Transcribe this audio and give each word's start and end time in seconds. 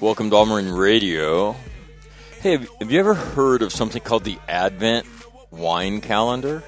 Welcome 0.00 0.30
to 0.30 0.36
All 0.36 0.46
Marine 0.46 0.68
Radio. 0.68 1.56
Hey, 2.40 2.52
have 2.52 2.68
have 2.80 2.92
you 2.92 3.00
ever 3.00 3.14
heard 3.14 3.62
of 3.62 3.72
something 3.72 4.00
called 4.00 4.22
the 4.22 4.38
Advent 4.48 5.06
Wine 5.50 6.00
Calendar? 6.00 6.62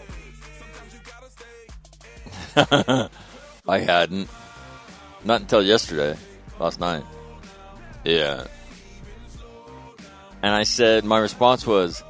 I 2.56 3.08
hadn't. 3.68 4.28
Not 5.22 5.42
until 5.42 5.62
yesterday, 5.62 6.18
last 6.58 6.80
night. 6.80 7.04
Yeah. 8.02 8.46
And 10.42 10.52
I 10.52 10.64
said, 10.64 11.04
my 11.04 11.18
response 11.18 11.64
was, 11.64 12.02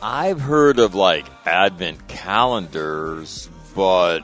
I've 0.00 0.40
heard 0.40 0.78
of 0.78 0.94
like 0.94 1.26
Advent 1.44 2.06
calendars, 2.06 3.50
but 3.74 4.20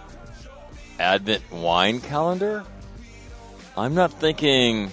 Advent 1.00 1.50
wine 1.50 2.00
calendar? 2.00 2.64
I'm 3.76 3.94
not 3.96 4.12
thinking. 4.12 4.92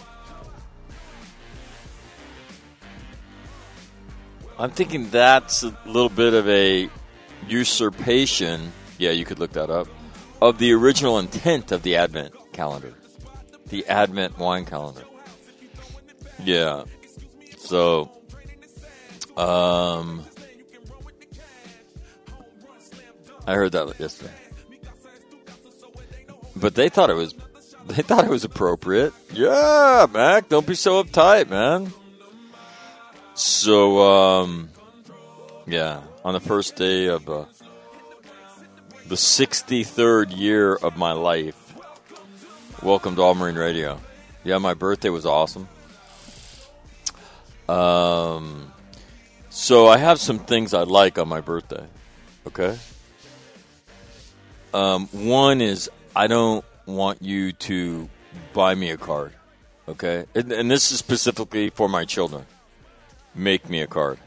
I'm 4.59 4.72
thinking 4.72 5.09
that's 5.09 5.64
a 5.64 5.74
little 5.86 6.09
bit 6.09 6.34
of 6.34 6.47
a 6.50 6.90
usurpation. 7.47 8.74
Yeah, 8.97 9.12
you 9.12 9.24
could 9.24 9.40
look 9.40 9.53
that 9.53 9.70
up. 9.70 9.88
Of 10.42 10.58
the 10.58 10.74
original 10.74 11.18
intent 11.18 11.72
of 11.72 11.81
the 11.81 11.96
Advent 11.96 12.34
calendar, 12.52 12.94
the 13.68 13.86
Advent 13.88 14.38
wine 14.38 14.66
calendar. 14.66 15.03
Yeah. 16.44 16.84
So, 17.58 18.12
um, 19.38 20.25
I 23.47 23.53
heard 23.53 23.72
that 23.72 23.97
yesterday. 23.97 24.34
But 26.58 26.76
they 26.76 26.90
thought 26.90 27.09
it 27.09 27.16
was 27.16 27.34
they 27.88 28.02
thought 28.02 28.26
it 28.26 28.30
was 28.30 28.44
appropriate. 28.44 29.14
Yeah, 29.31 30.06
Mac, 30.12 30.50
don't 30.50 30.68
be 30.68 30.76
so 30.76 31.02
uptight, 31.02 31.50
man. 31.50 31.94
So 33.40 34.02
um 34.02 34.70
yeah, 35.66 36.02
on 36.26 36.34
the 36.34 36.42
first 36.42 36.76
day 36.76 37.06
of 37.06 37.30
uh, 37.30 37.46
the 39.08 39.16
63rd 39.16 40.38
year 40.38 40.76
of 40.76 40.98
my 40.98 41.14
life. 41.14 41.74
Welcome 42.84 43.16
to 43.16 43.22
All 43.22 43.36
Marine 43.36 43.56
Radio. 43.56 43.98
Yeah, 44.44 44.58
my 44.58 44.74
birthday 44.74 45.08
was 45.08 45.26
awesome. 45.26 45.70
Um 47.70 48.74
so 49.50 49.88
I 49.88 50.00
have 50.00 50.20
some 50.20 50.40
things 50.40 50.74
I 50.74 50.84
like 50.84 51.18
on 51.18 51.30
my 51.30 51.40
birthday. 51.40 51.86
Okay? 52.46 52.78
Um, 54.74 55.08
one 55.14 55.62
is 55.62 55.90
I 56.14 56.28
don't 56.28 56.66
want 56.86 57.22
you 57.22 57.54
to 57.54 58.10
buy 58.52 58.76
me 58.76 58.90
a 58.90 58.98
card, 58.98 59.32
okay? 59.88 60.26
And, 60.36 60.52
and 60.52 60.70
this 60.70 60.92
is 60.92 61.00
specifically 61.00 61.70
for 61.70 61.88
my 61.88 62.04
children. 62.04 62.46
Make 63.35 63.69
me 63.69 63.81
a 63.81 63.88
card. 63.88 64.19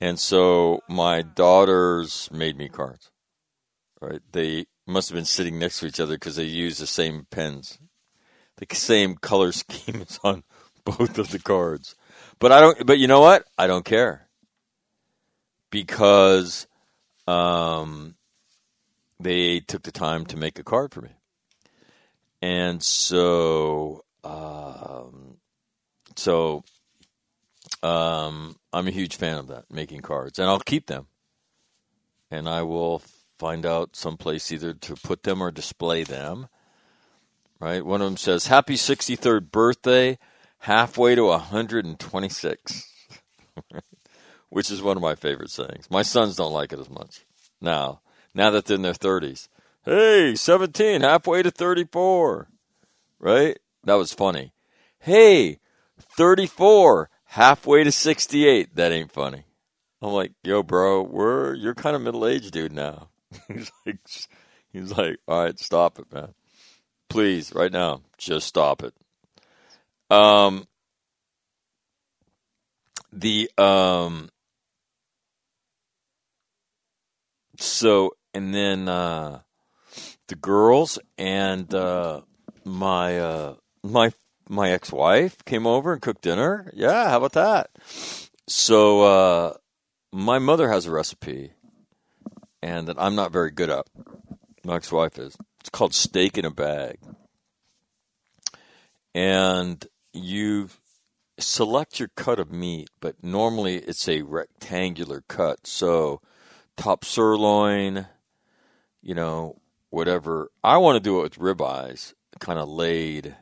And 0.00 0.18
so 0.18 0.82
my 0.88 1.22
daughters 1.22 2.30
made 2.32 2.56
me 2.56 2.68
cards, 2.68 3.10
right? 4.00 4.20
They 4.32 4.66
must 4.86 5.10
have 5.10 5.14
been 5.14 5.24
sitting 5.26 5.58
next 5.58 5.80
to 5.80 5.86
each 5.86 6.00
other 6.00 6.14
because 6.14 6.36
they 6.36 6.44
use 6.44 6.78
the 6.78 6.86
same 6.86 7.26
pens, 7.30 7.78
the 8.56 8.66
same 8.74 9.16
color 9.16 9.52
schemes 9.52 10.18
on 10.24 10.42
both 10.84 11.18
of 11.18 11.30
the 11.30 11.38
cards. 11.38 11.94
But 12.38 12.52
I 12.52 12.60
don't. 12.60 12.86
But 12.86 12.98
you 12.98 13.06
know 13.06 13.20
what? 13.20 13.44
I 13.58 13.66
don't 13.66 13.84
care 13.84 14.30
because 15.70 16.66
um, 17.26 18.16
they 19.18 19.60
took 19.60 19.82
the 19.82 19.92
time 19.92 20.26
to 20.26 20.36
make 20.36 20.58
a 20.58 20.64
card 20.64 20.92
for 20.92 21.02
me. 21.02 21.10
And 22.42 22.82
so, 22.82 24.04
um, 24.24 25.36
so 26.16 26.64
um, 27.82 28.56
I'm 28.72 28.88
a 28.88 28.92
huge 28.92 29.16
fan 29.16 29.38
of 29.38 29.48
that, 29.48 29.64
making 29.70 30.00
cards, 30.00 30.38
and 30.38 30.48
I'll 30.48 30.60
keep 30.60 30.86
them. 30.86 31.06
And 32.30 32.48
I 32.48 32.62
will 32.62 33.00
find 33.38 33.66
out 33.66 33.96
someplace 33.96 34.52
either 34.52 34.74
to 34.74 34.94
put 34.94 35.22
them 35.22 35.42
or 35.42 35.50
display 35.50 36.04
them. 36.04 36.48
Right? 37.58 37.84
One 37.84 38.00
of 38.00 38.06
them 38.06 38.16
says, 38.16 38.46
"Happy 38.46 38.76
63rd 38.76 39.50
birthday, 39.50 40.18
halfway 40.60 41.14
to 41.14 41.24
126," 41.24 42.92
which 44.48 44.70
is 44.70 44.82
one 44.82 44.96
of 44.96 45.02
my 45.02 45.14
favorite 45.14 45.50
sayings. 45.50 45.90
My 45.90 46.02
sons 46.02 46.36
don't 46.36 46.52
like 46.52 46.72
it 46.72 46.78
as 46.78 46.88
much 46.88 47.24
now 47.60 48.00
now 48.34 48.50
that 48.50 48.66
they're 48.66 48.76
in 48.76 48.82
their 48.82 48.92
30s. 48.92 49.48
Hey, 49.84 50.34
17, 50.34 51.00
halfway 51.00 51.42
to 51.42 51.50
34. 51.50 52.48
Right? 53.18 53.58
That 53.84 53.94
was 53.94 54.12
funny. 54.12 54.52
Hey, 54.98 55.58
34, 55.98 57.10
halfway 57.30 57.84
to 57.84 57.92
68. 57.92 58.76
That 58.76 58.92
ain't 58.92 59.12
funny. 59.12 59.44
I'm 60.02 60.12
like, 60.12 60.32
yo, 60.42 60.62
bro, 60.62 61.02
we're 61.02 61.54
you're 61.54 61.74
kind 61.74 61.96
of 61.96 62.02
middle 62.02 62.26
aged 62.26 62.52
dude 62.52 62.72
now. 62.72 63.08
he's 63.48 63.70
like 63.86 63.98
he's 64.72 64.96
like, 64.96 65.18
all 65.28 65.44
right, 65.44 65.58
stop 65.58 65.98
it, 65.98 66.12
man. 66.12 66.34
Please, 67.08 67.54
right 67.54 67.72
now, 67.72 68.02
just 68.18 68.46
stop 68.46 68.82
it. 68.82 68.94
Um 70.10 70.66
the 73.12 73.50
um 73.58 74.30
so 77.58 78.14
and 78.32 78.54
then 78.54 78.88
uh, 78.88 79.40
the 80.28 80.36
girls 80.36 80.98
and 81.18 81.72
uh, 81.74 82.22
my 82.64 83.18
uh, 83.18 83.54
my 83.82 84.12
my 84.50 84.70
ex 84.72 84.92
wife 84.92 85.42
came 85.44 85.66
over 85.66 85.92
and 85.92 86.02
cooked 86.02 86.22
dinner. 86.22 86.70
Yeah, 86.74 87.08
how 87.08 87.18
about 87.18 87.32
that? 87.32 87.70
So 88.48 89.02
uh, 89.02 89.54
my 90.12 90.40
mother 90.40 90.68
has 90.68 90.86
a 90.86 90.90
recipe, 90.90 91.52
and 92.60 92.88
that 92.88 92.96
I'm 92.98 93.14
not 93.14 93.32
very 93.32 93.52
good 93.52 93.70
at. 93.70 93.86
My 94.64 94.76
ex 94.76 94.90
wife 94.90 95.18
is. 95.18 95.36
It's 95.60 95.70
called 95.70 95.94
steak 95.94 96.36
in 96.36 96.44
a 96.44 96.50
bag, 96.50 96.98
and 99.14 99.86
you 100.12 100.70
select 101.38 102.00
your 102.00 102.10
cut 102.16 102.40
of 102.40 102.50
meat, 102.50 102.90
but 103.00 103.22
normally 103.22 103.76
it's 103.76 104.08
a 104.08 104.22
rectangular 104.22 105.22
cut. 105.28 105.66
So 105.66 106.20
top 106.76 107.04
sirloin, 107.04 108.06
you 109.00 109.14
know, 109.14 109.60
whatever. 109.90 110.50
I 110.64 110.78
want 110.78 110.96
to 110.96 111.00
do 111.00 111.20
it 111.20 111.22
with 111.22 111.38
ribeyes, 111.38 112.14
kind 112.40 112.58
of 112.58 112.68
laid 112.68 113.36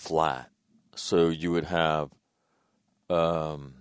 flat. 0.00 0.50
So 0.94 1.28
you 1.28 1.52
would 1.52 1.66
have, 1.66 2.10
um, 3.10 3.74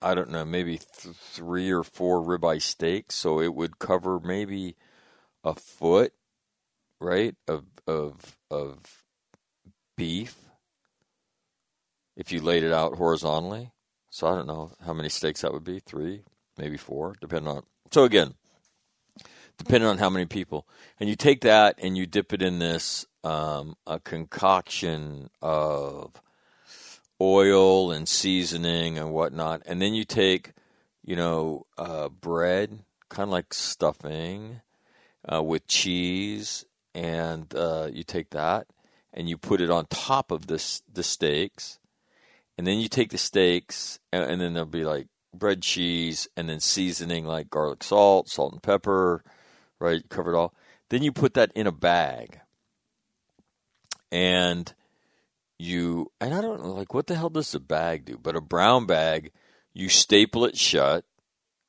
I 0.00 0.14
don't 0.14 0.30
know, 0.30 0.44
maybe 0.44 0.78
th- 0.78 1.14
three 1.16 1.70
or 1.70 1.82
four 1.82 2.20
ribeye 2.22 2.62
steaks. 2.62 3.16
So 3.16 3.40
it 3.40 3.54
would 3.54 3.78
cover 3.78 4.20
maybe 4.20 4.76
a 5.44 5.54
foot, 5.54 6.12
right, 7.00 7.34
of 7.48 7.64
of 7.86 8.38
of 8.50 9.02
beef 9.96 10.36
if 12.16 12.30
you 12.30 12.40
laid 12.40 12.62
it 12.62 12.72
out 12.72 12.96
horizontally. 12.96 13.72
So 14.10 14.28
I 14.28 14.34
don't 14.36 14.46
know 14.46 14.72
how 14.84 14.92
many 14.92 15.08
steaks 15.08 15.40
that 15.40 15.52
would 15.52 15.64
be, 15.64 15.80
three, 15.80 16.22
maybe 16.58 16.76
four, 16.76 17.16
depending 17.20 17.50
on. 17.50 17.64
So 17.90 18.04
again, 18.04 18.34
depending 19.58 19.88
on 19.88 19.98
how 19.98 20.10
many 20.10 20.26
people, 20.26 20.66
and 20.98 21.08
you 21.08 21.16
take 21.16 21.40
that 21.42 21.78
and 21.78 21.96
you 21.96 22.06
dip 22.06 22.32
it 22.32 22.42
in 22.42 22.58
this 22.58 23.06
um, 23.24 23.76
a 23.86 24.00
concoction 24.00 25.30
of 25.40 26.20
oil 27.20 27.92
and 27.92 28.08
seasoning 28.08 28.98
and 28.98 29.12
whatnot, 29.12 29.62
and 29.66 29.80
then 29.80 29.94
you 29.94 30.04
take, 30.04 30.52
you 31.04 31.14
know, 31.14 31.66
uh, 31.78 32.08
bread, 32.08 32.80
kind 33.08 33.28
of 33.28 33.32
like 33.32 33.54
stuffing, 33.54 34.60
uh, 35.32 35.42
with 35.42 35.66
cheese, 35.68 36.64
and 36.94 37.54
uh, 37.54 37.88
you 37.92 38.02
take 38.02 38.30
that 38.30 38.66
and 39.14 39.28
you 39.28 39.36
put 39.36 39.60
it 39.60 39.70
on 39.70 39.86
top 39.86 40.30
of 40.30 40.46
this 40.46 40.82
the 40.92 41.02
steaks, 41.02 41.78
and 42.56 42.66
then 42.66 42.78
you 42.78 42.88
take 42.88 43.10
the 43.10 43.18
steaks, 43.18 43.98
and, 44.12 44.24
and 44.24 44.40
then 44.40 44.54
there'll 44.54 44.66
be 44.66 44.84
like 44.84 45.06
bread, 45.34 45.62
cheese, 45.62 46.28
and 46.36 46.48
then 46.48 46.60
seasoning 46.60 47.24
like 47.24 47.50
garlic 47.50 47.82
salt, 47.82 48.28
salt 48.28 48.52
and 48.52 48.62
pepper, 48.62 49.22
right? 49.82 50.08
Cover 50.08 50.32
it 50.32 50.36
all. 50.36 50.54
Then 50.88 51.02
you 51.02 51.12
put 51.12 51.34
that 51.34 51.52
in 51.54 51.66
a 51.66 51.72
bag, 51.72 52.40
and 54.10 54.72
you 55.58 56.12
and 56.20 56.34
I 56.34 56.40
don't 56.40 56.62
know 56.62 56.72
like 56.72 56.94
what 56.94 57.06
the 57.06 57.16
hell 57.16 57.30
does 57.30 57.54
a 57.54 57.60
bag 57.60 58.04
do? 58.04 58.18
But 58.22 58.36
a 58.36 58.40
brown 58.40 58.86
bag, 58.86 59.32
you 59.72 59.88
staple 59.88 60.44
it 60.44 60.56
shut. 60.56 61.04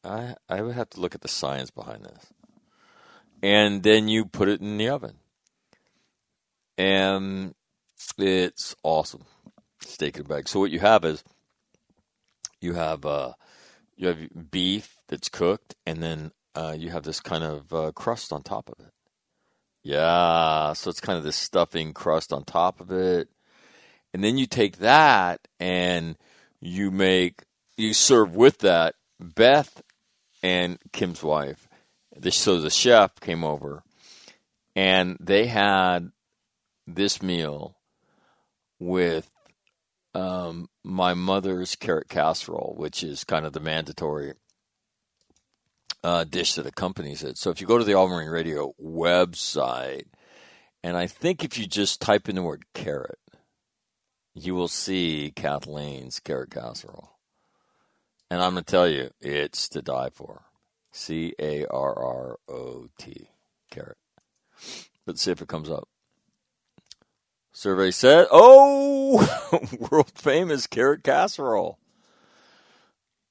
I 0.03 0.35
I 0.47 0.61
would 0.61 0.75
have 0.75 0.89
to 0.91 1.01
look 1.01 1.15
at 1.15 1.21
the 1.21 1.27
science 1.27 1.71
behind 1.71 2.05
this, 2.05 2.33
and 3.41 3.83
then 3.83 4.07
you 4.07 4.25
put 4.25 4.49
it 4.49 4.61
in 4.61 4.77
the 4.77 4.89
oven, 4.89 5.15
and 6.77 7.55
it's 8.17 8.75
awesome. 8.83 9.23
Steak 9.79 10.17
in 10.17 10.25
a 10.25 10.25
bag. 10.25 10.47
So 10.47 10.59
what 10.59 10.71
you 10.71 10.79
have 10.79 11.03
is 11.05 11.23
you 12.61 12.73
have 12.73 13.05
uh, 13.05 13.33
you 13.95 14.07
have 14.07 14.51
beef 14.51 14.97
that's 15.07 15.29
cooked, 15.29 15.75
and 15.85 16.01
then 16.01 16.31
uh, 16.55 16.75
you 16.77 16.89
have 16.89 17.03
this 17.03 17.19
kind 17.19 17.43
of 17.43 17.73
uh, 17.73 17.91
crust 17.93 18.31
on 18.31 18.41
top 18.43 18.69
of 18.69 18.85
it. 18.85 18.91
Yeah, 19.83 20.73
so 20.73 20.89
it's 20.89 21.01
kind 21.01 21.17
of 21.17 21.23
this 21.23 21.35
stuffing 21.35 21.93
crust 21.93 22.31
on 22.31 22.45
top 22.45 22.79
of 22.79 22.91
it, 22.91 23.27
and 24.13 24.23
then 24.23 24.37
you 24.37 24.45
take 24.45 24.77
that 24.77 25.47
and 25.59 26.17
you 26.61 26.89
make 26.89 27.43
you 27.75 27.93
serve 27.93 28.35
with 28.35 28.59
that. 28.59 28.95
Beth 29.19 29.81
and 30.41 30.77
Kim's 30.91 31.23
wife, 31.23 31.67
so 32.29 32.61
the 32.61 32.69
chef 32.69 33.19
came 33.19 33.43
over, 33.43 33.83
and 34.75 35.17
they 35.19 35.47
had 35.47 36.11
this 36.87 37.21
meal 37.21 37.77
with 38.79 39.29
um, 40.13 40.69
my 40.83 41.13
mother's 41.13 41.75
carrot 41.75 42.09
casserole, 42.09 42.75
which 42.77 43.03
is 43.03 43.23
kind 43.23 43.45
of 43.45 43.53
the 43.53 43.59
mandatory 43.59 44.33
uh, 46.03 46.23
dish 46.25 46.55
that 46.55 46.65
accompanies 46.65 47.23
it. 47.23 47.37
So 47.37 47.49
if 47.49 47.61
you 47.61 47.67
go 47.67 47.77
to 47.77 47.83
the 47.83 47.93
All 47.93 48.07
Marine 48.07 48.29
Radio 48.29 48.73
website, 48.81 50.05
and 50.83 50.97
I 50.97 51.07
think 51.07 51.43
if 51.43 51.57
you 51.57 51.65
just 51.65 52.01
type 52.01 52.27
in 52.27 52.35
the 52.35 52.43
word 52.43 52.65
carrot, 52.73 53.19
you 54.33 54.53
will 54.55 54.67
see 54.67 55.31
Kathleen's 55.35 56.19
carrot 56.19 56.51
casserole. 56.51 57.11
And 58.29 58.41
I'm 58.41 58.53
going 58.53 58.63
to 58.63 58.71
tell 58.71 58.87
you, 58.87 59.11
it's 59.21 59.69
to 59.69 59.81
die 59.81 60.09
for. 60.11 60.43
C 60.91 61.33
A 61.39 61.65
R 61.67 61.97
R 61.97 62.37
O 62.49 62.87
T, 62.97 63.29
carrot. 63.71 63.97
Let's 65.05 65.21
see 65.21 65.31
if 65.31 65.41
it 65.41 65.47
comes 65.47 65.69
up. 65.69 65.87
Survey 67.51 67.91
said, 67.91 68.27
oh, 68.31 69.59
world 69.91 70.11
famous 70.15 70.65
carrot 70.67 71.03
casserole. 71.03 71.77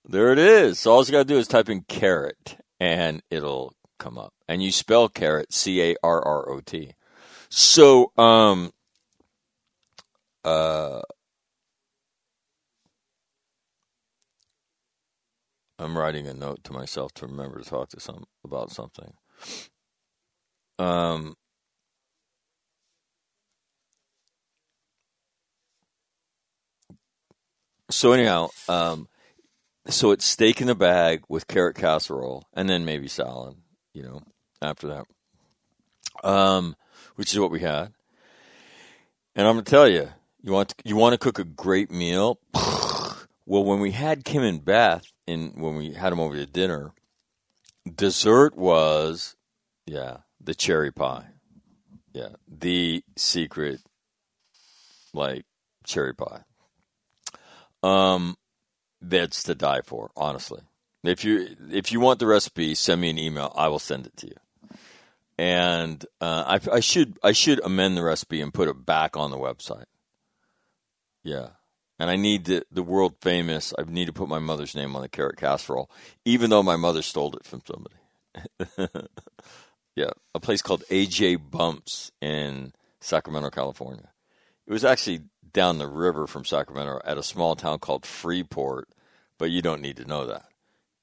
There 0.09 0.33
it 0.33 0.39
is. 0.39 0.79
So 0.79 0.93
all 0.93 1.05
you 1.05 1.13
got 1.13 1.19
to 1.19 1.25
do 1.25 1.39
is 1.39 1.49
type 1.49 1.69
in 1.69 1.83
carrot 1.83 2.57
and 2.83 3.23
it'll 3.31 3.73
come 4.01 4.19
up. 4.19 4.35
And 4.49 4.61
you 4.61 4.73
spell 4.73 5.09
carrot 5.09 5.53
C 5.53 5.81
A 5.81 5.97
R 6.03 6.21
R 6.21 6.51
O 6.51 6.61
T. 6.61 6.95
So, 7.49 8.11
um, 8.19 8.73
uh, 10.45 11.03
I'm 15.79 15.97
writing 15.97 16.27
a 16.27 16.35
note 16.35 16.65
to 16.65 16.73
myself 16.73 17.15
to 17.15 17.27
remember 17.29 17.61
to 17.61 17.71
talk 17.71 17.91
to 17.91 18.01
some 18.01 18.25
about 18.45 18.73
something. 18.73 19.13
Um, 20.81 21.37
so 27.91 28.11
anyhow, 28.11 28.49
um, 28.69 29.07
so 29.89 30.11
it's 30.11 30.25
steak 30.25 30.61
in 30.61 30.69
the 30.69 30.75
bag 30.75 31.23
with 31.29 31.49
carrot 31.49 31.77
casserole, 31.77 32.47
and 32.55 32.69
then 32.69 32.85
maybe 32.85 33.09
salad. 33.09 33.57
You 33.93 34.03
know, 34.03 34.23
after 34.61 34.89
that, 34.89 36.27
um, 36.27 36.77
which 37.17 37.33
is 37.33 37.41
what 37.41 37.51
we 37.51 37.61
had. 37.61 37.93
And 39.35 39.47
I'm 39.47 39.55
gonna 39.55 39.63
tell 39.63 39.89
you, 39.89 40.11
you 40.41 40.53
want 40.53 40.71
to, 40.71 40.75
you 40.85 40.97
want 40.97 41.15
to 41.15 41.19
cook 41.19 41.39
a 41.39 41.45
great 41.45 41.91
meal. 41.91 42.39
Well, 43.45 43.65
when 43.65 43.81
we 43.81 43.91
had 43.91 44.25
Kim 44.25 44.45
and 44.45 44.65
Beth, 44.65 45.05
and 45.27 45.61
when 45.61 45.75
we 45.75 45.95
had 45.95 46.13
them 46.13 46.21
over 46.21 46.37
to 46.37 46.47
dinner, 46.47 46.93
dessert 47.93 48.57
was, 48.57 49.35
yeah, 49.85 50.19
the 50.41 50.55
cherry 50.55 50.93
pie. 50.93 51.27
Yeah, 52.13 52.29
the 52.47 53.03
secret, 53.17 53.81
like 55.13 55.45
cherry 55.85 56.15
pie. 56.15 56.45
Um, 57.83 58.37
that's 59.03 59.43
to 59.45 59.55
die 59.55 59.83
for, 59.85 60.11
honestly. 60.17 60.63
If 61.05 61.25
you 61.25 61.57
if 61.71 61.91
you 61.91 62.01
want 62.01 62.21
the 62.21 62.27
recipe, 62.27 62.75
send 62.75 63.01
me 63.01 63.11
an 63.11 63.19
email. 63.19 63.53
I 63.57 63.69
will 63.69 63.81
send 63.81 64.07
it 64.07 64.17
to 64.19 64.29
you. 64.29 64.37
And 65.37 66.05
uh, 66.21 66.59
I, 66.71 66.77
I 66.77 66.81
should 66.81 67.19
I 67.23 67.33
should 67.33 67.61
amend 67.65 67.97
the 67.97 68.05
recipe 68.05 68.41
and 68.41 68.55
put 68.55 68.69
it 68.69 68.87
back 68.87 69.17
on 69.17 69.33
the 69.33 69.39
website. 69.39 69.87
Yeah, 71.25 71.49
and 71.99 72.09
I 72.09 72.17
need 72.17 72.45
the 72.45 72.65
the 72.71 72.85
world 72.85 73.17
famous. 73.21 73.75
I 73.77 73.83
need 73.83 74.07
to 74.07 74.13
put 74.13 74.29
my 74.29 74.39
mother's 74.39 74.77
name 74.77 74.95
on 74.95 75.03
the 75.03 75.09
carrot 75.09 75.39
casserole, 75.39 75.91
even 76.25 76.51
though 76.51 76.63
my 76.63 76.77
mother 76.77 77.03
stole 77.03 77.35
it 77.35 77.45
from 77.45 77.63
somebody. 77.67 77.97
yeah, 79.97 80.11
a 80.35 80.41
place 80.41 80.63
called 80.63 80.85
AJ 80.89 81.51
Bumps 81.51 82.13
in 82.21 82.73
Sacramento, 83.01 83.51
California. 83.51 84.11
It 84.67 84.73
was 84.73 84.85
actually 84.85 85.23
down 85.53 85.79
the 85.79 85.89
river 85.89 86.27
from 86.27 86.45
Sacramento 86.45 87.01
at 87.05 87.19
a 87.19 87.23
small 87.23 87.57
town 87.57 87.79
called 87.79 88.07
Freeport, 88.07 88.89
but 89.39 89.51
you 89.51 89.63
don't 89.63 89.83
need 89.83 89.97
to 89.97 90.05
know 90.05 90.27
that. 90.27 90.47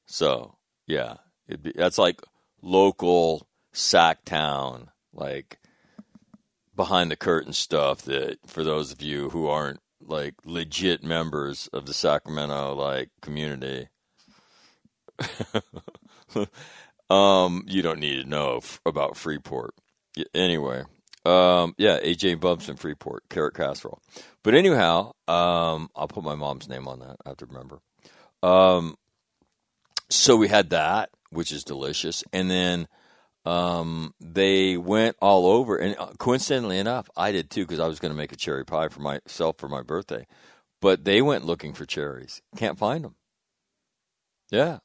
So, 0.06 0.56
yeah, 0.88 1.16
be, 1.62 1.72
that's 1.76 1.98
like 1.98 2.22
local 2.62 3.48
sack 3.72 4.26
town, 4.26 4.90
like 5.14 5.60
behind 6.76 7.12
the 7.12 7.16
curtain 7.16 7.54
stuff 7.54 8.02
that 8.04 8.38
for 8.48 8.64
those 8.64 8.92
of 8.92 9.02
you 9.02 9.30
who 9.30 9.48
aren't 9.48 9.82
like 10.02 10.36
legit 10.46 11.04
members 11.04 11.68
of 11.74 11.86
the 11.86 11.94
Sacramento 11.94 12.74
like 12.74 13.10
community 13.22 13.90
um 17.10 17.66
you 17.68 17.82
don't 17.82 18.00
need 18.00 18.22
to 18.22 18.30
know 18.30 18.58
f- 18.58 18.80
about 18.86 19.18
Freeport. 19.18 19.74
Anyway, 20.34 20.84
um, 21.30 21.76
yeah, 21.78 22.00
AJ 22.00 22.40
Bumps 22.40 22.70
in 22.70 22.76
Freeport, 22.76 23.24
carrot 23.30 23.54
casserole. 23.54 24.02
But 24.44 24.56
anyhow, 24.56 25.14
um, 25.28 25.90
I'll 25.96 26.08
put 26.08 26.24
my 26.24 26.36
mom's 26.36 26.68
name 26.68 26.88
on 26.88 27.00
that. 27.00 27.18
I 27.26 27.30
have 27.30 27.38
to 27.38 27.46
remember. 27.46 27.82
Um, 28.42 28.96
so 30.10 30.36
we 30.36 30.48
had 30.48 30.72
that, 30.72 31.12
which 31.30 31.52
is 31.52 31.64
delicious, 31.64 32.24
and 32.34 32.50
then 32.50 32.88
um, 33.46 34.14
they 34.20 34.78
went 34.78 35.18
all 35.22 35.46
over, 35.46 35.78
and 35.78 35.96
uh, 36.00 36.08
coincidentally 36.18 36.80
enough, 36.80 37.10
I 37.16 37.32
did 37.32 37.50
too 37.50 37.66
because 37.66 37.80
I 37.80 37.88
was 37.88 38.00
going 38.00 38.12
to 38.12 38.18
make 38.18 38.32
a 38.32 38.38
cherry 38.38 38.66
pie 38.66 38.88
for 38.88 39.02
myself 39.02 39.58
for 39.58 39.68
my 39.68 39.82
birthday. 39.82 40.26
But 40.82 41.04
they 41.04 41.22
went 41.22 41.46
looking 41.46 41.74
for 41.74 41.86
cherries, 41.86 42.42
can't 42.56 42.80
find 42.80 43.04
them. 43.04 43.16
Yeah, 44.50 44.80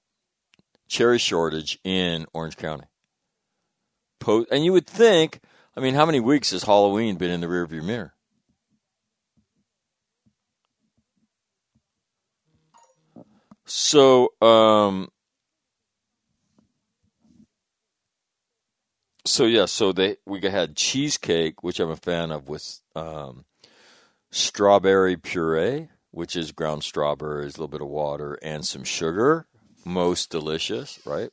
cherry 0.88 1.18
shortage 1.18 1.78
in 1.84 2.26
Orange 2.34 2.56
County. 2.56 2.84
Po- 4.18 4.46
and 4.50 4.64
you 4.64 4.72
would 4.72 4.86
think, 4.86 5.40
I 5.76 5.80
mean, 5.80 5.94
how 5.94 6.06
many 6.06 6.20
weeks 6.20 6.52
has 6.52 6.64
Halloween 6.64 7.16
been 7.16 7.30
in 7.30 7.40
the 7.40 7.48
rearview 7.48 7.82
mirror? 7.82 8.14
So, 13.66 14.32
um, 14.40 15.08
so 19.24 19.46
yeah, 19.46 19.64
so 19.64 19.90
they 19.92 20.18
we 20.26 20.40
had 20.42 20.76
cheesecake, 20.76 21.62
which 21.62 21.80
I'm 21.80 21.90
a 21.90 21.96
fan 21.96 22.30
of, 22.30 22.48
with 22.48 22.80
um, 22.94 23.46
strawberry 24.30 25.16
puree, 25.16 25.88
which 26.10 26.36
is 26.36 26.52
ground 26.52 26.84
strawberries, 26.84 27.56
a 27.56 27.60
little 27.60 27.68
bit 27.68 27.80
of 27.80 27.88
water, 27.88 28.38
and 28.42 28.64
some 28.64 28.84
sugar. 28.84 29.46
Most 29.84 30.30
delicious, 30.30 30.98
right? 31.04 31.30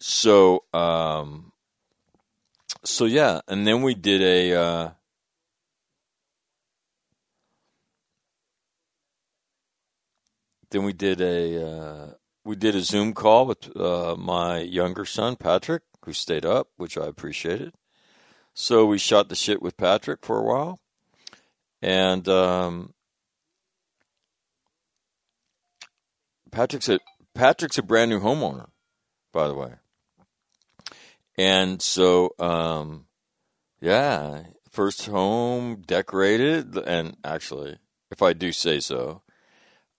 So, 0.00 0.64
um, 0.74 1.52
so 2.84 3.04
yeah, 3.04 3.40
and 3.48 3.66
then 3.66 3.82
we 3.82 3.94
did 3.94 4.22
a. 4.22 4.52
Uh, 4.54 4.90
then 10.70 10.84
we 10.84 10.92
did 10.92 11.20
a 11.20 11.66
uh, 11.66 12.10
we 12.44 12.56
did 12.56 12.74
a 12.74 12.82
Zoom 12.82 13.12
call 13.12 13.46
with 13.46 13.76
uh, 13.76 14.14
my 14.16 14.58
younger 14.58 15.04
son 15.04 15.36
Patrick, 15.36 15.82
who 16.04 16.12
stayed 16.12 16.44
up, 16.44 16.68
which 16.76 16.96
I 16.96 17.06
appreciated. 17.06 17.74
So 18.54 18.86
we 18.86 18.98
shot 18.98 19.28
the 19.28 19.36
shit 19.36 19.60
with 19.60 19.76
Patrick 19.76 20.24
for 20.24 20.38
a 20.38 20.42
while, 20.42 20.80
and 21.82 22.28
um, 22.28 22.94
Patrick's 26.50 26.88
a 26.88 27.00
Patrick's 27.34 27.78
a 27.78 27.82
brand 27.82 28.10
new 28.10 28.20
homeowner, 28.20 28.68
by 29.32 29.46
the 29.46 29.54
way. 29.54 29.72
And 31.38 31.82
so, 31.82 32.30
um, 32.38 33.06
yeah, 33.80 34.44
first 34.70 35.06
home 35.06 35.82
decorated, 35.86 36.76
and 36.76 37.16
actually, 37.24 37.78
if 38.10 38.22
I 38.22 38.32
do 38.32 38.52
say 38.52 38.80
so, 38.80 39.22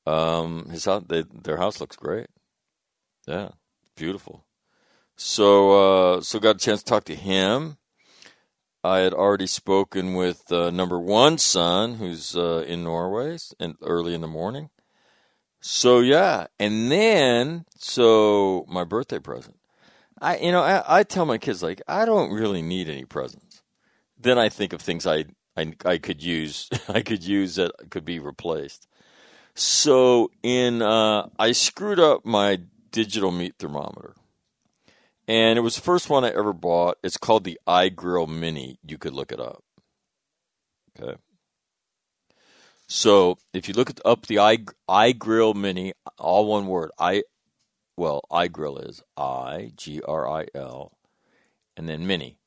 um, 0.06 0.70
his 0.70 0.86
house, 0.86 1.03
they, 1.08 1.24
their 1.24 1.58
house 1.58 1.79
looks 1.79 1.96
great. 1.96 2.27
Yeah, 3.27 3.50
beautiful. 3.96 4.46
So, 5.15 6.15
uh, 6.15 6.22
so 6.22 6.39
got 6.39 6.56
a 6.56 6.60
chance 6.60 6.82
to 6.82 6.86
talk 6.86 7.03
to 7.06 7.15
him. 7.15 7.77
I 8.84 9.00
had 9.00 9.13
already 9.13 9.48
spoken 9.48 10.13
with 10.13 10.51
uh, 10.51 10.70
number 10.70 11.00
one 11.00 11.38
son, 11.38 11.96
who's 11.96 12.36
uh, 12.36 12.63
in 12.67 12.84
Norway, 12.84 13.38
and 13.60 13.75
early 13.82 14.13
in 14.13 14.22
the 14.22 14.27
morning. 14.27 14.70
So 15.60 16.00
yeah, 16.00 16.48
and 16.60 16.91
then 16.91 17.65
so 17.75 18.65
my 18.70 18.84
birthday 18.84 19.20
present. 19.20 19.56
I 20.21 20.38
you 20.38 20.51
know 20.51 20.62
I, 20.62 21.00
I 21.00 21.03
tell 21.03 21.25
my 21.25 21.38
kids 21.38 21.62
like 21.62 21.81
I 21.88 22.05
don't 22.05 22.31
really 22.31 22.62
need 22.62 22.89
any 22.89 23.05
presents. 23.05 23.62
Then 24.19 24.38
I 24.38 24.50
think 24.50 24.74
of 24.74 24.81
things 24.81 25.05
I 25.05 25.25
I, 25.55 25.74
I 25.86 25.97
could 25.97 26.24
use 26.24 26.69
I 26.88 27.01
could 27.01 27.24
use 27.24 27.55
that 27.55 27.71
could 27.89 28.05
be 28.05 28.19
replaced. 28.19 28.88
So 29.55 30.31
in 30.43 30.81
uh, 30.81 31.29
I 31.39 31.51
screwed 31.51 32.00
up 32.00 32.25
my 32.25 32.59
digital 32.91 33.31
meat 33.31 33.55
thermometer, 33.57 34.15
and 35.27 35.57
it 35.57 35.62
was 35.62 35.75
the 35.75 35.81
first 35.81 36.09
one 36.09 36.24
I 36.24 36.29
ever 36.29 36.53
bought. 36.53 36.97
It's 37.03 37.17
called 37.17 37.43
the 37.43 37.59
iGrill 37.67 38.27
Mini. 38.27 38.79
You 38.86 38.97
could 38.97 39.13
look 39.13 39.31
it 39.31 39.39
up. 39.39 39.63
Okay. 41.00 41.17
So 42.88 43.38
if 43.53 43.67
you 43.67 43.74
look 43.74 43.91
up 44.05 44.27
the 44.27 44.39
i 44.39 44.57
iGrill 44.89 45.55
Mini, 45.55 45.93
all 46.17 46.45
one 46.45 46.67
word, 46.67 46.91
i 46.97 47.24
well, 47.97 48.21
iGrill 48.31 48.87
is 48.87 49.01
I 49.17 49.73
G 49.75 50.01
R 50.07 50.29
I 50.29 50.45
L, 50.55 50.93
and 51.75 51.89
then 51.89 52.07
Mini. 52.07 52.37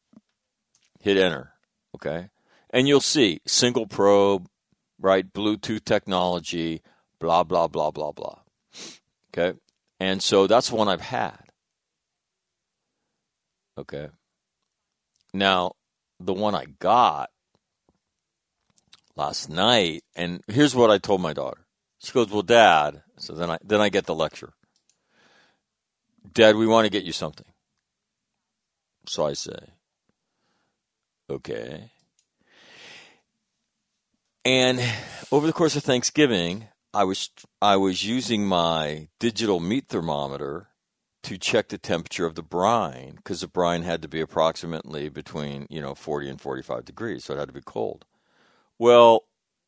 Hit 1.00 1.16
enter, 1.16 1.54
okay, 1.94 2.28
and 2.70 2.86
you'll 2.86 3.00
see 3.00 3.40
single 3.46 3.86
probe, 3.86 4.48
right? 5.00 5.32
Bluetooth 5.32 5.84
technology, 5.84 6.82
blah 7.18 7.42
blah 7.42 7.68
blah 7.68 7.90
blah 7.90 8.12
blah. 8.12 8.40
Okay, 9.32 9.58
and 9.98 10.22
so 10.22 10.46
that's 10.46 10.70
one 10.70 10.88
I've 10.88 11.00
had. 11.00 11.50
Okay. 13.78 14.08
Now, 15.32 15.72
the 16.18 16.34
one 16.34 16.54
I 16.54 16.66
got 16.80 17.30
last 19.16 19.48
night, 19.48 20.02
and 20.14 20.42
here's 20.48 20.74
what 20.74 20.90
I 20.90 20.98
told 20.98 21.22
my 21.22 21.32
daughter. 21.32 21.66
She 21.98 22.12
goes, 22.12 22.28
"Well, 22.30 22.42
Dad." 22.42 23.02
So 23.16 23.32
then 23.34 23.50
I 23.50 23.58
then 23.64 23.80
I 23.80 23.88
get 23.88 24.04
the 24.04 24.14
lecture. 24.14 24.52
Dad, 26.32 26.56
we 26.56 26.66
want 26.66 26.86
to 26.86 26.90
get 26.90 27.04
you 27.04 27.12
something. 27.12 27.46
So 29.06 29.26
I 29.26 29.32
say, 29.32 29.58
okay. 31.28 31.90
And 34.44 34.80
over 35.32 35.46
the 35.46 35.52
course 35.52 35.76
of 35.76 35.82
Thanksgiving, 35.82 36.68
I 36.92 37.04
was 37.04 37.30
I 37.60 37.76
was 37.76 38.04
using 38.04 38.46
my 38.46 39.08
digital 39.18 39.60
meat 39.60 39.86
thermometer 39.88 40.68
to 41.22 41.36
check 41.38 41.68
the 41.68 41.78
temperature 41.78 42.26
of 42.26 42.34
the 42.34 42.42
brine 42.42 43.16
because 43.16 43.42
the 43.42 43.48
brine 43.48 43.82
had 43.82 44.02
to 44.02 44.08
be 44.08 44.20
approximately 44.20 45.08
between 45.08 45.66
you 45.68 45.80
know 45.80 45.94
40 45.94 46.30
and 46.30 46.40
45 46.40 46.84
degrees, 46.84 47.24
so 47.24 47.34
it 47.34 47.38
had 47.38 47.48
to 47.48 47.54
be 47.54 47.60
cold. 47.64 48.06
Well, 48.78 49.24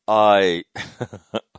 I 0.07 0.63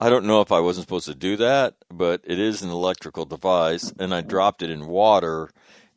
I 0.00 0.10
don't 0.10 0.26
know 0.26 0.40
if 0.40 0.52
I 0.52 0.60
wasn't 0.60 0.86
supposed 0.86 1.06
to 1.06 1.14
do 1.14 1.36
that, 1.36 1.74
but 1.90 2.20
it 2.24 2.38
is 2.38 2.62
an 2.62 2.70
electrical 2.70 3.24
device, 3.24 3.92
and 3.98 4.14
I 4.14 4.20
dropped 4.20 4.62
it 4.62 4.70
in 4.70 4.86
water, 4.86 5.50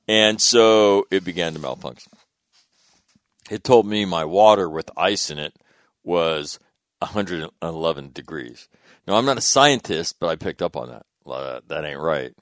and 0.08 0.40
so 0.40 1.06
it 1.12 1.24
began 1.24 1.54
to 1.54 1.60
malfunction. 1.60 2.12
It 3.50 3.64
told 3.64 3.88
me 3.88 4.06
my 4.06 4.24
water 4.26 4.70
with 4.70 4.92
ice 4.96 5.30
in 5.30 5.40
it 5.40 5.56
was 6.04 6.60
111 7.00 8.12
degrees. 8.14 8.70
Now, 9.08 9.16
I'm 9.16 9.26
not 9.26 9.38
a 9.38 9.42
scientist, 9.42 10.18
but 10.20 10.28
I 10.28 10.36
picked 10.36 10.62
up 10.62 10.76
on 10.76 10.90
that. 10.90 11.06
That 11.68 11.86
ain't 11.86 12.00
right. 12.00 12.34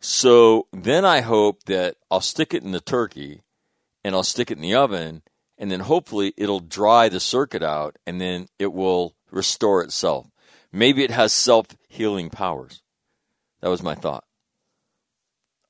So 0.00 0.68
then 0.72 1.04
I 1.04 1.20
hope 1.22 1.64
that 1.64 1.96
I'll 2.10 2.20
stick 2.20 2.54
it 2.54 2.62
in 2.62 2.70
the 2.70 2.80
turkey 2.80 3.42
and 4.04 4.14
I'll 4.14 4.22
stick 4.22 4.50
it 4.50 4.56
in 4.56 4.62
the 4.62 4.74
oven, 4.74 5.22
and 5.58 5.70
then 5.70 5.80
hopefully 5.80 6.32
it'll 6.36 6.60
dry 6.60 7.08
the 7.08 7.20
circuit 7.20 7.62
out 7.62 7.96
and 8.06 8.20
then 8.20 8.46
it 8.58 8.72
will 8.72 9.16
restore 9.30 9.82
itself. 9.82 10.28
Maybe 10.72 11.04
it 11.04 11.10
has 11.10 11.32
self 11.32 11.66
healing 11.88 12.30
powers. 12.30 12.82
That 13.60 13.70
was 13.70 13.82
my 13.82 13.94
thought. 13.94 14.24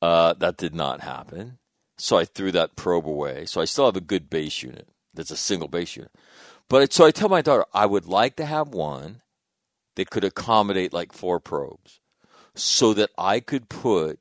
Uh, 0.01 0.35
that 0.35 0.57
did 0.57 0.75
not 0.75 1.01
happen. 1.01 1.59
So 1.97 2.17
I 2.17 2.25
threw 2.25 2.53
that 2.53 2.77
probe 2.77 3.09
away. 3.09 3.47
So 3.47 3.61
I 3.61 3.65
still 3.65 3.87
have 3.87 3.97
a 3.97 4.01
good 4.01 4.31
base 4.31 4.63
unit. 4.63 4.89
That's 5.15 5.31
a 5.31 5.37
single 5.37 5.69
base 5.69 5.97
unit. 5.97 6.13
But 6.69 6.93
so 6.93 7.05
I 7.05 7.11
tell 7.11 7.29
my 7.29 7.43
daughter, 7.43 7.65
I 7.73 7.87
would 7.87 8.07
like 8.07 8.37
to 8.37 8.45
have 8.45 8.69
one 8.69 9.23
that 9.97 10.11
could 10.11 10.25
accommodate 10.25 10.93
like 10.93 11.13
four 11.13 11.41
probes 11.41 12.01
so 12.55 12.95
that 12.95 13.11
I 13.19 13.41
could 13.41 13.69
put 13.69 14.21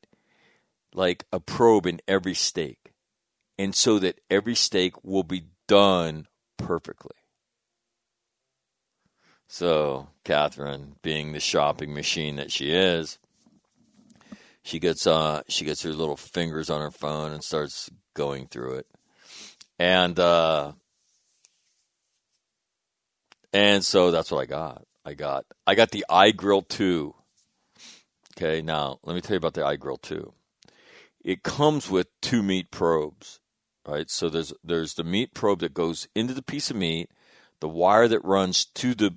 like 0.94 1.26
a 1.32 1.40
probe 1.40 1.86
in 1.86 2.02
every 2.08 2.34
steak 2.34 2.94
and 3.60 3.76
so 3.76 4.00
that 4.00 4.20
every 4.30 4.56
steak 4.56 5.04
will 5.04 5.24
be 5.24 5.44
done 5.68 6.28
perfectly. 6.58 7.16
So, 9.48 10.10
Catherine, 10.24 10.96
being 11.02 11.32
the 11.32 11.40
shopping 11.40 11.94
machine 11.94 12.36
that 12.36 12.52
she 12.52 12.72
is, 12.72 13.18
she 14.62 14.80
gets 14.80 15.08
uh 15.08 15.44
she 15.48 15.64
gets 15.64 15.84
her 15.84 15.92
little 15.94 16.18
fingers 16.18 16.70
on 16.70 16.82
her 16.82 16.92
phone 16.92 17.32
and 17.32 17.44
starts 17.44 17.90
going 18.14 18.48
through 18.48 18.76
it. 18.76 18.88
And 19.80 20.20
uh 20.20 20.74
and 23.54 23.86
so 23.86 24.12
that's 24.12 24.30
what 24.30 24.42
I 24.42 24.46
got. 24.46 24.84
I 25.06 25.14
got 25.14 25.46
I 25.66 25.76
got 25.76 25.92
the 25.92 26.06
iGrill 26.10 26.68
2. 26.68 27.16
Okay, 28.38 28.62
now 28.62 29.00
let 29.04 29.16
me 29.16 29.22
tell 29.22 29.36
you 29.36 29.38
about 29.38 29.54
the 29.54 29.62
iGrill 29.62 30.02
2. 30.02 30.34
It 31.24 31.44
comes 31.44 31.90
with 31.90 32.08
two 32.22 32.44
meat 32.44 32.70
probes, 32.70 33.40
right? 33.88 34.10
So 34.10 34.28
there's 34.28 34.54
there's 34.64 34.96
the 34.96 35.06
meat 35.06 35.34
probe 35.34 35.60
that 35.62 35.74
goes 35.74 36.10
into 36.14 36.34
the 36.34 36.42
piece 36.42 36.70
of 36.70 36.76
meat, 36.76 37.10
the 37.60 37.70
wire 37.70 38.08
that 38.08 38.24
runs 38.24 38.66
to 38.66 38.94
the 38.94 39.16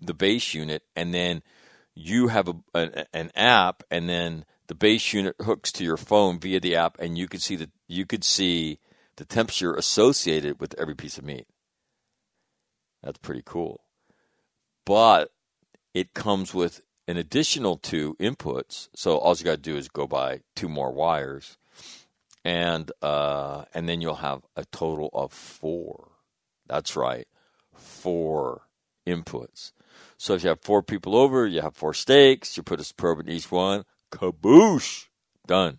the 0.00 0.14
base 0.14 0.54
unit, 0.54 0.82
and 0.96 1.12
then 1.12 1.42
you 1.94 2.28
have 2.28 2.48
a, 2.48 2.54
an, 2.74 3.04
an 3.12 3.30
app, 3.34 3.82
and 3.90 4.08
then 4.08 4.44
the 4.68 4.74
base 4.74 5.12
unit 5.12 5.36
hooks 5.42 5.70
to 5.72 5.84
your 5.84 5.96
phone 5.96 6.38
via 6.38 6.60
the 6.60 6.76
app, 6.76 6.98
and 6.98 7.18
you 7.18 7.28
could 7.28 7.42
see 7.42 7.56
the 7.56 7.70
you 7.86 8.06
could 8.06 8.24
see 8.24 8.78
the 9.16 9.24
temperature 9.24 9.74
associated 9.74 10.60
with 10.60 10.74
every 10.78 10.94
piece 10.94 11.18
of 11.18 11.24
meat. 11.24 11.46
That's 13.02 13.18
pretty 13.18 13.42
cool. 13.44 13.82
But 14.86 15.32
it 15.94 16.14
comes 16.14 16.54
with 16.54 16.80
an 17.06 17.16
additional 17.16 17.76
two 17.76 18.16
inputs. 18.20 18.88
So 18.94 19.18
all 19.18 19.36
you 19.36 19.44
got 19.44 19.56
to 19.56 19.56
do 19.56 19.76
is 19.76 19.88
go 19.88 20.06
buy 20.06 20.40
two 20.54 20.68
more 20.68 20.92
wires 20.92 21.58
and 22.44 22.90
uh, 23.02 23.64
and 23.74 23.88
then 23.88 24.00
you'll 24.00 24.16
have 24.16 24.42
a 24.56 24.64
total 24.66 25.10
of 25.12 25.32
four. 25.32 26.08
That's 26.66 26.96
right, 26.96 27.26
four 27.80 28.62
inputs. 29.06 29.72
So 30.16 30.34
if 30.34 30.42
you 30.42 30.50
have 30.50 30.60
four 30.60 30.82
people 30.82 31.16
over, 31.16 31.46
you 31.46 31.62
have 31.62 31.74
four 31.74 31.94
steaks. 31.94 32.56
You 32.56 32.62
put 32.62 32.80
a 32.80 32.94
probe 32.94 33.20
in 33.20 33.28
each 33.28 33.50
one. 33.50 33.84
Kaboosh, 34.12 35.06
done. 35.46 35.78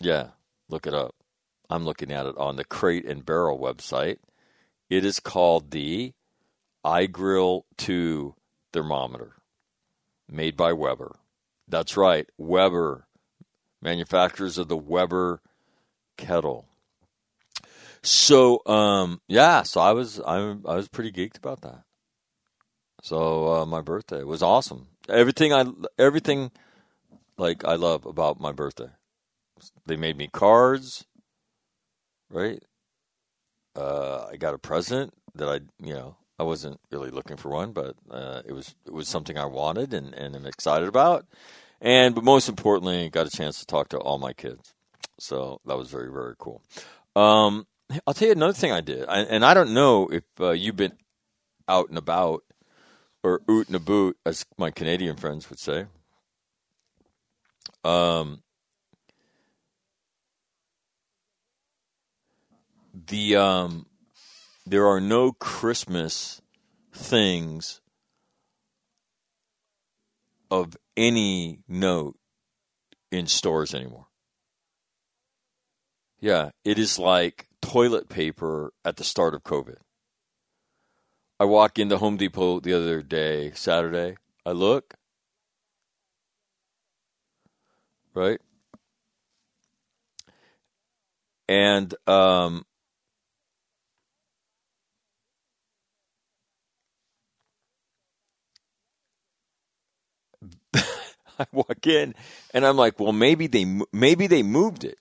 Yeah, 0.00 0.28
look 0.68 0.86
it 0.86 0.94
up. 0.94 1.14
I'm 1.70 1.84
looking 1.84 2.10
at 2.10 2.26
it 2.26 2.36
on 2.38 2.56
the 2.56 2.64
Crate 2.64 3.04
and 3.04 3.26
Barrel 3.26 3.58
website. 3.58 4.18
It 4.88 5.04
is 5.04 5.20
called 5.20 5.70
the 5.70 6.14
iGrill 6.84 7.64
2 7.76 8.34
thermometer, 8.72 9.34
made 10.28 10.56
by 10.56 10.72
Weber. 10.72 11.16
That's 11.66 11.96
right, 11.96 12.28
Weber, 12.38 13.06
manufacturers 13.82 14.56
of 14.56 14.68
the 14.68 14.76
Weber 14.76 15.42
kettle. 16.16 16.67
So, 18.08 18.62
um, 18.64 19.20
yeah, 19.28 19.64
so 19.64 19.82
I 19.82 19.92
was 19.92 20.18
I, 20.18 20.38
I 20.38 20.76
was 20.76 20.88
pretty 20.88 21.12
geeked 21.12 21.36
about 21.36 21.60
that. 21.60 21.82
So 23.02 23.52
uh, 23.52 23.66
my 23.66 23.82
birthday 23.82 24.22
was 24.24 24.42
awesome. 24.42 24.86
Everything 25.10 25.52
I 25.52 25.66
everything 25.98 26.50
like 27.36 27.66
I 27.66 27.74
love 27.74 28.06
about 28.06 28.40
my 28.40 28.50
birthday. 28.50 28.88
They 29.84 29.96
made 29.96 30.16
me 30.16 30.30
cards, 30.32 31.04
right? 32.30 32.62
Uh, 33.76 34.26
I 34.32 34.38
got 34.38 34.54
a 34.54 34.58
present 34.58 35.12
that 35.34 35.50
I, 35.50 35.60
you 35.86 35.92
know, 35.92 36.16
I 36.38 36.44
wasn't 36.44 36.80
really 36.90 37.10
looking 37.10 37.36
for 37.36 37.50
one, 37.50 37.72
but 37.72 37.94
uh, 38.10 38.40
it 38.46 38.54
was 38.54 38.74
it 38.86 38.94
was 38.94 39.06
something 39.06 39.36
I 39.36 39.44
wanted 39.44 39.92
and, 39.92 40.14
and 40.14 40.34
I'm 40.34 40.46
excited 40.46 40.88
about. 40.88 41.26
And 41.82 42.14
but 42.14 42.24
most 42.24 42.48
importantly, 42.48 43.10
got 43.10 43.26
a 43.26 43.36
chance 43.36 43.60
to 43.60 43.66
talk 43.66 43.90
to 43.90 43.98
all 43.98 44.18
my 44.18 44.32
kids. 44.32 44.72
So 45.20 45.60
that 45.66 45.76
was 45.76 45.90
very 45.90 46.10
very 46.10 46.36
cool. 46.38 46.62
Um, 47.14 47.66
I'll 48.06 48.14
tell 48.14 48.28
you 48.28 48.32
another 48.32 48.52
thing 48.52 48.72
I 48.72 48.80
did, 48.80 49.06
I, 49.08 49.20
and 49.20 49.44
I 49.44 49.54
don't 49.54 49.72
know 49.72 50.08
if 50.08 50.24
uh, 50.40 50.50
you've 50.50 50.76
been 50.76 50.96
out 51.66 51.88
and 51.88 51.98
about 51.98 52.44
or 53.22 53.42
oot 53.50 53.66
and 53.66 53.76
a 53.76 53.80
boot, 53.80 54.16
as 54.24 54.44
my 54.56 54.70
Canadian 54.70 55.16
friends 55.16 55.48
would 55.50 55.58
say. 55.58 55.86
Um, 57.84 58.42
the 63.06 63.36
um, 63.36 63.86
there 64.66 64.86
are 64.86 65.00
no 65.00 65.32
Christmas 65.32 66.42
things 66.92 67.80
of 70.50 70.76
any 70.96 71.60
note 71.68 72.16
in 73.10 73.26
stores 73.26 73.74
anymore. 73.74 74.06
Yeah, 76.20 76.50
it 76.64 76.78
is 76.78 76.98
like 76.98 77.47
toilet 77.62 78.08
paper 78.08 78.72
at 78.84 78.96
the 78.96 79.04
start 79.04 79.34
of 79.34 79.42
COVID. 79.42 79.76
I 81.40 81.44
walk 81.44 81.78
into 81.78 81.98
Home 81.98 82.16
Depot 82.16 82.60
the 82.60 82.74
other 82.74 83.02
day, 83.02 83.52
Saturday. 83.54 84.16
I 84.46 84.52
look, 84.52 84.94
right? 88.14 88.40
And 91.48 91.94
um, 92.08 92.64
I 100.74 101.46
walk 101.52 101.86
in 101.86 102.14
and 102.54 102.66
I'm 102.66 102.76
like, 102.76 103.00
well, 103.00 103.12
maybe 103.12 103.46
they 103.46 103.64
maybe 103.92 104.26
they 104.26 104.42
moved 104.42 104.84
it, 104.84 104.98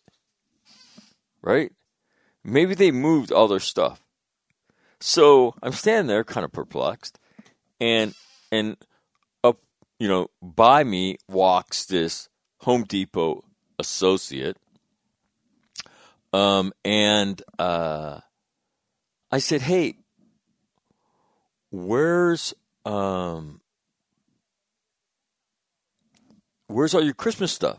right? 1.41 1.71
Maybe 2.47 2.75
they 2.75 2.91
moved 2.91 3.31
all 3.31 3.47
their 3.47 3.59
stuff. 3.59 4.01
So 4.99 5.53
I'm 5.62 5.73
standing 5.73 6.07
there, 6.07 6.23
kind 6.23 6.45
of 6.45 6.51
perplexed, 6.51 7.19
and 7.79 8.15
and 8.51 8.77
up, 9.43 9.60
you 9.99 10.07
know, 10.07 10.29
by 10.41 10.83
me 10.83 11.17
walks 11.27 11.86
this 11.86 12.29
Home 12.62 12.83
Depot 12.83 13.43
associate, 13.77 14.57
um, 16.33 16.73
and 16.83 17.39
uh, 17.60 18.21
I 19.31 19.38
said, 19.38 19.62
"Hey, 19.62 19.97
where's 21.69 22.55
um, 22.86 23.62
where's 26.65 26.95
all 26.95 27.03
your 27.03 27.13
Christmas 27.13 27.51
stuff?" 27.51 27.77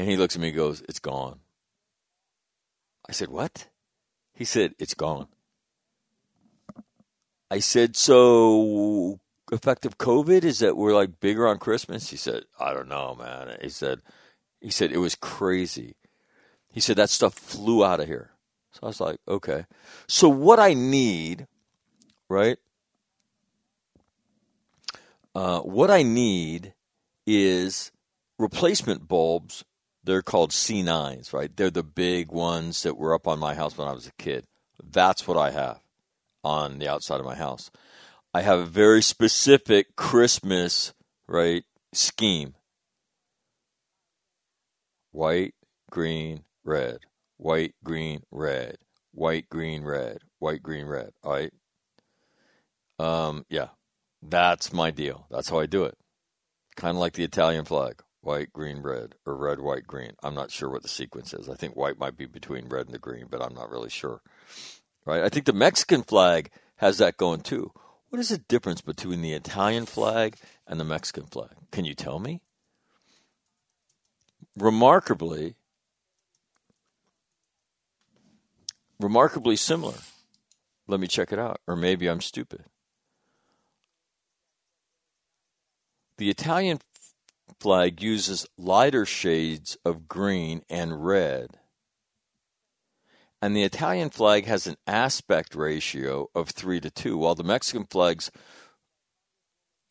And 0.00 0.08
he 0.08 0.16
looks 0.16 0.34
at 0.34 0.40
me 0.40 0.48
and 0.48 0.56
goes, 0.56 0.82
It's 0.88 0.98
gone. 0.98 1.40
I 3.10 3.12
said, 3.12 3.28
What? 3.28 3.66
He 4.32 4.44
said, 4.44 4.76
It's 4.78 4.94
gone. 4.94 5.26
I 7.50 7.58
said, 7.58 7.96
So 7.96 9.18
effective 9.50 9.98
COVID 9.98 10.44
is 10.44 10.60
that 10.60 10.76
we're 10.76 10.94
like 10.94 11.18
bigger 11.18 11.48
on 11.48 11.58
Christmas? 11.58 12.10
He 12.10 12.16
said, 12.16 12.44
I 12.60 12.72
don't 12.72 12.88
know, 12.88 13.16
man. 13.18 13.58
He 13.60 13.68
said, 13.68 14.00
he 14.60 14.70
said 14.70 14.92
it 14.92 14.98
was 14.98 15.16
crazy. 15.16 15.96
He 16.70 16.78
said 16.78 16.94
that 16.96 17.10
stuff 17.10 17.34
flew 17.34 17.84
out 17.84 17.98
of 17.98 18.06
here. 18.06 18.30
So 18.70 18.80
I 18.84 18.86
was 18.86 19.00
like, 19.00 19.18
okay. 19.26 19.66
So 20.06 20.28
what 20.28 20.60
I 20.60 20.74
need, 20.74 21.48
right? 22.28 22.58
Uh, 25.34 25.62
what 25.62 25.90
I 25.90 26.04
need 26.04 26.74
is 27.26 27.90
replacement 28.38 29.08
bulbs. 29.08 29.64
They're 30.02 30.22
called 30.22 30.50
C9s, 30.50 31.32
right? 31.32 31.54
They're 31.54 31.70
the 31.70 31.82
big 31.82 32.32
ones 32.32 32.82
that 32.82 32.96
were 32.96 33.14
up 33.14 33.28
on 33.28 33.38
my 33.38 33.54
house 33.54 33.76
when 33.76 33.88
I 33.88 33.92
was 33.92 34.06
a 34.06 34.12
kid. 34.22 34.44
That's 34.82 35.28
what 35.28 35.36
I 35.36 35.50
have 35.50 35.80
on 36.42 36.78
the 36.78 36.88
outside 36.88 37.20
of 37.20 37.26
my 37.26 37.34
house. 37.34 37.70
I 38.32 38.42
have 38.42 38.58
a 38.60 38.66
very 38.66 39.02
specific 39.02 39.96
Christmas, 39.96 40.94
right, 41.28 41.64
scheme. 41.92 42.54
White, 45.12 45.54
green, 45.90 46.44
red. 46.64 47.00
White, 47.36 47.74
green, 47.82 48.22
red. 48.30 48.78
White, 49.12 49.48
green, 49.48 49.82
red. 49.82 50.18
White, 50.38 50.62
green, 50.62 50.86
red. 50.86 51.10
All 51.24 51.32
right. 51.32 51.52
Um, 52.98 53.44
yeah. 53.48 53.68
That's 54.22 54.72
my 54.72 54.90
deal. 54.90 55.26
That's 55.30 55.48
how 55.48 55.58
I 55.58 55.66
do 55.66 55.84
it. 55.84 55.96
Kind 56.76 56.96
of 56.96 57.00
like 57.00 57.14
the 57.14 57.24
Italian 57.24 57.64
flag. 57.64 58.02
White, 58.22 58.52
green, 58.52 58.82
red, 58.82 59.14
or 59.24 59.34
red, 59.34 59.60
white, 59.60 59.86
green. 59.86 60.12
I'm 60.22 60.34
not 60.34 60.50
sure 60.50 60.68
what 60.68 60.82
the 60.82 60.88
sequence 60.88 61.32
is. 61.32 61.48
I 61.48 61.54
think 61.54 61.74
white 61.74 61.98
might 61.98 62.16
be 62.16 62.26
between 62.26 62.68
red 62.68 62.86
and 62.86 62.94
the 62.94 62.98
green, 62.98 63.26
but 63.30 63.42
I'm 63.42 63.54
not 63.54 63.70
really 63.70 63.88
sure. 63.88 64.20
Right? 65.06 65.22
I 65.22 65.30
think 65.30 65.46
the 65.46 65.54
Mexican 65.54 66.02
flag 66.02 66.50
has 66.76 66.98
that 66.98 67.16
going 67.16 67.40
too. 67.40 67.72
What 68.10 68.18
is 68.18 68.28
the 68.28 68.38
difference 68.38 68.82
between 68.82 69.22
the 69.22 69.32
Italian 69.32 69.86
flag 69.86 70.36
and 70.66 70.78
the 70.78 70.84
Mexican 70.84 71.26
flag? 71.26 71.50
Can 71.70 71.84
you 71.84 71.94
tell 71.94 72.18
me? 72.18 72.42
Remarkably, 74.58 75.54
remarkably 78.98 79.56
similar. 79.56 79.94
Let 80.86 81.00
me 81.00 81.06
check 81.06 81.32
it 81.32 81.38
out. 81.38 81.60
Or 81.66 81.76
maybe 81.76 82.08
I'm 82.08 82.20
stupid. 82.20 82.64
The 86.18 86.28
Italian 86.28 86.80
flag 87.60 88.02
uses 88.02 88.46
lighter 88.56 89.04
shades 89.04 89.76
of 89.84 90.08
green 90.08 90.62
and 90.68 91.04
red. 91.04 91.58
And 93.42 93.56
the 93.56 93.62
Italian 93.62 94.10
flag 94.10 94.46
has 94.46 94.66
an 94.66 94.76
aspect 94.86 95.54
ratio 95.54 96.28
of 96.34 96.50
3 96.50 96.80
to 96.80 96.90
2, 96.90 97.16
while 97.16 97.34
the 97.34 97.44
Mexican 97.44 97.86
flag's 97.86 98.30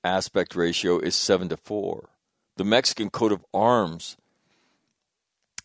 aspect 0.03 0.55
ratio 0.55 0.99
is 0.99 1.15
7 1.15 1.49
to 1.49 1.57
4. 1.57 2.09
The 2.57 2.63
Mexican 2.63 3.09
coat 3.09 3.31
of 3.31 3.45
arms 3.53 4.17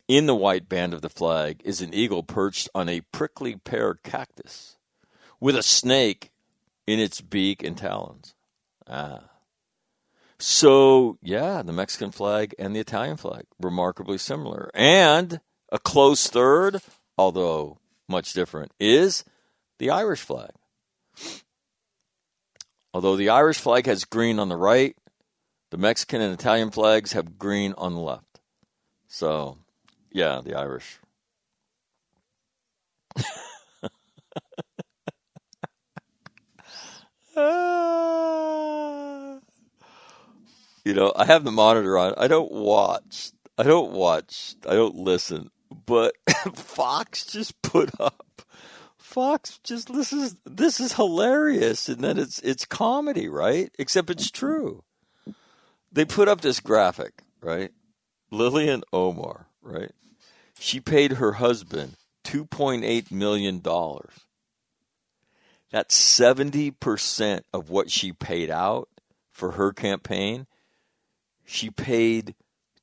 in 0.08 0.26
the 0.26 0.34
white 0.34 0.68
band 0.68 0.94
of 0.94 1.02
the 1.02 1.10
flag 1.10 1.60
is 1.64 1.80
an 1.80 1.92
eagle 1.92 2.22
perched 2.22 2.68
on 2.74 2.88
a 2.88 3.02
prickly 3.12 3.56
pear 3.56 3.94
cactus 3.94 4.76
with 5.40 5.56
a 5.56 5.62
snake 5.62 6.30
in 6.86 6.98
its 6.98 7.20
beak 7.20 7.62
and 7.62 7.76
talons. 7.76 8.34
Ah. 8.86 9.33
So, 10.46 11.16
yeah, 11.22 11.62
the 11.62 11.72
Mexican 11.72 12.10
flag 12.10 12.54
and 12.58 12.76
the 12.76 12.80
Italian 12.80 13.16
flag, 13.16 13.46
remarkably 13.58 14.18
similar. 14.18 14.70
And 14.74 15.40
a 15.72 15.78
close 15.78 16.28
third, 16.28 16.82
although 17.16 17.78
much 18.10 18.34
different, 18.34 18.72
is 18.78 19.24
the 19.78 19.88
Irish 19.88 20.20
flag. 20.20 20.50
Although 22.92 23.16
the 23.16 23.30
Irish 23.30 23.56
flag 23.56 23.86
has 23.86 24.04
green 24.04 24.38
on 24.38 24.50
the 24.50 24.56
right, 24.58 24.94
the 25.70 25.78
Mexican 25.78 26.20
and 26.20 26.34
Italian 26.34 26.70
flags 26.70 27.12
have 27.12 27.38
green 27.38 27.72
on 27.78 27.94
the 27.94 28.00
left. 28.00 28.40
So, 29.08 29.56
yeah, 30.12 30.42
the 30.44 30.56
Irish. 30.56 30.98
you 40.84 40.94
know, 40.94 41.12
I 41.16 41.24
have 41.24 41.44
the 41.44 41.52
monitor 41.52 41.98
on. 41.98 42.14
I 42.16 42.28
don't 42.28 42.52
watch. 42.52 43.32
I 43.56 43.62
don't 43.62 43.92
watch, 43.92 44.56
I 44.68 44.74
don't 44.74 44.96
listen, 44.96 45.50
but 45.86 46.14
Fox 46.54 47.24
just 47.24 47.60
put 47.62 47.90
up. 48.00 48.42
Fox 48.98 49.60
just 49.62 49.92
this 49.92 50.12
is 50.12 50.36
this 50.44 50.80
is 50.80 50.94
hilarious, 50.94 51.88
and 51.88 52.02
then 52.02 52.18
it's 52.18 52.40
it's 52.40 52.64
comedy, 52.64 53.28
right? 53.28 53.70
Except 53.78 54.10
it's 54.10 54.28
mm-hmm. 54.28 54.46
true. 54.46 54.84
They 55.92 56.04
put 56.04 56.26
up 56.26 56.40
this 56.40 56.58
graphic, 56.58 57.22
right? 57.40 57.70
Ilhan 58.32 58.82
Omar, 58.92 59.46
right? 59.62 59.92
She 60.58 60.80
paid 60.80 61.12
her 61.12 61.32
husband 61.34 61.94
two 62.24 62.44
point 62.44 62.82
eight 62.82 63.12
million 63.12 63.60
dollars. 63.60 64.26
That's 65.70 65.94
seventy 65.94 66.72
percent 66.72 67.46
of 67.52 67.70
what 67.70 67.88
she 67.88 68.12
paid 68.12 68.50
out 68.50 68.88
for 69.30 69.52
her 69.52 69.72
campaign. 69.72 70.48
She 71.44 71.70
paid 71.70 72.34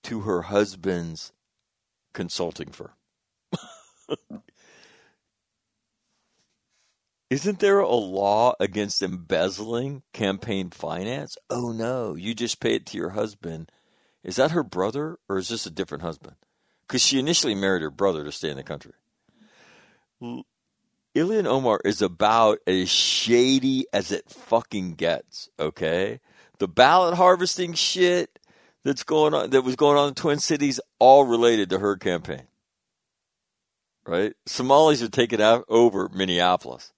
to 0.03 0.21
her 0.21 0.43
husband's 0.43 1.31
consulting 2.13 2.69
firm. 2.71 2.91
Isn't 7.29 7.59
there 7.59 7.79
a 7.79 7.95
law 7.95 8.55
against 8.59 9.01
embezzling 9.01 10.03
campaign 10.11 10.69
finance? 10.69 11.37
Oh 11.49 11.71
no, 11.71 12.13
you 12.15 12.35
just 12.35 12.59
pay 12.59 12.75
it 12.75 12.85
to 12.87 12.97
your 12.97 13.11
husband. 13.11 13.71
Is 14.21 14.35
that 14.35 14.51
her 14.51 14.63
brother 14.63 15.17
or 15.29 15.37
is 15.37 15.47
this 15.47 15.65
a 15.65 15.71
different 15.71 16.03
husband? 16.03 16.35
Because 16.85 17.01
she 17.01 17.19
initially 17.19 17.55
married 17.55 17.83
her 17.83 17.89
brother 17.89 18.25
to 18.25 18.33
stay 18.33 18.49
in 18.49 18.57
the 18.57 18.63
country. 18.63 18.91
Ilhan 20.21 21.45
Omar 21.45 21.79
is 21.85 22.01
about 22.01 22.59
as 22.67 22.89
shady 22.89 23.85
as 23.93 24.11
it 24.11 24.29
fucking 24.29 24.95
gets, 24.95 25.49
okay? 25.57 26.19
The 26.59 26.67
ballot 26.67 27.15
harvesting 27.15 27.73
shit 27.73 28.37
that's 28.83 29.03
going 29.03 29.33
on 29.33 29.49
that 29.51 29.61
was 29.61 29.75
going 29.75 29.97
on 29.97 30.09
in 30.09 30.13
Twin 30.13 30.39
Cities 30.39 30.79
all 30.99 31.25
related 31.25 31.69
to 31.69 31.79
her 31.79 31.97
campaign. 31.97 32.43
Right? 34.05 34.33
Somalis 34.45 35.03
are 35.03 35.09
taking 35.09 35.41
out 35.41 35.65
over 35.69 36.09
Minneapolis 36.09 36.91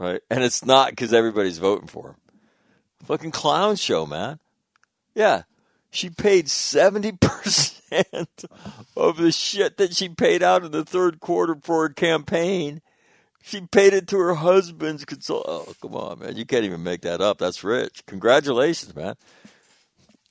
right? 0.00 0.22
And 0.30 0.42
it's 0.42 0.64
not 0.64 0.90
because 0.90 1.12
everybody's 1.12 1.58
voting 1.58 1.86
for 1.86 2.08
him. 2.08 2.16
Fucking 3.04 3.30
clown 3.30 3.76
show, 3.76 4.06
man. 4.06 4.40
Yeah, 5.14 5.42
she 5.90 6.10
paid 6.10 6.48
seventy 6.48 7.12
percent 7.12 8.44
of 8.96 9.16
the 9.18 9.30
shit 9.30 9.76
that 9.76 9.94
she 9.94 10.08
paid 10.08 10.42
out 10.42 10.64
in 10.64 10.72
the 10.72 10.84
third 10.84 11.20
quarter 11.20 11.56
for 11.62 11.82
her 11.82 11.94
campaign. 11.94 12.80
She 13.42 13.62
paid 13.62 13.94
it 13.94 14.06
to 14.08 14.18
her 14.18 14.34
husband's 14.34 15.04
consult. 15.04 15.46
Oh, 15.48 15.72
come 15.80 15.94
on, 15.94 16.20
man! 16.20 16.36
You 16.36 16.44
can't 16.44 16.64
even 16.64 16.82
make 16.82 17.02
that 17.02 17.20
up. 17.20 17.38
That's 17.38 17.64
rich. 17.64 18.04
Congratulations, 18.06 18.94
man. 18.94 19.14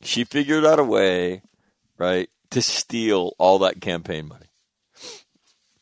She 0.01 0.23
figured 0.23 0.65
out 0.65 0.79
a 0.79 0.83
way, 0.83 1.41
right, 1.97 2.29
to 2.51 2.61
steal 2.61 3.33
all 3.37 3.59
that 3.59 3.81
campaign 3.81 4.27
money. 4.27 4.47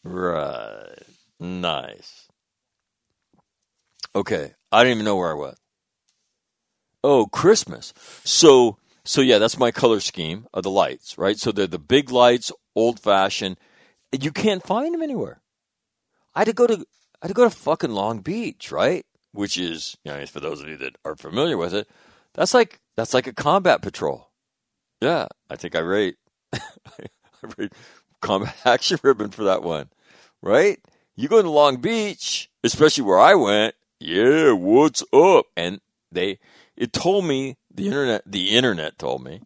Right. 0.04 1.04
Nice. 1.40 2.28
Okay, 4.16 4.54
I 4.72 4.84
didn't 4.84 4.98
even 4.98 5.06
know 5.06 5.18
where 5.18 5.32
I 5.32 5.36
was. 5.36 5.58
Oh, 7.04 7.28
Christmas. 7.28 7.94
So, 8.24 8.78
so 9.06 9.22
yeah, 9.22 9.38
that's 9.38 9.60
my 9.60 9.72
color 9.72 10.00
scheme 10.00 10.48
of 10.54 10.64
the 10.64 10.72
lights, 10.72 11.18
right? 11.18 11.38
So 11.38 11.52
they're 11.52 11.68
the 11.68 11.78
big 11.78 12.12
lights, 12.12 12.52
old 12.76 13.00
fashioned. 13.00 13.58
You 14.12 14.32
can't 14.32 14.66
find 14.66 14.94
them 14.94 15.04
anywhere. 15.04 15.42
I 16.34 16.40
had 16.40 16.48
to 16.48 16.54
go 16.54 16.68
to 16.68 16.86
I 17.22 17.26
had 17.26 17.30
to 17.30 17.34
go 17.34 17.44
to 17.44 17.56
fucking 17.56 17.92
Long 17.92 18.20
Beach, 18.20 18.72
right? 18.72 19.06
Which 19.32 19.58
is, 19.58 19.98
you 20.04 20.12
know, 20.12 20.26
for 20.26 20.40
those 20.40 20.62
of 20.62 20.68
you 20.68 20.78
that 20.78 20.98
are 21.06 21.16
familiar 21.16 21.58
with 21.58 21.74
it, 21.74 21.88
that's 22.34 22.54
like 22.54 22.80
that's 22.98 23.14
like 23.14 23.28
a 23.28 23.34
combat 23.34 23.82
patrol. 23.82 24.32
Yeah, 25.00 25.28
I 25.50 25.56
think 25.56 25.76
I 25.76 25.80
rate 25.80 26.18
I 26.54 26.60
rate 27.58 27.72
combat 28.20 28.56
action 28.66 29.00
ribbon 29.04 29.30
for 29.30 29.46
that 29.46 29.64
one, 29.64 29.90
right? 30.42 30.80
You 31.16 31.30
go 31.30 31.42
to 31.42 31.50
Long 31.50 31.78
Beach, 31.78 32.50
especially 32.64 33.04
where 33.04 33.20
I 33.20 33.36
went, 33.36 33.76
yeah, 34.00 34.52
what's 34.52 35.04
up? 35.14 35.46
And 35.56 35.80
they, 36.12 36.40
it 36.76 36.94
told 36.94 37.26
me, 37.26 37.58
the 37.74 37.88
internet, 37.88 38.24
the 38.26 38.50
internet 38.50 39.00
told 39.00 39.24
me, 39.24 39.42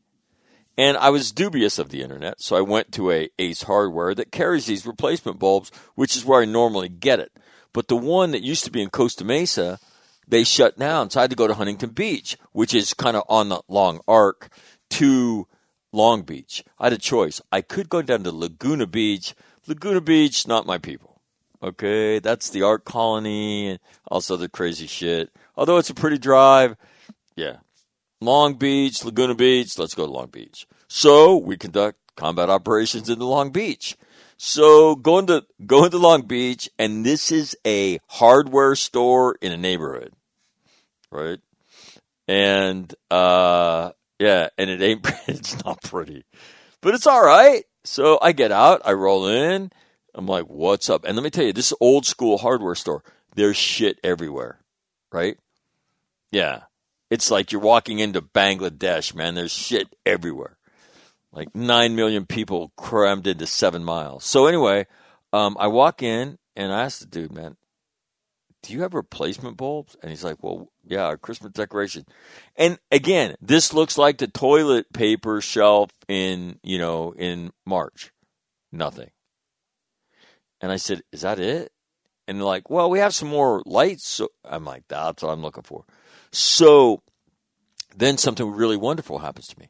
and 0.78 0.98
I 0.98 1.10
was 1.10 1.32
dubious 1.32 1.80
of 1.80 1.90
the 1.90 2.02
internet, 2.02 2.42
so 2.42 2.56
I 2.56 2.62
went 2.62 2.92
to 2.94 3.12
a 3.12 3.30
Ace 3.40 3.64
Hardware 3.64 4.16
that 4.16 4.32
carries 4.32 4.66
these 4.66 4.86
replacement 4.86 5.38
bulbs, 5.38 5.72
which 5.96 6.16
is 6.16 6.26
where 6.26 6.42
I 6.42 6.46
normally 6.46 6.90
get 6.90 7.20
it. 7.20 7.32
But 7.74 7.88
the 7.88 7.96
one 7.96 8.32
that 8.32 8.42
used 8.42 8.66
to 8.66 8.72
be 8.72 8.82
in 8.82 8.90
Costa 8.90 9.24
Mesa, 9.24 9.80
they 10.28 10.44
shut 10.44 10.78
down, 10.78 11.10
so 11.10 11.20
I 11.20 11.24
had 11.24 11.30
to 11.30 11.36
go 11.36 11.48
to 11.48 11.54
Huntington 11.54 11.92
Beach, 11.92 12.38
which 12.52 12.74
is 12.74 12.94
kind 12.94 13.18
of 13.18 13.24
on 13.28 13.50
the 13.50 13.62
long 13.68 14.00
arc 14.08 14.50
to 14.92 15.48
Long 15.92 16.22
Beach. 16.22 16.64
I 16.80 16.86
had 16.86 16.94
a 16.94 16.98
choice. 16.98 17.42
I 17.52 17.62
could 17.62 17.90
go 17.90 18.02
down 18.02 18.24
to 18.24 18.32
Laguna 18.32 18.88
Beach. 18.88 19.36
Laguna 19.68 20.02
Beach, 20.02 20.48
not 20.48 20.66
my 20.66 20.78
people. 20.78 21.22
Okay, 21.64 22.20
that's 22.20 22.50
the 22.50 22.64
art 22.64 22.86
colony 22.86 23.70
and 23.70 23.80
also 24.08 24.36
the 24.36 24.50
crazy 24.50 24.88
shit. 24.88 25.30
Although 25.56 25.78
it's 25.78 25.90
a 25.90 25.94
pretty 25.94 26.18
drive, 26.18 26.76
yeah. 27.36 27.58
Long 28.20 28.56
Beach, 28.56 29.04
Laguna 29.04 29.36
Beach, 29.36 29.78
let's 29.78 29.94
go 29.94 30.06
to 30.06 30.12
Long 30.12 30.28
Beach. 30.28 30.68
So 30.88 31.38
we 31.38 31.58
conduct 31.58 31.98
combat 32.16 32.50
operations 32.50 33.10
into 33.10 33.26
Long 33.26 33.52
Beach. 33.52 33.98
So 34.44 34.96
going 34.96 35.28
to 35.28 35.46
going 35.68 35.92
to 35.92 36.00
Long 36.00 36.24
Beach, 36.24 36.68
and 36.80 37.06
this 37.06 37.32
is 37.32 37.56
a 37.64 38.00
hardware 38.08 38.74
store 38.74 39.38
in 39.40 39.52
a 39.52 39.58
neighborhood, 39.58 40.14
right? 41.12 41.38
And 42.28 42.92
uh, 43.12 43.92
yeah, 44.18 44.50
and 44.58 44.72
it 44.72 44.82
ain't 44.82 45.08
it's 45.28 45.64
not 45.64 45.84
pretty, 45.84 46.26
but 46.82 46.96
it's 46.96 47.06
all 47.06 47.24
right. 47.24 47.66
So 47.84 48.18
I 48.20 48.32
get 48.32 48.52
out, 48.52 48.82
I 48.84 48.94
roll 48.94 49.28
in, 49.28 49.72
I'm 50.16 50.26
like, 50.26 50.46
what's 50.46 50.90
up? 50.90 51.06
And 51.06 51.16
let 51.16 51.24
me 51.24 51.30
tell 51.30 51.46
you, 51.46 51.54
this 51.54 51.72
old 51.80 52.08
school 52.08 52.40
hardware 52.40 52.74
store, 52.74 53.04
there's 53.36 53.58
shit 53.58 54.00
everywhere, 54.04 54.58
right? 55.12 55.38
Yeah. 56.32 56.62
It's 57.12 57.30
like 57.30 57.52
you're 57.52 57.62
walking 57.62 58.00
into 58.00 58.24
Bangladesh, 58.24 59.14
man. 59.14 59.36
There's 59.36 59.52
shit 59.52 59.96
everywhere. 60.04 60.58
Like 61.34 61.56
9 61.56 61.96
million 61.96 62.26
people 62.26 62.74
crammed 62.76 63.26
into 63.26 63.48
seven 63.48 63.84
miles. 63.84 64.26
So, 64.26 64.48
anyway, 64.48 64.86
um, 65.32 65.56
I 65.60 65.68
walk 65.68 66.04
in 66.04 66.38
and 66.56 66.74
I 66.74 66.84
ask 66.84 67.00
the 67.00 67.06
dude, 67.06 67.32
man, 67.32 67.56
do 68.64 68.74
you 68.74 68.82
have 68.82 68.94
replacement 68.94 69.58
bulbs? 69.58 69.96
And 70.02 70.10
he's 70.10 70.24
like, 70.24 70.44
well, 70.44 70.70
yeah, 70.86 71.06
our 71.06 71.18
Christmas 71.18 71.54
decoration. 71.54 72.06
And 72.56 72.80
again, 72.92 73.36
this 73.42 73.74
looks 73.74 73.98
like 73.98 74.18
the 74.18 74.28
toilet 74.28 74.92
paper 74.94 75.42
shelf 75.42 75.92
in, 76.08 76.60
you 76.64 76.78
know, 76.78 77.14
in 77.14 77.52
March. 77.66 78.12
Nothing. 78.72 79.12
And 80.62 80.72
I 80.72 80.78
said, 80.78 81.02
Is 81.12 81.22
that 81.22 81.40
it? 81.40 81.72
And 82.28 82.38
they're 82.38 82.46
like, 82.46 82.70
Well, 82.70 82.90
we 82.90 83.00
have 83.00 83.14
some 83.14 83.28
more 83.28 83.64
lights. 83.66 84.08
So 84.08 84.30
I'm 84.46 84.64
like, 84.64 84.84
That's 84.88 85.24
what 85.24 85.32
I'm 85.32 85.42
looking 85.42 85.64
for. 85.64 85.86
So 86.32 87.02
then 87.96 88.18
something 88.18 88.50
really 88.50 88.78
wonderful 88.78 89.20
happens 89.20 89.48
to 89.48 89.60
me. 89.60 89.70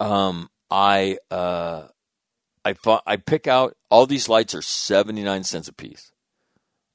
Um, 0.00 0.48
I 0.70 1.18
uh, 1.30 1.88
I 2.64 2.74
I 3.06 3.16
pick 3.16 3.46
out 3.46 3.76
all 3.90 4.06
these 4.06 4.28
lights 4.28 4.54
are 4.54 4.62
79 4.62 5.44
cents 5.44 5.68
a 5.68 5.72
piece. 5.72 6.12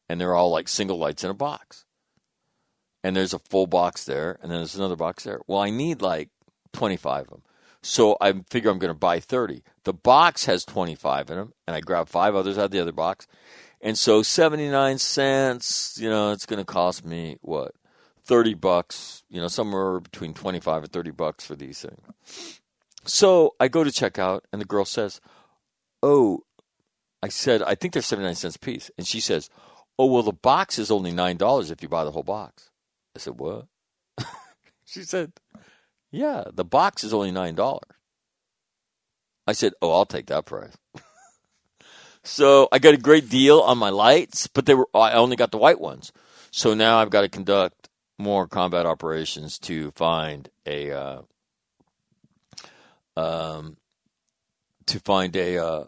And 0.09 0.19
they're 0.19 0.35
all 0.35 0.51
like 0.51 0.67
single 0.67 0.97
lights 0.97 1.23
in 1.23 1.29
a 1.29 1.35
box. 1.35 1.85
And 3.03 3.15
there's 3.15 3.33
a 3.33 3.39
full 3.39 3.67
box 3.67 4.05
there, 4.05 4.37
and 4.41 4.51
then 4.51 4.59
there's 4.59 4.75
another 4.75 4.95
box 4.95 5.23
there. 5.23 5.41
Well, 5.47 5.59
I 5.59 5.69
need 5.69 6.01
like 6.01 6.29
25 6.73 7.23
of 7.23 7.29
them. 7.29 7.41
So 7.81 8.15
I 8.21 8.31
figure 8.49 8.71
I'm 8.71 8.79
going 8.79 8.93
to 8.93 8.97
buy 8.97 9.19
30. 9.19 9.61
The 9.83 9.93
box 9.93 10.45
has 10.45 10.63
25 10.63 11.29
in 11.29 11.37
them, 11.37 11.53
and 11.67 11.75
I 11.75 11.81
grab 11.81 12.07
five 12.07 12.33
others 12.33 12.57
out 12.57 12.65
of 12.65 12.71
the 12.71 12.79
other 12.79 12.93
box. 12.93 13.27
And 13.81 13.97
so 13.97 14.23
79 14.23 14.97
cents, 14.99 15.97
you 15.99 16.09
know, 16.09 16.31
it's 16.31 16.45
going 16.45 16.59
to 16.59 16.65
cost 16.65 17.03
me 17.03 17.37
what? 17.41 17.73
30 18.23 18.53
bucks, 18.53 19.23
you 19.29 19.41
know, 19.41 19.49
somewhere 19.49 19.99
between 19.99 20.33
25 20.33 20.83
and 20.83 20.91
30 20.93 21.11
bucks 21.11 21.45
for 21.45 21.55
these 21.55 21.81
things. 21.81 22.61
So 23.05 23.55
I 23.59 23.67
go 23.67 23.83
to 23.83 23.91
check 23.91 24.17
out, 24.17 24.45
and 24.51 24.61
the 24.61 24.65
girl 24.65 24.85
says, 24.85 25.19
Oh, 26.01 26.41
I 27.21 27.29
said, 27.29 27.61
I 27.61 27.75
think 27.75 27.93
they're 27.93 28.01
79 28.01 28.35
cents 28.35 28.55
a 28.55 28.59
piece. 28.59 28.91
And 28.97 29.07
she 29.07 29.19
says, 29.19 29.49
Oh, 29.97 30.05
well, 30.05 30.23
the 30.23 30.33
box 30.33 30.79
is 30.79 30.91
only 30.91 31.11
$9 31.11 31.71
if 31.71 31.81
you 31.81 31.89
buy 31.89 32.03
the 32.03 32.11
whole 32.11 32.23
box. 32.23 32.69
I 33.15 33.19
said, 33.19 33.39
What? 33.39 33.67
she 34.85 35.03
said, 35.03 35.33
yeah, 36.13 36.43
the 36.53 36.63
box 36.63 37.03
is 37.03 37.11
only 37.11 37.31
nine 37.31 37.55
dollars. 37.55 37.89
I 39.47 39.53
said, 39.53 39.73
"Oh, 39.81 39.91
I'll 39.91 40.05
take 40.05 40.27
that 40.27 40.45
price." 40.45 40.77
so 42.23 42.69
I 42.71 42.77
got 42.77 42.93
a 42.93 42.97
great 42.97 43.29
deal 43.29 43.59
on 43.59 43.79
my 43.79 43.89
lights, 43.89 44.45
but 44.45 44.67
they 44.67 44.75
were 44.75 44.87
I 44.93 45.13
only 45.13 45.35
got 45.35 45.51
the 45.51 45.57
white 45.57 45.81
ones. 45.81 46.13
So 46.51 46.75
now 46.75 46.99
I've 46.99 47.09
got 47.09 47.21
to 47.21 47.29
conduct 47.29 47.89
more 48.19 48.47
combat 48.47 48.85
operations 48.85 49.57
to 49.59 49.89
find 49.91 50.49
a 50.67 50.91
uh, 50.91 51.21
um, 53.15 53.77
to 54.87 54.99
find 54.99 55.35
a 55.35 55.57
uh, 55.57 55.85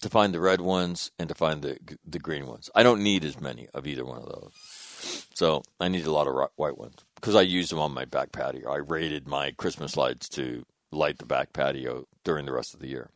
to 0.00 0.08
find 0.08 0.32
the 0.32 0.40
red 0.40 0.60
ones 0.60 1.10
and 1.18 1.28
to 1.28 1.34
find 1.34 1.62
the 1.62 1.78
the 2.04 2.18
green 2.18 2.46
ones. 2.46 2.70
I 2.74 2.82
don't 2.82 3.02
need 3.02 3.24
as 3.24 3.40
many 3.40 3.68
of 3.74 3.86
either 3.86 4.04
one 4.04 4.18
of 4.18 4.26
those. 4.26 5.26
So 5.34 5.62
I 5.78 5.88
need 5.88 6.06
a 6.06 6.10
lot 6.10 6.26
of 6.26 6.50
white 6.56 6.78
ones 6.78 7.04
because 7.14 7.34
I 7.34 7.42
used 7.42 7.70
them 7.70 7.78
on 7.78 7.94
my 7.94 8.04
back 8.04 8.32
patio. 8.32 8.70
I 8.70 8.78
rated 8.78 9.28
my 9.28 9.52
Christmas 9.52 9.96
lights 9.96 10.28
to 10.30 10.64
light 10.90 11.18
the 11.18 11.26
back 11.26 11.52
patio 11.52 12.06
during 12.24 12.46
the 12.46 12.52
rest 12.52 12.74
of 12.74 12.80
the 12.80 12.88
year. 12.88 13.10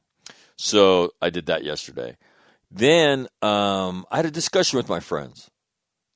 So 0.57 1.11
I 1.21 1.31
did 1.31 1.47
that 1.47 1.65
yesterday. 1.65 2.17
Then 2.71 3.29
um, 3.43 4.07
I 4.11 4.17
had 4.17 4.27
a 4.27 4.31
discussion 4.31 4.77
with 4.77 4.89
my 4.89 5.01
friends. 5.01 5.51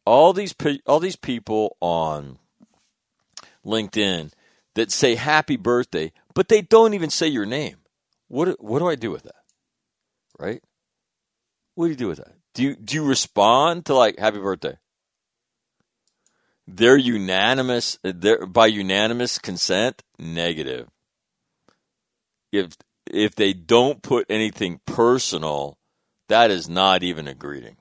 All 0.04 0.32
these 0.32 0.52
pe- 0.52 0.78
all 0.86 1.00
these 1.00 1.16
people 1.16 1.76
on 1.80 2.38
LinkedIn 3.66 4.32
that 4.74 4.92
say 4.92 5.16
happy 5.16 5.56
birthday, 5.56 6.12
but 6.34 6.48
they 6.48 6.62
don't 6.62 6.94
even 6.94 7.10
say 7.10 7.26
your 7.26 7.46
name. 7.46 7.76
What 8.28 8.62
what 8.62 8.78
do 8.78 8.88
I 8.88 8.94
do 8.94 9.10
with 9.10 9.24
that? 9.24 9.42
Right? 10.38 10.62
What 11.74 11.86
do 11.86 11.90
you 11.90 11.96
do 11.96 12.08
with 12.08 12.18
that? 12.18 12.34
Do 12.54 12.62
you 12.62 12.76
do 12.76 12.94
you 12.94 13.04
respond 13.04 13.86
to 13.86 13.94
like 13.94 14.18
happy 14.18 14.38
birthday? 14.38 14.78
They're 16.66 16.96
unanimous 16.96 17.98
they're, 18.02 18.46
by 18.46 18.66
unanimous 18.66 19.38
consent 19.38 20.02
negative. 20.18 20.88
If 22.52 22.76
if 23.10 23.34
they 23.34 23.52
don't 23.52 24.02
put 24.02 24.26
anything 24.28 24.80
personal, 24.84 25.78
that 26.28 26.50
is 26.50 26.68
not 26.68 27.02
even 27.02 27.28
a 27.28 27.34
greeting. 27.34 27.76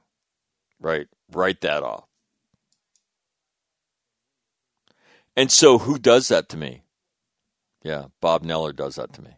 Right? 0.79 1.07
Write 1.31 1.61
that 1.61 1.83
off. 1.83 2.05
And 5.35 5.51
so 5.51 5.79
who 5.79 5.97
does 5.99 6.29
that 6.29 6.49
to 6.49 6.57
me? 6.57 6.83
Yeah, 7.83 8.05
Bob 8.21 8.43
Neller 8.43 8.75
does 8.75 8.95
that 8.95 9.13
to 9.13 9.21
me. 9.21 9.37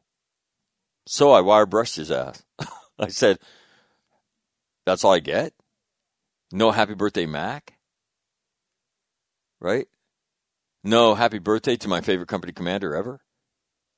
So 1.06 1.32
I 1.32 1.42
wire 1.42 1.66
brushed 1.66 1.96
his 1.96 2.12
ass. 2.12 2.44
I 3.00 3.08
said, 3.08 3.40
That's 4.86 5.04
all 5.04 5.14
I 5.14 5.20
get? 5.20 5.54
No 6.52 6.72
happy 6.72 6.94
birthday, 6.94 7.26
Mac? 7.26 7.74
Right? 9.60 9.88
No 10.84 11.16
happy 11.16 11.40
birthday 11.40 11.76
to 11.78 11.88
my 11.88 12.02
favorite 12.02 12.30
company 12.30 12.54
commander 12.54 12.96
ever? 12.96 13.20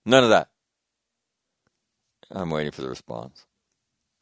None 0.06 0.24
of 0.24 0.30
that. 0.30 0.50
I'm 2.32 2.50
waiting 2.50 2.72
for 2.72 2.82
the 2.82 2.90
response. 2.90 3.46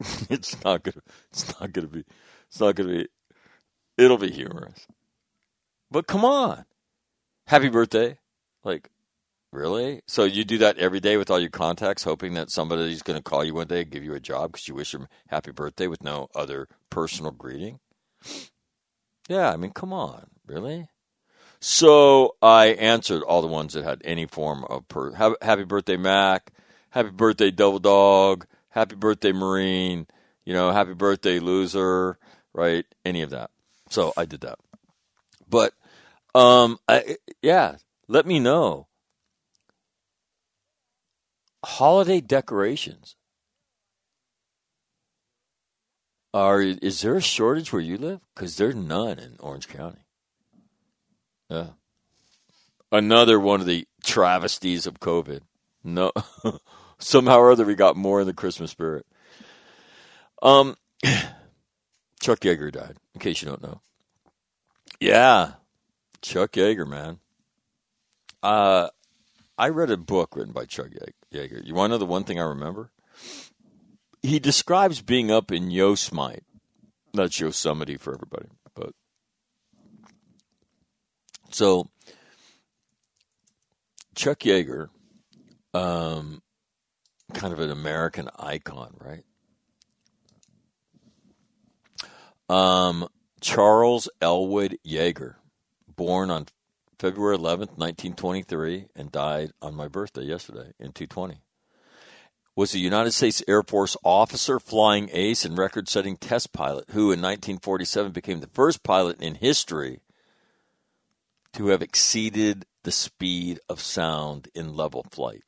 it's 0.30 0.62
not 0.64 0.82
gonna 0.82 1.02
it's 1.30 1.58
not 1.60 1.72
gonna 1.72 1.88
be 1.88 2.04
it's 2.48 2.60
not 2.60 2.74
gonna 2.74 2.90
be 2.90 3.08
it'll 3.96 4.18
be 4.18 4.30
humorous. 4.30 4.86
But 5.90 6.06
come 6.06 6.24
on. 6.24 6.64
Happy 7.48 7.70
birthday. 7.70 8.18
Like, 8.62 8.90
really? 9.52 10.02
So 10.06 10.24
you 10.24 10.44
do 10.44 10.58
that 10.58 10.76
every 10.76 11.00
day 11.00 11.16
with 11.16 11.30
all 11.30 11.40
your 11.40 11.48
contacts, 11.48 12.04
hoping 12.04 12.34
that 12.34 12.50
somebody's 12.50 13.00
going 13.00 13.18
to 13.18 13.22
call 13.22 13.42
you 13.42 13.54
one 13.54 13.68
day 13.68 13.80
and 13.80 13.90
give 13.90 14.04
you 14.04 14.12
a 14.12 14.20
job 14.20 14.52
because 14.52 14.68
you 14.68 14.74
wish 14.74 14.92
them 14.92 15.08
happy 15.28 15.50
birthday 15.50 15.86
with 15.86 16.02
no 16.02 16.28
other 16.34 16.68
personal 16.90 17.30
greeting? 17.30 17.80
Yeah, 19.30 19.50
I 19.50 19.56
mean, 19.56 19.70
come 19.70 19.94
on. 19.94 20.26
Really? 20.46 20.88
So 21.58 22.36
I 22.42 22.66
answered 22.66 23.22
all 23.22 23.40
the 23.40 23.48
ones 23.48 23.72
that 23.72 23.82
had 23.82 24.02
any 24.04 24.26
form 24.26 24.64
of 24.64 24.86
per- 24.88 25.14
happy 25.40 25.64
birthday, 25.64 25.96
Mac. 25.96 26.52
Happy 26.90 27.08
birthday, 27.08 27.50
Double 27.50 27.78
Dog. 27.78 28.46
Happy 28.68 28.94
birthday, 28.94 29.32
Marine. 29.32 30.06
You 30.44 30.52
know, 30.52 30.70
happy 30.70 30.92
birthday, 30.92 31.38
loser. 31.38 32.18
Right? 32.52 32.84
Any 33.06 33.22
of 33.22 33.30
that. 33.30 33.50
So 33.88 34.12
I 34.18 34.26
did 34.26 34.42
that. 34.42 34.58
But 35.48 35.72
um, 36.38 36.78
I, 36.86 37.16
yeah, 37.42 37.76
let 38.06 38.24
me 38.24 38.38
know. 38.38 38.86
Holiday 41.64 42.20
decorations. 42.20 43.16
Are 46.32 46.60
is 46.60 47.00
there 47.00 47.16
a 47.16 47.20
shortage 47.20 47.72
where 47.72 47.82
you 47.82 47.96
live? 47.96 48.20
Because 48.34 48.56
there's 48.56 48.76
none 48.76 49.18
in 49.18 49.36
Orange 49.40 49.66
County. 49.66 50.04
Yeah. 51.50 51.68
Another 52.92 53.40
one 53.40 53.60
of 53.60 53.66
the 53.66 53.88
travesties 54.04 54.86
of 54.86 55.00
COVID. 55.00 55.40
No, 55.82 56.12
somehow 56.98 57.38
or 57.38 57.50
other 57.50 57.64
we 57.64 57.74
got 57.74 57.96
more 57.96 58.20
in 58.20 58.26
the 58.28 58.32
Christmas 58.32 58.70
spirit. 58.70 59.06
Um, 60.40 60.76
Chuck 62.20 62.40
Yeager 62.40 62.70
died. 62.70 62.96
In 63.14 63.20
case 63.20 63.42
you 63.42 63.48
don't 63.48 63.62
know. 63.62 63.80
Yeah, 65.00 65.52
Chuck 66.22 66.52
Yeager, 66.52 66.86
man. 66.86 67.18
Uh, 68.42 68.88
I 69.56 69.68
read 69.68 69.90
a 69.90 69.96
book 69.96 70.36
written 70.36 70.52
by 70.52 70.66
Chuck 70.66 70.88
Yeager. 71.32 71.64
You 71.64 71.74
want 71.74 71.90
to 71.90 71.94
know 71.94 71.98
the 71.98 72.06
one 72.06 72.24
thing 72.24 72.40
I 72.40 72.44
remember? 72.44 72.90
He 74.22 74.38
describes 74.38 75.00
being 75.00 75.30
up 75.30 75.50
in 75.50 75.70
Yosemite. 75.70 76.42
That's 77.14 77.40
Yosemite 77.40 77.96
for 77.96 78.14
everybody, 78.14 78.48
but 78.74 78.92
so 81.50 81.90
Chuck 84.14 84.40
Yeager, 84.40 84.88
um, 85.72 86.42
kind 87.32 87.52
of 87.52 87.60
an 87.60 87.70
American 87.70 88.28
icon, 88.38 88.94
right? 89.00 89.24
Um, 92.48 93.08
Charles 93.40 94.08
Elwood 94.20 94.78
Yeager, 94.86 95.36
born 95.98 96.30
on 96.30 96.46
February 96.98 97.36
11th, 97.36 97.76
1923, 97.76 98.86
and 98.96 99.12
died 99.12 99.52
on 99.60 99.74
my 99.74 99.88
birthday 99.88 100.22
yesterday 100.22 100.72
in 100.78 100.92
220. 100.92 101.42
Was 102.56 102.74
a 102.74 102.78
United 102.78 103.12
States 103.12 103.42
Air 103.46 103.62
Force 103.62 103.96
officer, 104.02 104.58
flying 104.58 105.10
ace, 105.12 105.44
and 105.44 105.58
record 105.58 105.88
setting 105.88 106.16
test 106.16 106.52
pilot 106.52 106.86
who 106.90 107.12
in 107.12 107.20
1947 107.20 108.12
became 108.12 108.40
the 108.40 108.48
first 108.48 108.82
pilot 108.82 109.20
in 109.20 109.34
history 109.34 110.00
to 111.52 111.68
have 111.68 111.82
exceeded 111.82 112.64
the 112.84 112.92
speed 112.92 113.60
of 113.68 113.80
sound 113.80 114.48
in 114.54 114.74
level 114.74 115.04
flight. 115.10 115.42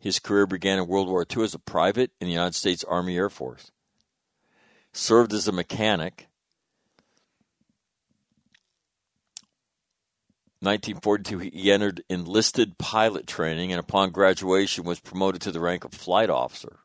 His 0.00 0.18
career 0.18 0.46
began 0.46 0.78
in 0.78 0.88
World 0.88 1.08
War 1.08 1.24
II 1.24 1.44
as 1.44 1.54
a 1.54 1.58
private 1.58 2.10
in 2.20 2.26
the 2.26 2.34
United 2.34 2.54
States 2.54 2.84
Army 2.84 3.16
Air 3.16 3.30
Force. 3.30 3.70
Served 4.92 5.32
as 5.32 5.48
a 5.48 5.52
mechanic 5.52 6.28
1942, 10.64 11.38
he 11.38 11.72
entered 11.72 12.04
enlisted 12.08 12.78
pilot 12.78 13.26
training 13.26 13.72
and 13.72 13.80
upon 13.80 14.10
graduation 14.10 14.84
was 14.84 15.00
promoted 15.00 15.40
to 15.42 15.52
the 15.52 15.60
rank 15.60 15.84
of 15.84 15.92
flight 15.92 16.30
officer. 16.30 16.80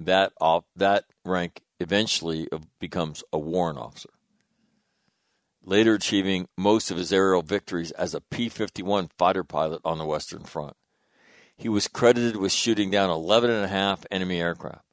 That, 0.00 0.32
that 0.76 1.04
rank 1.24 1.62
eventually 1.80 2.48
becomes 2.80 3.22
a 3.32 3.38
warrant 3.38 3.78
officer. 3.78 4.10
Later 5.64 5.94
achieving 5.94 6.48
most 6.56 6.90
of 6.90 6.96
his 6.96 7.12
aerial 7.12 7.42
victories 7.42 7.90
as 7.92 8.14
a 8.14 8.20
P 8.20 8.48
51 8.48 9.10
fighter 9.18 9.44
pilot 9.44 9.80
on 9.84 9.98
the 9.98 10.06
Western 10.06 10.44
Front. 10.44 10.74
He 11.56 11.68
was 11.68 11.88
credited 11.88 12.36
with 12.36 12.52
shooting 12.52 12.90
down 12.90 13.10
11 13.10 13.50
and 13.50 13.64
a 13.64 13.68
half 13.68 14.06
enemy 14.10 14.40
aircraft. 14.40 14.84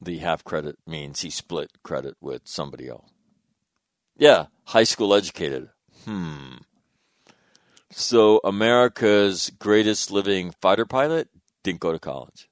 The 0.00 0.18
half 0.18 0.42
credit 0.42 0.76
means 0.86 1.20
he 1.20 1.30
split 1.30 1.70
credit 1.82 2.16
with 2.20 2.42
somebody 2.44 2.88
else. 2.88 3.13
Yeah, 4.16 4.46
high 4.64 4.84
school 4.84 5.14
educated. 5.14 5.68
Hmm. 6.04 6.56
So 7.90 8.40
America's 8.44 9.50
greatest 9.58 10.10
living 10.10 10.52
fighter 10.60 10.84
pilot 10.84 11.28
didn't 11.62 11.80
go 11.80 11.92
to 11.92 11.98
college. 11.98 12.48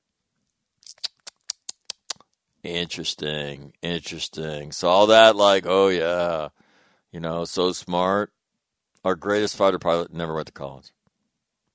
Interesting, 2.62 3.72
interesting. 3.82 4.70
So 4.70 4.88
all 4.88 5.08
that 5.08 5.34
like, 5.34 5.64
oh 5.66 5.88
yeah, 5.88 6.48
you 7.10 7.20
know, 7.20 7.44
so 7.44 7.72
smart. 7.72 8.32
Our 9.04 9.16
greatest 9.16 9.56
fighter 9.56 9.80
pilot 9.80 10.12
never 10.12 10.34
went 10.34 10.46
to 10.46 10.52
college. 10.52 10.92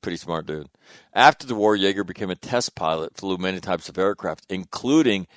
Pretty 0.02 0.18
smart 0.18 0.46
dude. 0.46 0.70
After 1.14 1.46
the 1.46 1.56
war, 1.56 1.76
Yeager 1.76 2.06
became 2.06 2.30
a 2.30 2.36
test 2.36 2.74
pilot, 2.76 3.18
flew 3.18 3.38
many 3.38 3.60
types 3.60 3.90
of 3.90 3.98
aircraft, 3.98 4.46
including 4.50 5.28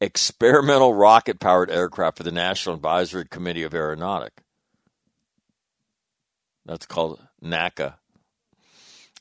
experimental 0.00 0.94
rocket 0.94 1.40
powered 1.40 1.70
aircraft 1.70 2.18
for 2.18 2.22
the 2.22 2.32
National 2.32 2.74
Advisory 2.74 3.24
Committee 3.24 3.62
of 3.62 3.74
Aeronautic. 3.74 4.42
That's 6.64 6.86
called 6.86 7.20
NACA. 7.42 7.94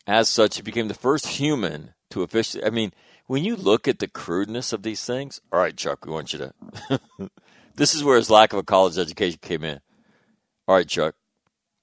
As 0.08 0.30
such, 0.30 0.58
he 0.58 0.62
became 0.62 0.88
the 0.88 0.94
first 0.94 1.28
human 1.28 1.94
to 2.12 2.24
officially. 2.24 2.64
I 2.64 2.70
mean, 2.70 2.92
when 3.28 3.44
you 3.44 3.56
look 3.56 3.88
at 3.88 4.00
the 4.00 4.08
crudeness 4.08 4.74
of 4.74 4.84
these 4.84 5.04
things, 5.04 5.42
all 5.52 5.60
right, 5.60 5.76
Chuck, 5.76 6.06
we 6.06 6.12
want 6.12 6.34
you 6.34 6.40
to. 6.40 7.00
this 7.76 7.96
is 7.96 8.04
where 8.04 8.18
his 8.18 8.30
lack 8.30 8.54
of 8.54 8.60
a 8.60 8.64
college 8.64 8.98
education 8.98 9.40
came 9.42 9.64
in. 9.64 9.80
All 10.68 10.76
right, 10.76 10.88
Chuck, 10.88 11.16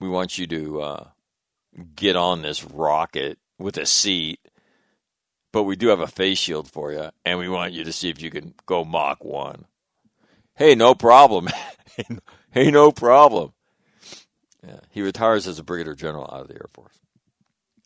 we 0.01 0.09
want 0.09 0.39
you 0.39 0.47
to 0.49 0.81
uh, 0.81 1.09
get 1.97 2.17
on 2.17 2.43
this 2.43 2.65
rocket 2.65 3.39
with 3.59 3.77
a 3.77 3.87
seat 3.87 4.41
but 5.53 5.65
we 5.65 5.77
do 5.77 5.88
have 5.88 6.01
a 6.01 6.07
face 6.07 6.38
shield 6.38 6.71
for 6.71 6.93
you, 6.93 7.11
and 7.25 7.38
we 7.38 7.49
want 7.49 7.73
you 7.73 7.85
to 7.85 7.93
see 7.93 8.09
if 8.09 8.21
you 8.21 8.31
can 8.31 8.55
go 8.67 8.85
Mach 8.85 9.23
1. 9.23 9.67
Hey, 10.55 10.75
no 10.75 10.95
problem. 10.95 11.49
hey, 12.51 12.71
no 12.71 12.91
problem. 12.91 13.53
Yeah, 14.67 14.81
he 14.91 15.03
retires 15.03 15.47
as 15.47 15.59
a 15.59 15.65
brigadier 15.65 15.95
general 15.95 16.29
out 16.33 16.43
of 16.43 16.49
the 16.49 16.55
Air 16.55 16.69
Force 16.73 16.99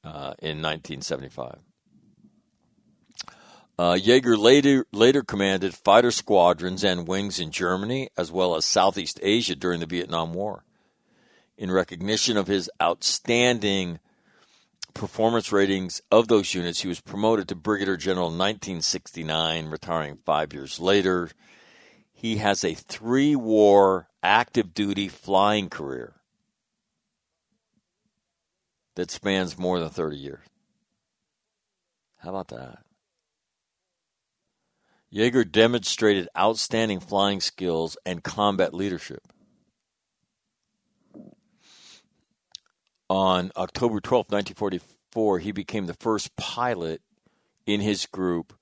uh, 0.05 0.35
in 0.41 0.63
1975. 0.63 1.59
Uh, 3.79 3.93
Yeager 3.93 4.39
later 4.39 4.87
later 4.91 5.23
commanded 5.23 5.75
fighter 5.75 6.11
squadrons 6.11 6.83
and 6.83 7.07
wings 7.07 7.39
in 7.39 7.51
Germany 7.51 8.09
as 8.17 8.33
well 8.33 8.57
as 8.57 8.65
Southeast 8.65 9.21
Asia 9.23 9.55
during 9.55 9.81
the 9.81 9.87
Vietnam 9.87 10.33
War. 10.33 10.65
In 11.59 11.71
recognition 11.71 12.39
of 12.39 12.47
his 12.47 12.71
outstanding 12.81 13.99
performance 14.97 15.53
ratings 15.53 16.01
of 16.11 16.29
those 16.29 16.55
units, 16.55 16.81
he 16.81 16.89
was 16.89 17.01
promoted 17.01 17.49
to 17.49 17.55
Brigadier 17.55 17.97
General 17.97 18.29
in 18.29 18.39
1969, 18.39 19.69
retiring 19.69 20.19
five 20.25 20.53
years 20.53 20.81
later. 20.81 21.31
He 22.13 22.39
has 22.39 22.65
a 22.65 22.75
three 22.75 23.37
war 23.37 24.09
active 24.23 24.75
duty 24.75 25.09
flying 25.09 25.69
career 25.69 26.15
that 28.95 29.11
spans 29.11 29.59
more 29.59 29.79
than 29.79 29.91
30 29.91 30.17
years. 30.17 30.47
How 32.19 32.31
about 32.31 32.49
that? 32.49 32.79
Yeager 35.13 35.51
demonstrated 35.51 36.29
outstanding 36.37 37.01
flying 37.01 37.41
skills 37.41 37.97
and 38.05 38.25
combat 38.25 38.75
leadership. 38.75 39.23
On 43.09 43.53
October 43.57 44.01
12, 44.01 44.27
1944, 44.31 45.39
he 45.39 45.53
became 45.53 45.87
the 45.87 45.95
first 45.95 46.35
pilot 46.37 47.03
in 47.65 47.81
his 47.81 48.07
group 48.07 48.53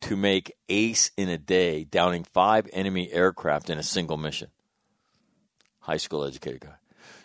to 0.00 0.16
make 0.16 0.52
ace 0.68 1.10
in 1.16 1.28
a 1.28 1.38
day, 1.38 1.84
downing 1.84 2.24
five 2.24 2.68
enemy 2.72 3.12
aircraft 3.12 3.70
in 3.70 3.78
a 3.78 3.82
single 3.82 4.16
mission. 4.16 4.48
High 5.80 5.96
school 5.96 6.24
educated 6.24 6.60
guy. 6.60 6.74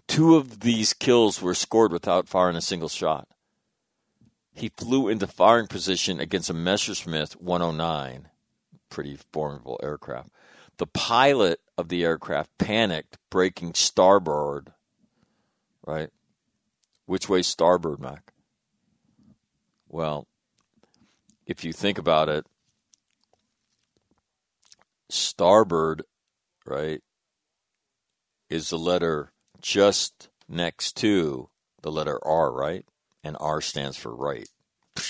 Two 0.07 0.35
of 0.35 0.61
these 0.61 0.93
kills 0.93 1.41
were 1.41 1.53
scored 1.53 1.91
without 1.91 2.27
firing 2.27 2.55
a 2.55 2.61
single 2.61 2.89
shot. 2.89 3.27
He 4.53 4.69
flew 4.69 5.07
into 5.07 5.27
firing 5.27 5.67
position 5.67 6.19
against 6.19 6.49
a 6.49 6.53
Messerschmitt 6.53 7.33
109, 7.41 8.27
pretty 8.89 9.17
formidable 9.31 9.79
aircraft. 9.81 10.29
The 10.77 10.87
pilot 10.87 11.61
of 11.77 11.89
the 11.89 12.03
aircraft 12.03 12.57
panicked, 12.57 13.17
breaking 13.29 13.73
starboard, 13.73 14.73
right? 15.85 16.09
Which 17.09 17.27
way 17.27 17.41
starboard, 17.41 17.99
Mac? 17.99 18.33
Well, 19.87 20.27
if 21.47 21.65
you 21.65 21.73
think 21.73 21.97
about 21.97 22.29
it, 22.29 22.45
starboard, 25.09 26.03
right, 26.67 27.01
is 28.47 28.69
the 28.69 28.77
letter 28.77 29.31
just 29.59 30.29
next 30.47 30.97
to 30.97 31.49
the 31.81 31.91
letter 31.91 32.19
R, 32.23 32.51
right? 32.51 32.85
And 33.23 33.35
R 33.39 33.59
stands 33.59 33.97
for 33.97 34.15
right. 34.15 34.47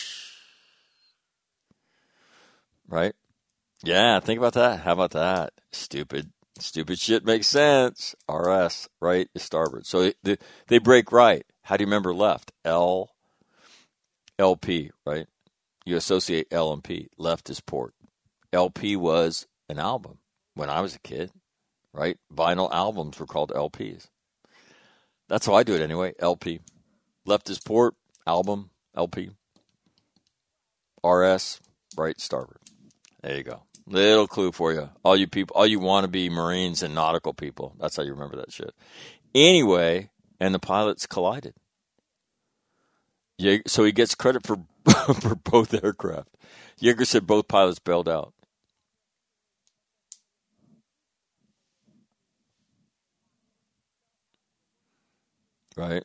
Right? 2.87 3.13
Yeah, 3.83 4.19
think 4.19 4.39
about 4.39 4.53
that. 4.53 4.79
How 4.79 4.93
about 4.93 5.11
that? 5.11 5.51
Stupid. 5.71 6.31
Stupid 6.57 6.97
shit 6.97 7.23
makes 7.23 7.45
sense. 7.45 8.15
RS, 8.27 8.89
right, 8.99 9.29
is 9.35 9.43
starboard. 9.43 9.85
So 9.85 10.11
they, 10.23 10.37
they 10.67 10.79
break 10.79 11.11
right. 11.11 11.45
How 11.69 11.77
do 11.77 11.83
you 11.83 11.85
remember 11.85 12.15
left? 12.15 12.51
L, 12.65 13.11
LP, 14.39 14.89
right? 15.05 15.27
You 15.85 15.97
associate 15.97 16.47
L 16.49 16.73
and 16.73 16.83
P. 16.83 17.09
Left 17.15 17.47
is 17.47 17.59
port. 17.59 17.93
LP 18.51 18.95
was 18.95 19.45
an 19.69 19.77
album 19.77 20.17
when 20.55 20.71
I 20.71 20.81
was 20.81 20.95
a 20.95 20.99
kid, 20.99 21.31
right? 21.93 22.17
Vinyl 22.35 22.73
albums 22.73 23.19
were 23.19 23.27
called 23.27 23.51
LPs. 23.51 24.07
That's 25.27 25.45
how 25.45 25.53
I 25.53 25.61
do 25.61 25.75
it 25.75 25.81
anyway. 25.81 26.13
LP. 26.17 26.59
Left 27.27 27.47
is 27.51 27.59
port, 27.59 27.93
album, 28.25 28.71
LP. 28.95 29.29
RS, 31.03 31.61
right, 31.95 32.19
starboard. 32.19 32.61
There 33.21 33.37
you 33.37 33.43
go. 33.43 33.61
Little 33.85 34.25
clue 34.25 34.51
for 34.51 34.73
you. 34.73 34.89
All 35.03 35.15
you 35.15 35.27
people, 35.27 35.55
all 35.55 35.67
you 35.67 35.79
want 35.79 36.03
to 36.03 36.07
be 36.07 36.31
Marines 36.31 36.81
and 36.81 36.95
nautical 36.95 37.35
people. 37.35 37.75
That's 37.79 37.95
how 37.95 38.01
you 38.01 38.13
remember 38.13 38.37
that 38.37 38.51
shit. 38.51 38.73
Anyway, 39.35 40.09
and 40.39 40.53
the 40.53 40.59
pilots 40.59 41.05
collided. 41.05 41.53
so 43.67 43.83
he 43.83 43.91
gets 43.91 44.15
credit 44.15 44.45
for 44.45 44.57
for 45.21 45.35
both 45.35 45.73
aircraft. 45.73 46.29
Yeager 46.81 47.05
said 47.05 47.27
both 47.27 47.47
pilots 47.47 47.79
bailed 47.79 48.07
out. 48.09 48.33
Right. 55.75 56.03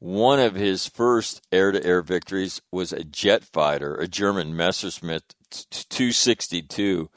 One 0.00 0.40
of 0.40 0.54
his 0.54 0.86
first 0.86 1.42
air-to-air 1.52 2.02
victories 2.02 2.62
was 2.72 2.92
a 2.92 3.04
jet 3.04 3.44
fighter, 3.44 3.94
a 3.94 4.08
German 4.08 4.56
Messerschmitt 4.56 5.34
262, 5.50 7.10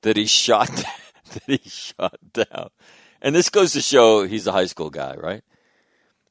that 0.00 0.16
he 0.16 0.26
shot 0.26 0.68
that 1.32 1.42
he 1.46 1.60
shot 1.64 2.18
down. 2.32 2.70
And 3.22 3.36
this 3.36 3.48
goes 3.48 3.72
to 3.72 3.80
show 3.80 4.26
he's 4.26 4.48
a 4.48 4.52
high 4.52 4.66
school 4.66 4.90
guy, 4.90 5.14
right? 5.14 5.42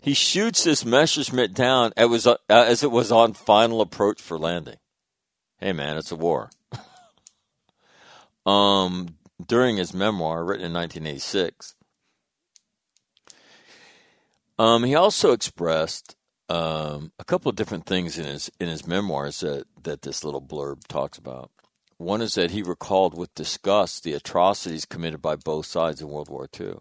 He 0.01 0.13
shoots 0.13 0.65
this 0.65 0.83
Messerschmitt 0.83 1.53
down 1.53 1.93
as, 1.95 2.09
was, 2.09 2.27
uh, 2.27 2.35
as 2.49 2.83
it 2.83 2.91
was 2.91 3.11
on 3.11 3.33
final 3.33 3.79
approach 3.79 4.21
for 4.21 4.37
landing. 4.37 4.77
Hey, 5.57 5.71
man, 5.71 5.95
it's 5.95 6.11
a 6.11 6.17
war. 6.17 6.49
um, 8.45 9.15
during 9.47 9.77
his 9.77 9.93
memoir, 9.93 10.43
written 10.43 10.65
in 10.65 10.73
1986, 10.73 11.75
um, 14.59 14.83
he 14.83 14.93
also 14.93 15.31
expressed 15.31 16.17
um, 16.49 17.13
a 17.17 17.23
couple 17.23 17.49
of 17.49 17.55
different 17.55 17.85
things 17.85 18.19
in 18.19 18.25
his 18.25 18.51
in 18.59 18.67
his 18.67 18.85
memoirs 18.85 19.39
that, 19.39 19.65
that 19.83 20.01
this 20.01 20.23
little 20.23 20.41
blurb 20.41 20.85
talks 20.87 21.17
about. 21.17 21.51
One 22.01 22.23
is 22.23 22.33
that 22.33 22.49
he 22.49 22.63
recalled 22.63 23.15
with 23.15 23.35
disgust 23.35 24.03
the 24.03 24.13
atrocities 24.13 24.85
committed 24.85 25.21
by 25.21 25.35
both 25.35 25.67
sides 25.67 26.01
in 26.01 26.09
World 26.09 26.29
War 26.29 26.49
II. 26.59 26.77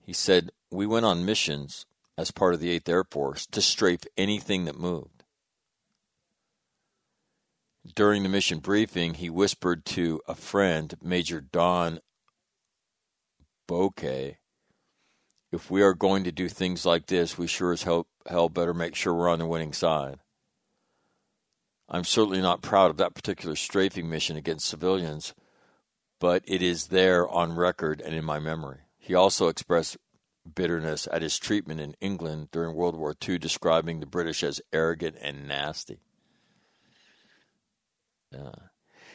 He 0.00 0.12
said, 0.12 0.52
We 0.70 0.86
went 0.86 1.06
on 1.06 1.24
missions 1.24 1.86
as 2.16 2.30
part 2.30 2.54
of 2.54 2.60
the 2.60 2.78
8th 2.78 2.88
Air 2.88 3.02
Force 3.02 3.46
to 3.48 3.60
strafe 3.60 4.04
anything 4.16 4.64
that 4.66 4.78
moved. 4.78 5.24
During 7.96 8.22
the 8.22 8.28
mission 8.28 8.60
briefing, 8.60 9.14
he 9.14 9.28
whispered 9.28 9.84
to 9.86 10.20
a 10.28 10.36
friend, 10.36 10.94
Major 11.02 11.40
Don 11.40 11.98
Bochkay, 13.66 14.36
if 15.50 15.68
we 15.68 15.82
are 15.82 15.94
going 15.94 16.22
to 16.22 16.30
do 16.30 16.48
things 16.48 16.86
like 16.86 17.06
this, 17.06 17.36
we 17.36 17.48
sure 17.48 17.72
as 17.72 17.82
hell, 17.82 18.06
hell 18.28 18.48
better 18.48 18.72
make 18.72 18.94
sure 18.94 19.12
we're 19.12 19.28
on 19.28 19.40
the 19.40 19.46
winning 19.46 19.72
side. 19.72 20.20
I'm 21.90 22.04
certainly 22.04 22.40
not 22.40 22.62
proud 22.62 22.90
of 22.90 22.98
that 22.98 23.14
particular 23.14 23.56
strafing 23.56 24.08
mission 24.08 24.36
against 24.36 24.68
civilians, 24.68 25.34
but 26.20 26.44
it 26.46 26.62
is 26.62 26.88
there 26.88 27.28
on 27.28 27.56
record 27.56 28.00
and 28.00 28.14
in 28.14 28.24
my 28.24 28.38
memory. 28.38 28.80
He 28.96 29.14
also 29.14 29.48
expressed 29.48 29.96
bitterness 30.54 31.08
at 31.12 31.22
his 31.22 31.38
treatment 31.38 31.80
in 31.80 31.96
England 32.00 32.48
during 32.52 32.74
World 32.74 32.96
War 32.96 33.14
II, 33.26 33.38
describing 33.38 33.98
the 33.98 34.06
British 34.06 34.44
as 34.44 34.60
arrogant 34.72 35.16
and 35.20 35.48
nasty. 35.48 35.98
Uh, 38.32 38.52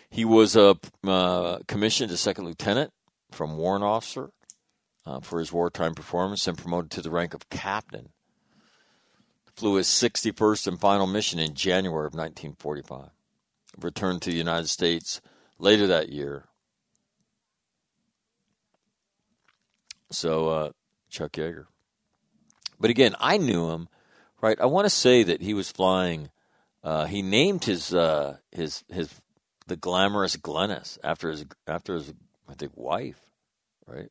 he 0.10 0.26
was 0.26 0.58
uh, 0.58 0.74
uh, 1.06 1.60
commissioned 1.68 2.12
a 2.12 2.18
second 2.18 2.46
lieutenant 2.46 2.92
from 3.32 3.58
warrant 3.58 3.84
officer 3.84 4.32
uh, 5.06 5.20
for 5.22 5.40
his 5.40 5.54
wartime 5.54 5.96
performance 5.96 6.48
and 6.48 6.58
promoted 6.58 6.92
to 6.92 7.02
the 7.02 7.12
rank 7.12 7.34
of 7.34 7.50
captain. 7.50 8.10
Flew 9.56 9.76
his 9.76 9.88
61st 9.88 10.68
and 10.68 10.80
final 10.80 11.08
mission 11.08 11.40
in 11.40 11.54
January 11.54 12.08
of 12.08 12.14
1945. 12.14 13.10
Returned 13.80 14.22
to 14.24 14.32
the 14.32 14.38
United 14.38 14.68
States 14.68 15.22
later 15.60 15.88
that 15.88 16.10
year. 16.10 16.46
So 20.12 20.50
uh, 20.50 20.72
Chuck 21.10 21.34
Yeager. 21.34 21.66
But 22.80 22.90
again, 22.90 23.16
I 23.20 23.38
knew 23.38 23.70
him, 23.70 23.88
right? 24.42 24.60
I 24.60 24.66
want 24.66 24.86
to 24.86 24.90
say 24.90 25.24
that 25.24 25.42
he 25.42 25.54
was 25.54 25.72
flying. 25.72 26.30
Uh, 26.84 27.06
he 27.06 27.22
named 27.22 27.64
his 27.64 27.94
uh, 27.94 28.38
his 28.52 28.84
his 28.90 29.10
the 29.68 29.76
glamorous 29.76 30.38
Glennis 30.38 30.98
after 31.04 31.32
his 31.32 31.46
after 31.68 31.96
his 31.96 32.14
I 32.48 32.54
think 32.54 32.74
wife, 32.76 33.22
right? 33.88 34.10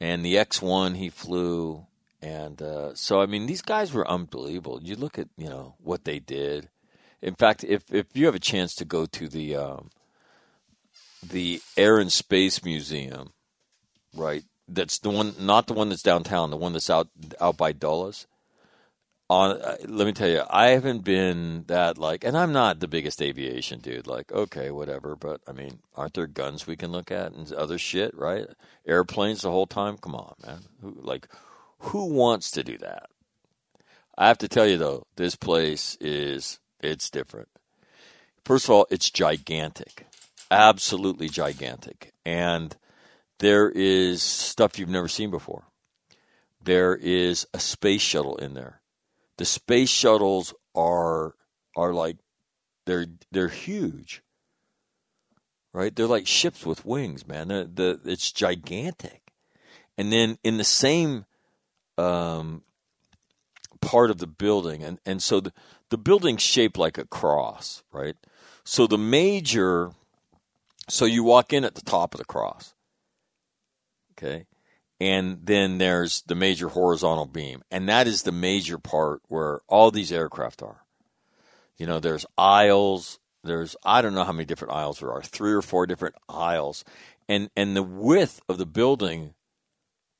And 0.00 0.24
the 0.24 0.36
X 0.36 0.60
one 0.60 0.96
he 0.96 1.08
flew, 1.08 1.86
and 2.22 2.62
uh, 2.62 2.94
so 2.94 3.20
I 3.20 3.26
mean 3.26 3.46
these 3.46 3.62
guys 3.62 3.92
were 3.92 4.08
unbelievable. 4.08 4.80
You 4.82 4.96
look 4.96 5.18
at 5.18 5.28
you 5.36 5.48
know 5.48 5.74
what 5.78 6.04
they 6.04 6.18
did. 6.18 6.68
In 7.20 7.34
fact, 7.34 7.64
if 7.64 7.92
if 7.92 8.06
you 8.14 8.26
have 8.26 8.34
a 8.34 8.40
chance 8.40 8.74
to 8.76 8.84
go 8.84 9.06
to 9.06 9.28
the 9.28 9.56
um, 9.56 9.90
the 11.22 11.60
Air 11.76 11.98
and 11.98 12.12
Space 12.12 12.64
Museum, 12.64 13.32
right? 14.14 14.44
that's 14.68 14.98
the 14.98 15.10
one, 15.10 15.34
not 15.38 15.66
the 15.66 15.74
one 15.74 15.88
that's 15.88 16.02
downtown, 16.02 16.50
the 16.50 16.56
one 16.56 16.72
that's 16.72 16.90
out 16.90 17.08
out 17.40 17.56
by 17.56 17.72
Dulles. 17.72 18.26
On, 19.30 19.50
uh, 19.62 19.76
let 19.86 20.06
me 20.06 20.12
tell 20.12 20.28
you, 20.28 20.42
I 20.50 20.70
haven't 20.70 21.04
been 21.04 21.64
that 21.68 21.96
like, 21.96 22.22
and 22.22 22.36
I'm 22.36 22.52
not 22.52 22.80
the 22.80 22.88
biggest 22.88 23.22
aviation 23.22 23.80
dude. 23.80 24.06
Like, 24.06 24.30
okay, 24.30 24.70
whatever, 24.70 25.16
but 25.16 25.40
I 25.48 25.52
mean, 25.52 25.78
aren't 25.96 26.14
there 26.14 26.26
guns 26.26 26.66
we 26.66 26.76
can 26.76 26.92
look 26.92 27.10
at 27.10 27.32
and 27.32 27.50
other 27.52 27.78
shit, 27.78 28.14
right? 28.14 28.46
Airplanes 28.86 29.42
the 29.42 29.50
whole 29.50 29.66
time. 29.66 29.96
Come 29.96 30.14
on, 30.14 30.34
man. 30.44 30.58
Who, 30.82 30.98
like, 31.00 31.28
who 31.82 32.06
wants 32.06 32.50
to 32.52 32.62
do 32.62 32.78
that? 32.78 33.10
I 34.16 34.28
have 34.28 34.38
to 34.38 34.48
tell 34.48 34.66
you 34.66 34.78
though, 34.78 35.06
this 35.16 35.36
place 35.36 35.96
is 36.00 36.60
it's 36.80 37.10
different. 37.10 37.48
First 38.44 38.66
of 38.66 38.70
all, 38.70 38.86
it's 38.90 39.10
gigantic, 39.10 40.06
absolutely 40.50 41.28
gigantic, 41.28 42.12
and 42.24 42.76
there 43.38 43.70
is 43.70 44.22
stuff 44.22 44.78
you've 44.78 44.88
never 44.88 45.08
seen 45.08 45.30
before. 45.30 45.64
There 46.62 46.94
is 46.94 47.46
a 47.52 47.58
space 47.58 48.02
shuttle 48.02 48.36
in 48.36 48.54
there. 48.54 48.80
The 49.38 49.44
space 49.44 49.90
shuttles 49.90 50.54
are 50.74 51.34
are 51.76 51.92
like 51.92 52.16
they're 52.86 53.06
they're 53.32 53.48
huge, 53.48 54.22
right? 55.72 55.94
They're 55.94 56.06
like 56.06 56.26
ships 56.26 56.64
with 56.64 56.86
wings, 56.86 57.26
man. 57.26 57.48
The, 57.48 57.68
the 57.72 58.00
it's 58.04 58.30
gigantic, 58.30 59.32
and 59.98 60.12
then 60.12 60.38
in 60.44 60.58
the 60.58 60.64
same 60.64 61.24
um, 61.98 62.62
part 63.80 64.10
of 64.10 64.18
the 64.18 64.26
building, 64.26 64.82
and 64.82 64.98
and 65.04 65.22
so 65.22 65.40
the 65.40 65.52
the 65.90 65.98
building's 65.98 66.42
shaped 66.42 66.78
like 66.78 66.98
a 66.98 67.04
cross, 67.04 67.82
right? 67.92 68.16
So 68.64 68.86
the 68.86 68.98
major, 68.98 69.90
so 70.88 71.04
you 71.04 71.24
walk 71.24 71.52
in 71.52 71.64
at 71.64 71.74
the 71.74 71.82
top 71.82 72.14
of 72.14 72.18
the 72.18 72.24
cross, 72.24 72.74
okay, 74.12 74.46
and 75.00 75.40
then 75.44 75.78
there's 75.78 76.22
the 76.22 76.34
major 76.34 76.68
horizontal 76.68 77.26
beam, 77.26 77.62
and 77.70 77.88
that 77.88 78.06
is 78.06 78.22
the 78.22 78.32
major 78.32 78.78
part 78.78 79.20
where 79.28 79.60
all 79.68 79.90
these 79.90 80.12
aircraft 80.12 80.62
are. 80.62 80.84
You 81.76 81.86
know, 81.86 82.00
there's 82.00 82.24
aisles. 82.38 83.18
There's 83.44 83.74
I 83.84 84.02
don't 84.02 84.14
know 84.14 84.24
how 84.24 84.32
many 84.32 84.44
different 84.44 84.74
aisles 84.74 85.00
there 85.00 85.12
are, 85.12 85.22
three 85.22 85.52
or 85.52 85.62
four 85.62 85.86
different 85.86 86.14
aisles, 86.28 86.84
and 87.28 87.50
and 87.56 87.76
the 87.76 87.82
width 87.82 88.40
of 88.48 88.58
the 88.58 88.66
building 88.66 89.34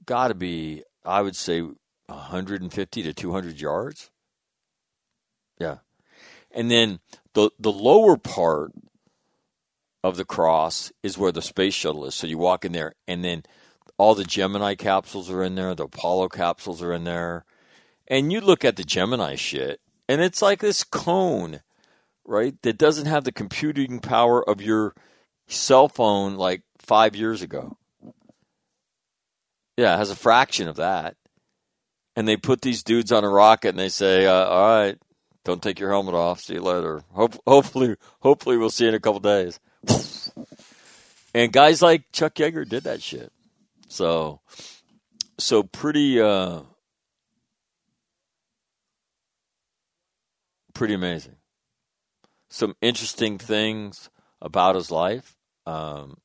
got 0.04 0.28
to 0.28 0.34
be, 0.34 0.82
I 1.04 1.22
would 1.22 1.36
say, 1.36 1.62
150 2.06 3.02
to 3.02 3.12
200 3.12 3.60
yards. 3.60 4.10
Yeah, 5.58 5.78
and 6.50 6.70
then 6.70 7.00
the 7.34 7.50
the 7.58 7.72
lower 7.72 8.16
part 8.16 8.72
of 10.02 10.16
the 10.16 10.24
cross 10.24 10.92
is 11.02 11.16
where 11.16 11.32
the 11.32 11.42
space 11.42 11.74
shuttle 11.74 12.04
is. 12.04 12.14
So 12.14 12.26
you 12.26 12.38
walk 12.38 12.64
in 12.64 12.72
there, 12.72 12.94
and 13.06 13.24
then 13.24 13.44
all 13.98 14.14
the 14.14 14.24
Gemini 14.24 14.74
capsules 14.74 15.30
are 15.30 15.42
in 15.42 15.54
there, 15.54 15.74
the 15.74 15.84
Apollo 15.84 16.30
capsules 16.30 16.82
are 16.82 16.92
in 16.92 17.04
there, 17.04 17.44
and 18.08 18.32
you 18.32 18.40
look 18.40 18.64
at 18.64 18.76
the 18.76 18.84
Gemini 18.84 19.36
shit, 19.36 19.80
and 20.08 20.20
it's 20.20 20.42
like 20.42 20.60
this 20.60 20.82
cone, 20.82 21.60
right, 22.24 22.60
that 22.62 22.78
doesn't 22.78 23.06
have 23.06 23.24
the 23.24 23.32
computing 23.32 24.00
power 24.00 24.46
of 24.48 24.60
your 24.60 24.94
cell 25.46 25.88
phone 25.88 26.34
like 26.34 26.62
five 26.78 27.14
years 27.14 27.42
ago. 27.42 27.76
Yeah, 29.76 29.94
it 29.94 29.98
has 29.98 30.10
a 30.10 30.16
fraction 30.16 30.68
of 30.68 30.76
that. 30.76 31.16
And 32.14 32.28
they 32.28 32.36
put 32.36 32.60
these 32.60 32.82
dudes 32.82 33.10
on 33.10 33.24
a 33.24 33.28
rocket 33.28 33.70
and 33.70 33.78
they 33.78 33.88
say, 33.88 34.26
uh, 34.26 34.44
all 34.44 34.68
right, 34.68 34.98
don't 35.44 35.62
take 35.62 35.80
your 35.80 35.90
helmet 35.90 36.14
off. 36.14 36.40
See 36.40 36.54
you 36.54 36.60
later. 36.60 37.02
Hope, 37.12 37.40
hopefully, 37.46 37.96
hopefully 38.20 38.56
we'll 38.56 38.70
see 38.70 38.84
you 38.84 38.90
in 38.90 38.94
a 38.94 39.00
couple 39.00 39.20
days. 39.20 39.58
and 41.34 41.52
guys 41.52 41.80
like 41.80 42.12
Chuck 42.12 42.34
Yeager 42.34 42.68
did 42.68 42.84
that 42.84 43.02
shit. 43.02 43.32
So, 43.88 44.40
so 45.38 45.62
pretty, 45.62 46.20
uh, 46.20 46.60
pretty 50.74 50.94
amazing. 50.94 51.36
Some 52.48 52.76
interesting 52.82 53.38
things 53.38 54.10
about 54.40 54.74
his 54.74 54.90
life. 54.90 55.36
Um, 55.66 56.18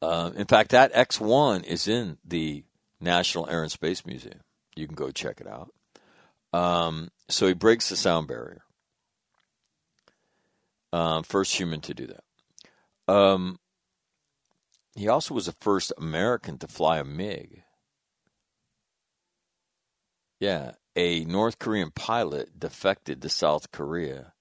uh, 0.00 0.30
in 0.36 0.46
fact, 0.46 0.70
that 0.70 0.92
X1 0.92 1.64
is 1.64 1.88
in 1.88 2.18
the 2.24 2.64
National 3.00 3.48
Air 3.48 3.62
and 3.62 3.72
Space 3.72 4.06
Museum. 4.06 4.40
You 4.76 4.86
can 4.86 4.94
go 4.94 5.10
check 5.10 5.40
it 5.40 5.46
out. 5.46 5.72
Um, 6.52 7.10
so 7.28 7.46
he 7.46 7.54
breaks 7.54 7.88
the 7.88 7.96
sound 7.96 8.28
barrier. 8.28 8.62
Uh, 10.92 11.22
first 11.22 11.56
human 11.56 11.80
to 11.82 11.94
do 11.94 12.06
that. 12.06 13.12
Um, 13.12 13.58
he 14.94 15.08
also 15.08 15.34
was 15.34 15.46
the 15.46 15.54
first 15.60 15.92
American 15.98 16.58
to 16.58 16.66
fly 16.66 16.98
a 16.98 17.04
MiG. 17.04 17.62
Yeah, 20.40 20.72
a 20.96 21.24
North 21.24 21.58
Korean 21.58 21.90
pilot 21.90 22.58
defected 22.58 23.20
to 23.22 23.28
South 23.28 23.70
Korea, 23.72 24.32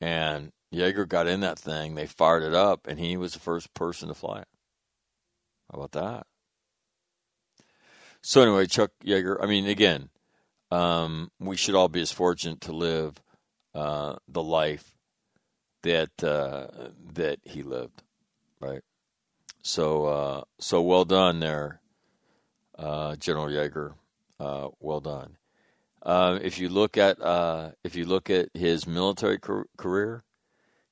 and 0.00 0.52
Yeager 0.72 1.06
got 1.06 1.26
in 1.26 1.40
that 1.40 1.58
thing. 1.58 1.94
They 1.94 2.06
fired 2.06 2.42
it 2.42 2.54
up, 2.54 2.86
and 2.86 2.98
he 2.98 3.16
was 3.16 3.32
the 3.34 3.40
first 3.40 3.74
person 3.74 4.08
to 4.08 4.14
fly 4.14 4.40
it. 4.40 4.48
How 5.70 5.78
about 5.78 5.92
that? 5.92 6.26
So 8.22 8.42
anyway, 8.42 8.66
Chuck 8.66 8.90
Yeager. 9.04 9.36
I 9.40 9.46
mean, 9.46 9.66
again, 9.66 10.10
um, 10.70 11.30
we 11.38 11.56
should 11.56 11.74
all 11.74 11.88
be 11.88 12.00
as 12.00 12.12
fortunate 12.12 12.60
to 12.62 12.72
live 12.72 13.22
uh, 13.74 14.16
the 14.28 14.42
life 14.42 14.96
that 15.82 16.24
uh, 16.24 16.66
that 17.14 17.38
he 17.44 17.62
lived, 17.62 18.02
right? 18.60 18.82
So, 19.62 20.06
uh, 20.06 20.42
so 20.58 20.80
well 20.80 21.04
done 21.04 21.40
there, 21.40 21.80
uh, 22.78 23.16
General 23.16 23.46
Yeager. 23.46 23.94
Uh, 24.38 24.68
well 24.80 25.00
done. 25.00 25.36
Uh, 26.02 26.38
if 26.40 26.58
you 26.58 26.68
look 26.68 26.96
at 26.96 27.18
if 27.82 27.96
you 27.96 28.04
look 28.04 28.30
at 28.30 28.48
his 28.54 28.86
military 28.86 29.38
career, 29.38 30.24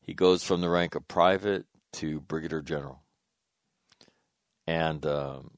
he 0.00 0.12
goes 0.12 0.42
from 0.42 0.60
the 0.60 0.68
rank 0.68 0.94
of 0.94 1.06
private 1.06 1.66
to 1.92 2.20
brigadier 2.20 2.62
general, 2.62 3.03
and 4.66 5.04
um, 5.06 5.50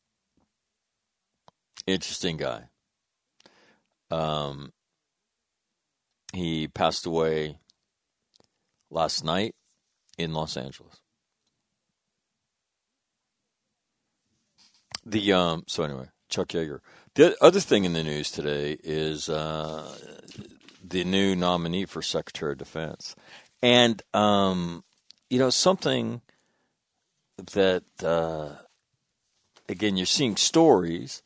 interesting 1.87 2.37
guy. 2.37 2.65
Um, 4.11 4.73
he 6.33 6.69
passed 6.69 7.07
away 7.07 7.59
last 8.91 9.25
night 9.25 9.55
in 10.19 10.33
Los 10.33 10.57
Angeles. 10.57 11.01
The 15.05 15.33
um, 15.33 15.65
so 15.69 15.85
anyway, 15.85 16.09
Chuck 16.29 16.49
Yeager. 16.49 16.81
The 17.15 17.37
other 17.41 17.61
thing 17.61 17.85
in 17.85 17.93
the 17.93 18.03
news 18.03 18.31
today 18.31 18.77
is 18.83 19.29
uh, 19.29 19.97
the 20.85 21.05
new 21.05 21.37
nominee 21.37 21.87
for 21.87 22.03
Secretary 22.03 22.53
of 22.53 22.59
Defense, 22.59 23.15
and 23.63 24.03
um, 24.13 24.85
you 25.31 25.39
know 25.39 25.51
something 25.51 26.23
that 27.53 27.85
uh, 28.03 28.57
again 29.69 29.97
you're 29.97 30.07
seeing 30.07 30.37
stories 30.37 31.23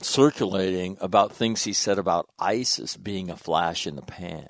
circulating 0.00 0.96
about 1.00 1.32
things 1.32 1.64
he 1.64 1.72
said 1.72 1.98
about 1.98 2.28
ISIS 2.38 2.96
being 2.96 3.30
a 3.30 3.36
flash 3.36 3.86
in 3.86 3.96
the 3.96 4.02
pan. 4.02 4.48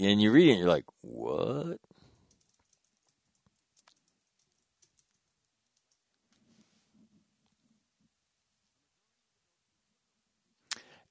And 0.00 0.20
you 0.20 0.32
read 0.32 0.48
it 0.48 0.52
and 0.52 0.60
you're 0.60 0.68
like, 0.68 0.86
what? 1.02 1.78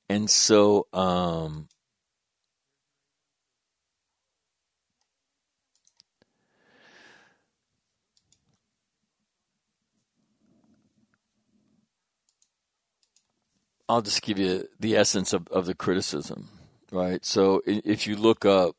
And 0.10 0.30
so, 0.30 0.88
um, 0.94 1.68
I'll 13.90 14.02
just 14.02 14.22
give 14.22 14.38
you 14.38 14.68
the 14.80 14.96
essence 14.96 15.34
of, 15.34 15.48
of 15.48 15.66
the 15.66 15.74
criticism, 15.74 16.50
right? 16.92 17.24
So 17.24 17.62
if 17.66 18.06
you 18.06 18.16
look 18.16 18.46
up 18.46 18.76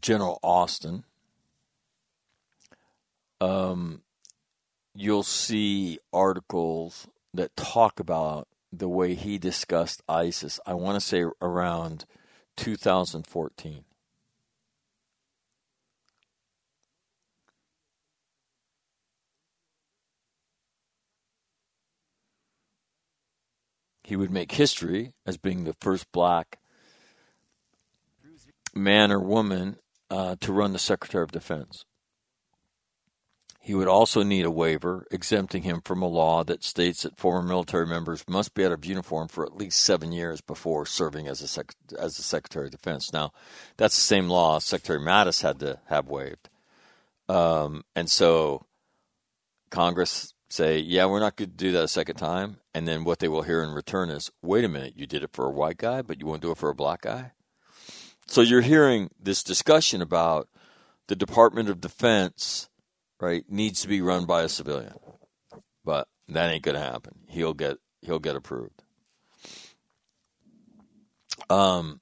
General 0.00 0.38
Austin, 0.42 1.04
um, 3.40 4.02
you'll 4.94 5.24
see 5.24 5.98
articles 6.12 7.08
that 7.34 7.56
talk 7.56 7.98
about 7.98 8.46
the 8.72 8.88
way 8.88 9.14
he 9.14 9.36
discussed 9.36 10.02
ISIS, 10.08 10.58
I 10.64 10.74
want 10.74 10.98
to 10.98 11.06
say 11.06 11.24
around 11.42 12.06
2014. 12.56 13.84
He 24.12 24.16
would 24.16 24.30
make 24.30 24.52
history 24.52 25.14
as 25.24 25.38
being 25.38 25.64
the 25.64 25.72
first 25.80 26.12
black 26.12 26.58
man 28.74 29.10
or 29.10 29.18
woman 29.18 29.78
uh, 30.10 30.36
to 30.40 30.52
run 30.52 30.74
the 30.74 30.78
Secretary 30.78 31.24
of 31.24 31.32
Defense. 31.32 31.86
He 33.58 33.74
would 33.74 33.88
also 33.88 34.22
need 34.22 34.44
a 34.44 34.50
waiver 34.50 35.06
exempting 35.10 35.62
him 35.62 35.80
from 35.82 36.02
a 36.02 36.08
law 36.08 36.44
that 36.44 36.62
states 36.62 37.04
that 37.04 37.16
former 37.16 37.40
military 37.40 37.86
members 37.86 38.22
must 38.28 38.52
be 38.52 38.66
out 38.66 38.72
of 38.72 38.84
uniform 38.84 39.28
for 39.28 39.46
at 39.46 39.56
least 39.56 39.80
seven 39.80 40.12
years 40.12 40.42
before 40.42 40.84
serving 40.84 41.26
as 41.26 41.40
a 41.40 41.48
sec- 41.48 41.74
as 41.98 42.18
the 42.18 42.22
Secretary 42.22 42.66
of 42.66 42.72
Defense. 42.72 43.14
Now, 43.14 43.32
that's 43.78 43.96
the 43.96 44.02
same 44.02 44.28
law 44.28 44.58
Secretary 44.58 45.00
Mattis 45.00 45.40
had 45.40 45.58
to 45.60 45.78
have 45.86 46.08
waived, 46.08 46.50
um, 47.30 47.82
and 47.96 48.10
so 48.10 48.66
Congress 49.70 50.34
say, 50.52 50.78
yeah, 50.78 51.06
we're 51.06 51.20
not 51.20 51.36
going 51.36 51.50
to 51.50 51.56
do 51.56 51.72
that 51.72 51.84
a 51.84 51.88
second 51.88 52.16
time. 52.16 52.58
And 52.74 52.86
then 52.86 53.04
what 53.04 53.20
they 53.20 53.28
will 53.28 53.42
hear 53.42 53.62
in 53.62 53.70
return 53.70 54.10
is, 54.10 54.30
wait 54.42 54.64
a 54.64 54.68
minute, 54.68 54.94
you 54.96 55.06
did 55.06 55.22
it 55.22 55.32
for 55.32 55.46
a 55.46 55.50
white 55.50 55.78
guy, 55.78 56.02
but 56.02 56.20
you 56.20 56.26
won't 56.26 56.42
do 56.42 56.50
it 56.50 56.58
for 56.58 56.68
a 56.68 56.74
black 56.74 57.02
guy? 57.02 57.32
So 58.26 58.42
you're 58.42 58.60
hearing 58.60 59.10
this 59.18 59.42
discussion 59.42 60.02
about 60.02 60.48
the 61.08 61.16
Department 61.16 61.68
of 61.68 61.80
Defense, 61.80 62.68
right, 63.18 63.44
needs 63.48 63.80
to 63.82 63.88
be 63.88 64.00
run 64.00 64.26
by 64.26 64.42
a 64.42 64.48
civilian. 64.48 64.94
But 65.84 66.08
that 66.28 66.50
ain't 66.50 66.62
going 66.62 66.76
to 66.76 66.80
happen. 66.80 67.20
He'll 67.28 67.54
get 67.54 67.78
he'll 68.02 68.18
get 68.18 68.36
approved. 68.36 68.82
Um, 71.50 72.00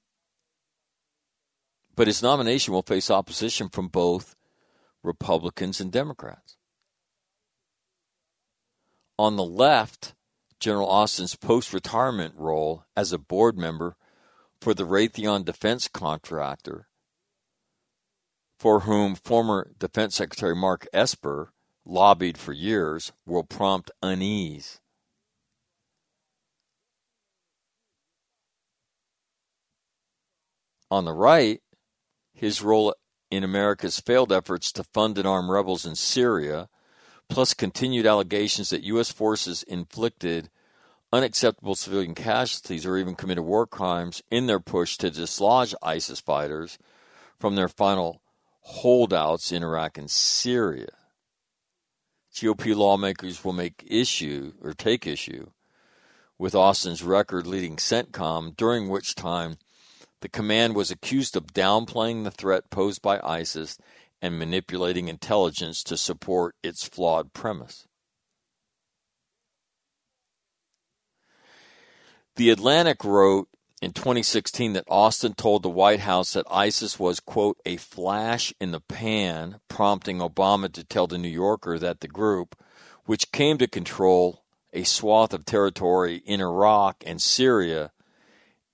but 1.95 2.07
his 2.07 2.21
nomination 2.21 2.73
will 2.73 2.81
face 2.81 3.09
opposition 3.09 3.69
from 3.69 3.87
both 3.87 4.35
Republicans 5.03 5.81
and 5.81 5.91
Democrats. 5.91 6.57
On 9.21 9.35
the 9.35 9.45
left, 9.45 10.15
General 10.59 10.89
Austin's 10.89 11.35
post 11.35 11.73
retirement 11.73 12.33
role 12.35 12.85
as 12.97 13.13
a 13.13 13.19
board 13.19 13.55
member 13.55 13.95
for 14.59 14.73
the 14.73 14.83
Raytheon 14.83 15.45
defense 15.45 15.87
contractor, 15.87 16.87
for 18.57 18.79
whom 18.79 19.13
former 19.13 19.73
Defense 19.77 20.15
Secretary 20.15 20.55
Mark 20.55 20.87
Esper 20.91 21.53
lobbied 21.85 22.35
for 22.35 22.51
years, 22.51 23.11
will 23.27 23.43
prompt 23.43 23.91
unease. 24.01 24.79
On 30.89 31.05
the 31.05 31.13
right, 31.13 31.61
his 32.33 32.63
role 32.63 32.95
in 33.29 33.43
America's 33.43 33.99
failed 33.99 34.31
efforts 34.31 34.71
to 34.71 34.83
fund 34.83 35.19
and 35.19 35.27
arm 35.27 35.51
rebels 35.51 35.85
in 35.85 35.95
Syria, 35.95 36.69
plus 37.31 37.53
continued 37.53 38.05
allegations 38.05 38.69
that 38.69 38.83
U.S. 38.83 39.09
forces 39.09 39.63
inflicted 39.63 40.49
unacceptable 41.13 41.75
civilian 41.75 42.13
casualties 42.13 42.85
or 42.85 42.97
even 42.97 43.15
committed 43.15 43.45
war 43.45 43.65
crimes 43.65 44.21
in 44.29 44.47
their 44.47 44.59
push 44.59 44.97
to 44.97 45.09
dislodge 45.09 45.73
ISIS 45.81 46.19
fighters 46.19 46.77
from 47.39 47.55
their 47.55 47.69
final 47.69 48.21
holdouts 48.59 49.51
in 49.53 49.63
Iraq 49.63 49.97
and 49.97 50.11
Syria. 50.11 50.89
GOP 52.33 52.75
lawmakers 52.75 53.43
will 53.43 53.53
make 53.53 53.85
issue 53.87 54.51
or 54.61 54.73
take 54.73 55.07
issue 55.07 55.47
with 56.37 56.53
Austin's 56.53 57.01
record 57.01 57.47
leading 57.47 57.77
CENTCOM, 57.77 58.57
during 58.57 58.89
which 58.89 59.15
time 59.15 59.57
the 60.19 60.29
command 60.29 60.75
was 60.75 60.91
accused 60.91 61.37
of 61.37 61.53
downplaying 61.53 62.23
the 62.23 62.31
threat 62.31 62.69
posed 62.69 63.01
by 63.01 63.21
ISIS 63.23 63.77
and 64.21 64.37
manipulating 64.37 65.07
intelligence 65.07 65.83
to 65.83 65.97
support 65.97 66.55
its 66.63 66.87
flawed 66.87 67.33
premise. 67.33 67.87
The 72.35 72.49
Atlantic 72.49 73.03
wrote 73.03 73.49
in 73.81 73.93
2016 73.93 74.73
that 74.73 74.85
Austin 74.87 75.33
told 75.33 75.63
the 75.63 75.69
White 75.69 76.01
House 76.01 76.33
that 76.33 76.45
ISIS 76.49 76.99
was, 76.99 77.19
quote, 77.19 77.57
a 77.65 77.77
flash 77.77 78.53
in 78.61 78.71
the 78.71 78.79
pan, 78.79 79.59
prompting 79.67 80.19
Obama 80.19 80.71
to 80.71 80.83
tell 80.83 81.07
the 81.07 81.17
New 81.17 81.27
Yorker 81.27 81.79
that 81.79 81.99
the 81.99 82.07
group, 82.07 82.55
which 83.05 83.31
came 83.31 83.57
to 83.57 83.67
control 83.67 84.43
a 84.71 84.83
swath 84.83 85.33
of 85.33 85.45
territory 85.45 86.21
in 86.25 86.39
Iraq 86.39 87.03
and 87.05 87.21
Syria 87.21 87.91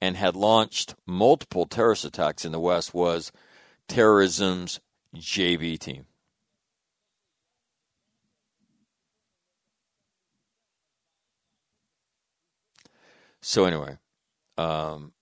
and 0.02 0.18
had 0.18 0.36
launched 0.36 0.96
multiple 1.06 1.66
terrorist 1.66 2.06
attacks 2.06 2.46
in 2.46 2.52
the 2.52 2.60
West, 2.60 2.94
was 2.94 3.32
terrorism's 3.88 4.80
JV 5.18 5.78
team. 5.78 6.06
So 13.42 13.66
anyway, 13.66 13.98
um, 14.58 15.14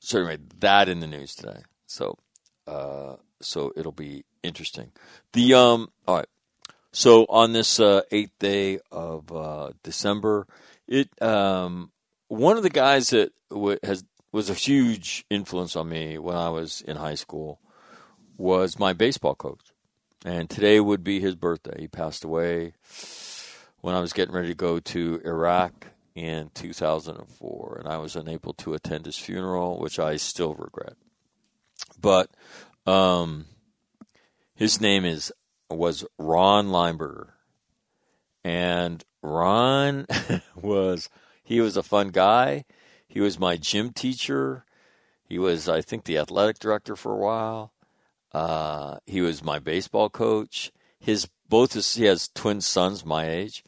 so 0.00 0.18
anyway, 0.18 0.38
that 0.58 0.88
in 0.88 1.00
the 1.00 1.06
news 1.06 1.34
today. 1.34 1.62
So, 1.86 2.18
uh, 2.66 3.16
so 3.40 3.72
it'll 3.76 3.92
be 3.92 4.24
interesting. 4.42 4.92
The 5.32 5.54
um, 5.54 5.90
all 6.06 6.16
right. 6.16 6.26
So 6.92 7.24
on 7.30 7.52
this 7.52 7.80
uh, 7.80 8.02
eighth 8.10 8.38
day 8.38 8.80
of 8.90 9.32
uh, 9.32 9.70
December, 9.82 10.46
it 10.86 11.08
um, 11.22 11.92
one 12.28 12.56
of 12.56 12.62
the 12.62 12.70
guys 12.70 13.10
that 13.10 13.32
w- 13.50 13.78
has 13.82 14.04
was 14.32 14.50
a 14.50 14.54
huge 14.54 15.24
influence 15.30 15.76
on 15.76 15.88
me 15.88 16.18
when 16.18 16.36
I 16.36 16.50
was 16.50 16.82
in 16.82 16.96
high 16.96 17.14
school 17.14 17.60
was 18.36 18.78
my 18.78 18.92
baseball 18.92 19.34
coach, 19.34 19.72
and 20.24 20.48
today 20.48 20.80
would 20.80 21.04
be 21.04 21.20
his 21.20 21.34
birthday. 21.34 21.80
He 21.80 21.88
passed 21.88 22.24
away 22.24 22.72
when 23.80 23.94
I 23.94 24.00
was 24.00 24.12
getting 24.12 24.34
ready 24.34 24.48
to 24.48 24.54
go 24.54 24.80
to 24.80 25.20
Iraq 25.24 25.88
in 26.14 26.50
2004, 26.54 27.76
and 27.80 27.88
I 27.88 27.98
was 27.98 28.16
unable 28.16 28.54
to 28.54 28.74
attend 28.74 29.06
his 29.06 29.18
funeral, 29.18 29.78
which 29.78 29.98
I 29.98 30.16
still 30.16 30.54
regret. 30.54 30.94
But 32.00 32.30
um, 32.86 33.46
his 34.54 34.80
name 34.80 35.04
is 35.04 35.32
was 35.70 36.04
Ron 36.18 36.68
Lineberger, 36.68 37.30
and 38.44 39.02
Ron 39.22 40.06
was 40.54 41.08
he 41.42 41.60
was 41.60 41.76
a 41.76 41.82
fun 41.82 42.08
guy. 42.08 42.64
He 43.08 43.20
was 43.20 43.38
my 43.38 43.56
gym 43.56 43.92
teacher. 43.92 44.64
He 45.22 45.38
was, 45.38 45.68
I 45.68 45.80
think, 45.80 46.04
the 46.04 46.18
athletic 46.18 46.58
director 46.58 46.96
for 46.96 47.12
a 47.12 47.18
while. 47.18 47.72
Uh, 48.34 48.98
he 49.06 49.20
was 49.20 49.44
my 49.44 49.58
baseball 49.58 50.08
coach. 50.08 50.72
His 50.98 51.28
both 51.48 51.74
his, 51.74 51.94
he 51.94 52.04
has 52.04 52.28
twin 52.34 52.60
sons 52.60 53.04
my 53.04 53.28
age, 53.28 53.62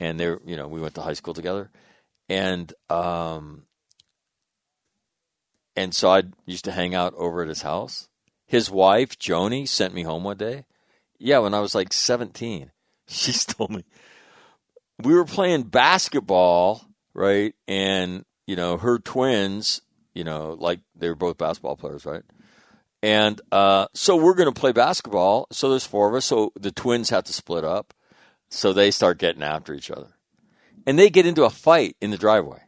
and 0.00 0.18
they're 0.18 0.40
you 0.46 0.56
know 0.56 0.68
we 0.68 0.80
went 0.80 0.94
to 0.94 1.02
high 1.02 1.12
school 1.12 1.34
together, 1.34 1.70
and 2.28 2.72
um, 2.88 3.64
and 5.76 5.94
so 5.94 6.10
I 6.10 6.24
used 6.46 6.64
to 6.64 6.72
hang 6.72 6.94
out 6.94 7.14
over 7.14 7.42
at 7.42 7.48
his 7.48 7.62
house. 7.62 8.08
His 8.46 8.70
wife 8.70 9.18
Joni 9.18 9.68
sent 9.68 9.92
me 9.92 10.04
home 10.04 10.24
one 10.24 10.38
day. 10.38 10.64
Yeah, 11.18 11.38
when 11.38 11.52
I 11.52 11.60
was 11.60 11.74
like 11.74 11.92
seventeen, 11.92 12.70
she 13.08 13.32
told 13.32 13.70
me 13.70 13.84
we 15.02 15.14
were 15.14 15.24
playing 15.24 15.64
basketball, 15.64 16.82
right? 17.12 17.54
And 17.66 18.24
you 18.46 18.56
know 18.56 18.78
her 18.78 18.98
twins, 18.98 19.82
you 20.14 20.24
know, 20.24 20.56
like 20.58 20.80
they 20.96 21.08
were 21.08 21.14
both 21.14 21.36
basketball 21.36 21.76
players, 21.76 22.06
right? 22.06 22.22
And 23.02 23.40
uh, 23.52 23.86
so 23.94 24.16
we're 24.16 24.34
going 24.34 24.52
to 24.52 24.60
play 24.60 24.72
basketball. 24.72 25.46
So 25.52 25.70
there's 25.70 25.86
four 25.86 26.08
of 26.08 26.14
us. 26.14 26.26
So 26.26 26.52
the 26.58 26.72
twins 26.72 27.10
have 27.10 27.24
to 27.24 27.32
split 27.32 27.64
up. 27.64 27.94
So 28.50 28.72
they 28.72 28.90
start 28.90 29.18
getting 29.18 29.42
after 29.42 29.74
each 29.74 29.90
other. 29.90 30.16
And 30.86 30.98
they 30.98 31.10
get 31.10 31.26
into 31.26 31.44
a 31.44 31.50
fight 31.50 31.96
in 32.00 32.10
the 32.10 32.16
driveway. 32.16 32.62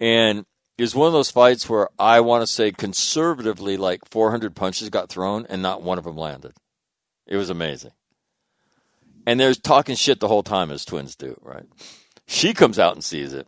And 0.00 0.46
it's 0.78 0.94
one 0.94 1.06
of 1.06 1.12
those 1.12 1.30
fights 1.30 1.68
where 1.68 1.88
I 1.98 2.20
want 2.20 2.42
to 2.42 2.46
say 2.46 2.72
conservatively, 2.72 3.76
like 3.76 4.08
400 4.08 4.54
punches 4.54 4.90
got 4.90 5.08
thrown 5.08 5.46
and 5.48 5.62
not 5.62 5.82
one 5.82 5.98
of 5.98 6.04
them 6.04 6.16
landed. 6.16 6.52
It 7.26 7.36
was 7.36 7.50
amazing. 7.50 7.92
And 9.26 9.40
they're 9.40 9.54
talking 9.54 9.96
shit 9.96 10.20
the 10.20 10.28
whole 10.28 10.42
time, 10.42 10.70
as 10.70 10.84
twins 10.84 11.16
do, 11.16 11.38
right? 11.42 11.64
She 12.26 12.52
comes 12.52 12.78
out 12.78 12.94
and 12.94 13.02
sees 13.02 13.32
it. 13.32 13.46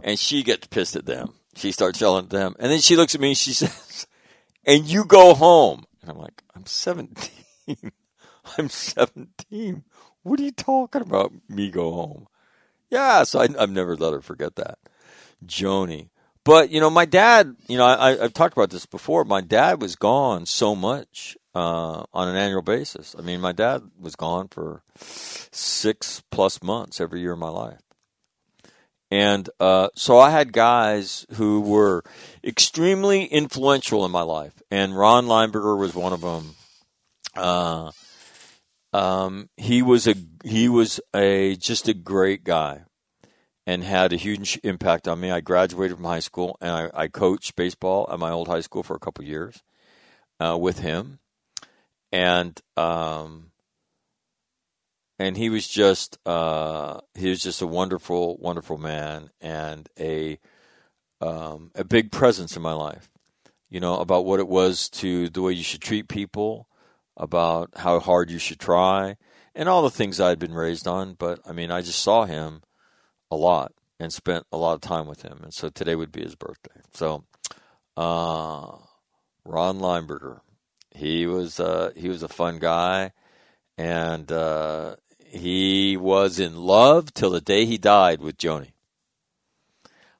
And 0.00 0.18
she 0.18 0.42
gets 0.42 0.66
pissed 0.66 0.96
at 0.96 1.06
them. 1.06 1.34
She 1.56 1.72
starts 1.72 2.00
yelling 2.00 2.24
at 2.24 2.30
them. 2.30 2.54
And 2.58 2.70
then 2.70 2.80
she 2.80 2.96
looks 2.96 3.14
at 3.14 3.20
me 3.20 3.28
and 3.28 3.36
she 3.36 3.52
says, 3.52 4.06
and 4.66 4.86
you 4.86 5.04
go 5.04 5.34
home. 5.34 5.84
And 6.02 6.10
I'm 6.10 6.18
like, 6.18 6.42
I'm 6.54 6.66
17. 6.66 7.30
I'm 8.58 8.68
17. 8.68 9.84
What 10.22 10.40
are 10.40 10.42
you 10.42 10.52
talking 10.52 11.02
about? 11.02 11.32
Me 11.48 11.70
go 11.70 11.92
home. 11.92 12.26
Yeah, 12.90 13.24
so 13.24 13.40
I, 13.40 13.48
have 13.58 13.70
never 13.70 13.96
let 13.96 14.12
her 14.12 14.20
forget 14.20 14.56
that. 14.56 14.78
Joni. 15.44 16.08
But, 16.44 16.70
you 16.70 16.78
know, 16.78 16.90
my 16.90 17.06
dad, 17.06 17.56
you 17.68 17.78
know, 17.78 17.86
I, 17.86 18.16
have 18.16 18.34
talked 18.34 18.56
about 18.56 18.70
this 18.70 18.84
before. 18.84 19.24
My 19.24 19.40
dad 19.40 19.80
was 19.80 19.96
gone 19.96 20.44
so 20.44 20.74
much 20.74 21.38
uh, 21.54 22.04
on 22.12 22.28
an 22.28 22.36
annual 22.36 22.62
basis. 22.62 23.16
I 23.18 23.22
mean, 23.22 23.40
my 23.40 23.52
dad 23.52 23.82
was 23.98 24.14
gone 24.14 24.48
for 24.48 24.82
six 24.98 26.22
plus 26.30 26.62
months 26.62 27.00
every 27.00 27.20
year 27.20 27.32
of 27.32 27.38
my 27.38 27.48
life. 27.48 27.80
And 29.14 29.48
uh, 29.60 29.90
so 29.94 30.18
I 30.18 30.30
had 30.30 30.52
guys 30.52 31.24
who 31.34 31.60
were 31.60 32.02
extremely 32.42 33.26
influential 33.26 34.04
in 34.04 34.10
my 34.10 34.22
life, 34.22 34.60
and 34.72 34.98
Ron 34.98 35.26
Lineberger 35.26 35.78
was 35.78 35.94
one 35.94 36.12
of 36.12 36.20
them. 36.20 36.56
Uh, 37.36 37.92
um, 38.92 39.50
he 39.56 39.82
was 39.82 40.08
a 40.08 40.16
he 40.42 40.68
was 40.68 41.00
a 41.14 41.54
just 41.54 41.86
a 41.86 41.94
great 41.94 42.42
guy, 42.42 42.86
and 43.68 43.84
had 43.84 44.12
a 44.12 44.16
huge 44.16 44.58
impact 44.64 45.06
on 45.06 45.20
me. 45.20 45.30
I 45.30 45.40
graduated 45.40 45.96
from 45.96 46.06
high 46.06 46.18
school, 46.18 46.58
and 46.60 46.72
I, 46.72 47.04
I 47.04 47.06
coached 47.06 47.54
baseball 47.54 48.08
at 48.10 48.18
my 48.18 48.32
old 48.32 48.48
high 48.48 48.62
school 48.62 48.82
for 48.82 48.96
a 48.96 49.00
couple 49.00 49.24
years 49.24 49.62
uh, 50.40 50.58
with 50.60 50.80
him, 50.80 51.20
and 52.10 52.60
um, 52.76 53.52
and 55.18 55.36
he 55.36 55.48
was 55.48 55.68
just 55.68 56.18
uh, 56.26 57.00
he 57.14 57.30
was 57.30 57.42
just 57.42 57.62
a 57.62 57.66
wonderful, 57.66 58.36
wonderful 58.38 58.78
man 58.78 59.30
and 59.40 59.88
a 59.98 60.38
um, 61.20 61.70
a 61.74 61.84
big 61.84 62.10
presence 62.10 62.56
in 62.56 62.62
my 62.62 62.72
life. 62.72 63.10
You 63.70 63.80
know 63.80 63.98
about 63.98 64.24
what 64.24 64.40
it 64.40 64.48
was 64.48 64.88
to 64.90 65.28
the 65.28 65.42
way 65.42 65.52
you 65.52 65.64
should 65.64 65.80
treat 65.80 66.08
people, 66.08 66.68
about 67.16 67.70
how 67.76 68.00
hard 68.00 68.30
you 68.30 68.38
should 68.38 68.60
try, 68.60 69.16
and 69.54 69.68
all 69.68 69.82
the 69.82 69.90
things 69.90 70.20
I'd 70.20 70.38
been 70.38 70.54
raised 70.54 70.86
on. 70.86 71.14
But 71.14 71.40
I 71.46 71.52
mean, 71.52 71.70
I 71.70 71.80
just 71.80 72.00
saw 72.00 72.24
him 72.24 72.62
a 73.30 73.36
lot 73.36 73.72
and 73.98 74.12
spent 74.12 74.46
a 74.52 74.56
lot 74.56 74.74
of 74.74 74.80
time 74.80 75.06
with 75.06 75.22
him, 75.22 75.40
and 75.42 75.54
so 75.54 75.68
today 75.68 75.94
would 75.94 76.12
be 76.12 76.22
his 76.22 76.34
birthday. 76.34 76.80
So, 76.92 77.24
uh, 77.96 78.76
Ron 79.44 79.78
Lineberger, 79.78 80.40
he 80.90 81.26
was 81.26 81.60
uh, 81.60 81.92
he 81.96 82.08
was 82.08 82.22
a 82.22 82.28
fun 82.28 82.58
guy, 82.58 83.12
and 83.78 84.30
uh, 84.30 84.96
he 85.34 85.96
was 85.96 86.38
in 86.38 86.56
love 86.56 87.12
till 87.12 87.30
the 87.30 87.40
day 87.40 87.66
he 87.66 87.78
died 87.78 88.20
with 88.20 88.38
Joni. 88.38 88.72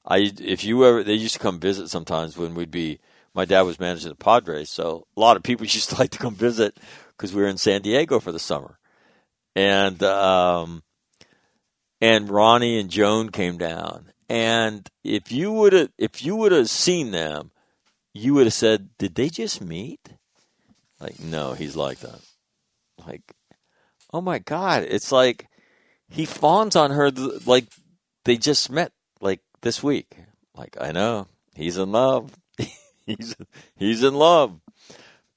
I 0.07 0.33
if 0.41 0.65
you 0.65 0.85
ever 0.85 1.03
they 1.03 1.15
used 1.15 1.35
to 1.35 1.41
come 1.41 1.59
visit 1.59 1.89
sometimes 1.89 2.37
when 2.37 2.55
we'd 2.55 2.71
be 2.71 3.01
my 3.35 3.45
dad 3.45 3.63
was 3.63 3.81
managing 3.81 4.11
the 4.11 4.17
Padres, 4.17 4.71
so 4.71 5.07
a 5.17 5.21
lot 5.21 5.37
of 5.37 5.43
people 5.43 5.67
used 5.69 5.91
to 5.91 5.97
like 5.97 6.11
to 6.11 6.19
come 6.19 6.35
visit 6.35 6.79
because 7.11 7.33
we 7.33 7.43
were 7.43 7.49
in 7.49 7.59
San 7.59 7.83
Diego 7.83 8.21
for 8.21 8.33
the 8.33 8.39
summer, 8.39 8.79
and 9.55 10.03
um, 10.03 10.83
and 12.01 12.29
Ronnie 12.29 12.79
and 12.79 12.91
Joan 12.91 13.31
came 13.31 13.57
down, 13.57 14.13
and 14.29 14.89
if 15.03 15.33
you 15.33 15.53
would 15.53 15.73
have 15.73 15.91
if 15.97 16.25
you 16.25 16.37
would 16.37 16.53
have 16.53 16.69
seen 16.69 17.13
them, 17.13 17.51
you 18.13 18.35
would 18.35 18.47
have 18.47 18.53
said, 18.53 18.91
"Did 18.99 19.15
they 19.15 19.29
just 19.29 19.61
meet?" 19.61 20.01
Like, 21.01 21.21
no, 21.21 21.53
he's 21.53 21.77
like 21.77 21.99
that. 22.01 22.21
Like, 23.07 23.23
oh 24.15 24.21
my 24.21 24.39
god, 24.39 24.85
it's 24.85 25.11
like 25.11 25.49
he 26.09 26.25
fawns 26.25 26.77
on 26.77 26.93
her 26.93 27.11
like 27.45 27.67
they 28.25 28.37
just 28.37 28.71
met 28.71 28.93
like 29.21 29.41
this 29.63 29.83
week. 29.83 30.17
Like, 30.57 30.77
I 30.81 30.93
know 30.93 31.27
he's 31.57 31.77
in 31.77 31.91
love. 31.91 32.33
he's 33.07 33.35
he's 33.77 34.05
in 34.05 34.15
love. 34.15 34.61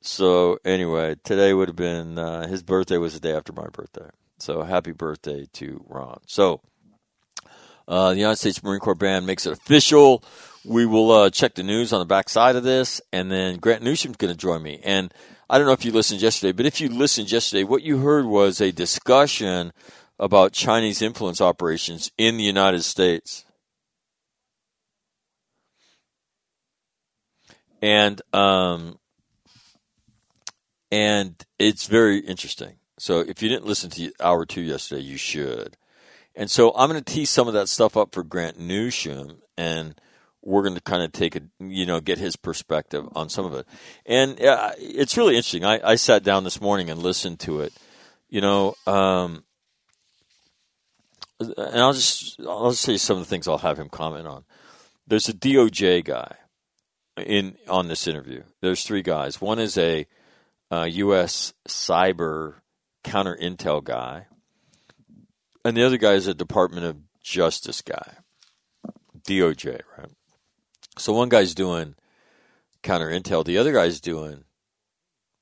So 0.01 0.59
anyway, 0.63 1.15
today 1.23 1.53
would 1.53 1.69
have 1.69 1.75
been 1.75 2.19
uh, 2.19 2.47
his 2.47 2.61
birthday 2.61 2.97
was 2.97 3.15
the 3.15 3.19
day 3.19 3.36
after 3.36 3.51
my 3.51 3.67
birthday. 3.67 4.09
So 4.38 4.61
happy 4.61 4.91
birthday 4.91 5.47
to 5.53 5.84
Ron. 5.89 6.19
So 6.28 6.61
uh, 7.88 8.11
the 8.11 8.19
United 8.19 8.38
States 8.38 8.63
Marine 8.63 8.80
Corps 8.80 8.93
band 8.93 9.25
makes 9.25 9.47
it 9.47 9.53
official. 9.53 10.23
We 10.63 10.86
will 10.86 11.11
uh, 11.11 11.30
check 11.32 11.55
the 11.55 11.63
news 11.63 11.93
on 11.93 11.99
the 11.99 12.05
backside 12.05 12.55
of 12.55 12.63
this, 12.63 13.01
and 13.11 13.32
then 13.32 13.57
Grant 13.57 13.82
Newsham's 13.82 14.17
going 14.17 14.32
to 14.32 14.38
join 14.38 14.61
me. 14.61 14.80
And 14.84 15.11
I 15.49 15.57
don't 15.57 15.67
know 15.67 15.73
if 15.73 15.85
you 15.85 15.91
listened 15.91 16.21
yesterday, 16.21 16.51
but 16.51 16.65
if 16.65 16.81
you 16.81 16.89
listened 16.89 17.31
yesterday, 17.31 17.63
what 17.63 17.83
you 17.83 17.99
heard 17.99 18.25
was 18.25 18.59
a 18.59 18.71
discussion 18.71 19.71
about 20.19 20.51
Chinese 20.51 21.01
influence 21.01 21.39
operations 21.39 22.11
in 22.17 22.37
the 22.37 22.43
United 22.43 22.83
States. 22.83 23.45
And 27.81 28.21
um, 28.33 28.97
and 30.91 31.35
it's 31.59 31.87
very 31.87 32.19
interesting. 32.19 32.77
So 32.97 33.19
if 33.19 33.41
you 33.41 33.49
didn't 33.49 33.67
listen 33.67 33.89
to 33.91 34.11
hour 34.19 34.45
two 34.45 34.61
yesterday, 34.61 35.01
you 35.01 35.17
should. 35.17 35.77
And 36.35 36.49
so 36.49 36.71
I'm 36.75 36.89
going 36.89 37.03
to 37.03 37.13
tease 37.13 37.29
some 37.29 37.47
of 37.47 37.53
that 37.53 37.69
stuff 37.69 37.95
up 37.95 38.13
for 38.13 38.23
Grant 38.23 38.59
Newsham, 38.59 39.37
and 39.57 39.99
we're 40.47 40.61
going 40.61 40.75
to 40.75 40.81
kind 40.81 41.03
of 41.03 41.11
take 41.11 41.35
a, 41.35 41.41
you 41.59 41.85
know, 41.85 41.99
get 41.99 42.17
his 42.17 42.37
perspective 42.37 43.05
on 43.13 43.27
some 43.27 43.45
of 43.45 43.53
it. 43.53 43.67
And 44.05 44.41
uh, 44.41 44.71
it's 44.77 45.17
really 45.17 45.35
interesting. 45.35 45.65
I, 45.65 45.79
I 45.83 45.95
sat 45.95 46.23
down 46.23 46.45
this 46.45 46.61
morning 46.61 46.89
and 46.89 47.03
listened 47.03 47.41
to 47.41 47.59
it. 47.59 47.73
You 48.29 48.41
know, 48.41 48.75
um, 48.87 49.43
and 51.39 51.79
I'll 51.81 51.93
just 51.93 52.39
I'll 52.41 52.71
just 52.71 52.81
say 52.81 52.97
some 52.97 53.17
of 53.17 53.23
the 53.23 53.29
things 53.29 53.47
I'll 53.47 53.57
have 53.59 53.77
him 53.77 53.89
comment 53.89 54.27
on. 54.27 54.43
There's 55.05 55.29
a 55.29 55.33
DOJ 55.33 56.03
guy 56.03 56.35
in 57.17 57.57
on 57.69 57.87
this 57.87 58.07
interview. 58.07 58.43
There's 58.61 58.83
three 58.83 59.01
guys. 59.01 59.39
One 59.39 59.59
is 59.59 59.77
a 59.77 60.07
uh, 60.71 60.87
U.S. 60.89 61.53
cyber 61.69 62.55
counter 63.03 63.37
intel 63.41 63.81
guy, 63.81 64.27
and 65.63 65.77
the 65.77 65.85
other 65.85 65.97
guy 65.97 66.13
is 66.13 66.27
a 66.27 66.33
Department 66.33 66.85
of 66.85 66.97
Justice 67.21 67.81
guy, 67.81 68.15
DOJ, 69.25 69.81
right? 69.97 70.11
So 70.97 71.13
one 71.13 71.29
guy's 71.29 71.55
doing 71.55 71.95
counter 72.83 73.09
intel, 73.09 73.45
the 73.45 73.57
other 73.57 73.73
guy's 73.73 74.01
doing 74.01 74.43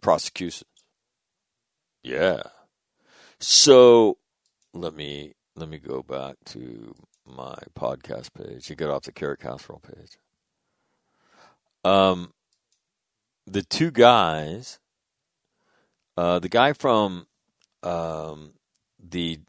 prosecutions. 0.01 0.69
Yeah. 2.03 2.43
So 3.39 4.17
let 4.73 4.93
me 4.93 5.33
let 5.55 5.69
me 5.69 5.77
go 5.79 6.03
back 6.03 6.35
to 6.45 6.93
my 7.25 7.55
podcast 7.77 8.33
page 8.33 8.69
You 8.69 8.75
get 8.75 8.89
off 8.89 9.03
the 9.03 9.11
carrot 9.11 9.39
casserole 9.39 9.79
page. 9.79 10.17
Um, 11.83 12.33
the 13.47 13.61
two 13.61 13.91
guys, 13.91 14.79
uh, 16.17 16.39
the 16.39 16.49
guy 16.49 16.73
from 16.73 17.27
um, 17.83 18.53
the 18.99 19.39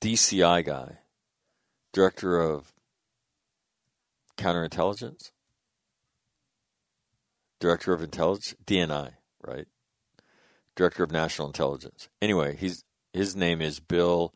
DCI 0.00 0.64
guy, 0.64 0.98
director 1.92 2.38
of 2.40 2.72
counterintelligence, 4.36 5.30
director 7.60 7.92
of 7.92 8.02
intelligence, 8.02 8.54
DNI, 8.64 9.12
right? 9.42 9.66
Director 10.74 11.04
of 11.04 11.10
National 11.10 11.46
Intelligence. 11.46 12.08
Anyway, 12.20 12.56
he's 12.56 12.84
his 13.12 13.34
name 13.34 13.62
is 13.62 13.80
Bill 13.80 14.34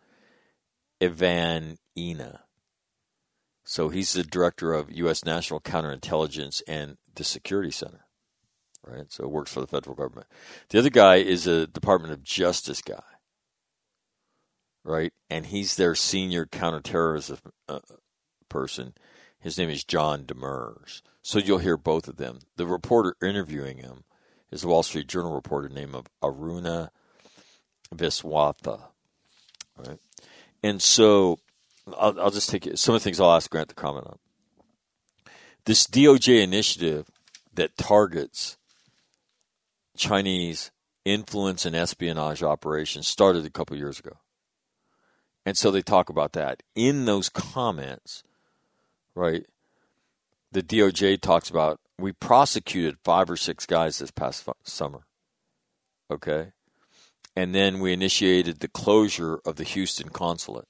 Evanina. 1.00 2.40
So 3.64 3.88
he's 3.88 4.14
the 4.14 4.24
director 4.24 4.72
of 4.72 4.90
U.S. 4.90 5.24
National 5.24 5.60
Counterintelligence 5.60 6.62
and 6.66 6.96
the 7.14 7.22
Security 7.24 7.70
Center, 7.70 8.06
right? 8.84 9.12
So 9.12 9.24
it 9.24 9.30
works 9.30 9.52
for 9.52 9.60
the 9.60 9.66
federal 9.66 9.94
government. 9.94 10.26
The 10.70 10.78
other 10.78 10.90
guy 10.90 11.16
is 11.16 11.46
a 11.46 11.66
Department 11.66 12.12
of 12.12 12.24
Justice 12.24 12.82
guy, 12.82 13.02
right? 14.82 15.12
And 15.28 15.46
he's 15.46 15.76
their 15.76 15.94
senior 15.94 16.46
counterterrorism 16.46 17.38
uh, 17.68 17.80
person. 18.48 18.94
His 19.40 19.56
name 19.56 19.70
is 19.70 19.84
John 19.84 20.24
Demers. 20.24 21.02
So 21.22 21.38
you'll 21.38 21.58
hear 21.58 21.76
both 21.76 22.08
of 22.08 22.16
them. 22.16 22.40
The 22.56 22.66
reporter 22.66 23.16
interviewing 23.22 23.78
him 23.78 24.04
is 24.50 24.64
a 24.64 24.68
Wall 24.68 24.82
Street 24.82 25.06
Journal 25.06 25.34
reporter 25.34 25.68
named 25.68 25.94
Aruna 26.22 26.90
Viswanatha. 27.94 28.80
Right? 29.76 29.98
And 30.62 30.82
so 30.82 31.38
I'll, 31.98 32.20
I'll 32.20 32.30
just 32.30 32.50
take 32.50 32.68
some 32.74 32.94
of 32.94 33.00
the 33.00 33.04
things 33.04 33.20
I'll 33.20 33.32
ask 33.32 33.50
Grant 33.50 33.70
to 33.70 33.74
comment 33.74 34.06
on. 34.06 34.18
This 35.64 35.86
DOJ 35.86 36.42
initiative 36.42 37.08
that 37.54 37.76
targets 37.76 38.56
Chinese 39.96 40.70
influence 41.04 41.64
and 41.64 41.76
espionage 41.76 42.42
operations 42.42 43.06
started 43.06 43.44
a 43.44 43.50
couple 43.50 43.76
years 43.76 43.98
ago. 43.98 44.18
And 45.46 45.56
so 45.56 45.70
they 45.70 45.82
talk 45.82 46.08
about 46.08 46.32
that. 46.32 46.62
In 46.74 47.06
those 47.06 47.28
comments, 47.28 48.22
right, 49.20 49.46
the 50.52 50.62
DOJ 50.62 51.20
talks 51.20 51.50
about 51.50 51.80
we 51.98 52.12
prosecuted 52.12 52.96
five 53.04 53.30
or 53.30 53.36
six 53.36 53.66
guys 53.66 53.98
this 53.98 54.10
past 54.10 54.48
summer. 54.64 55.02
Okay? 56.10 56.52
And 57.36 57.54
then 57.54 57.78
we 57.78 57.92
initiated 57.92 58.60
the 58.60 58.68
closure 58.68 59.40
of 59.44 59.56
the 59.56 59.64
Houston 59.64 60.08
consulate 60.08 60.66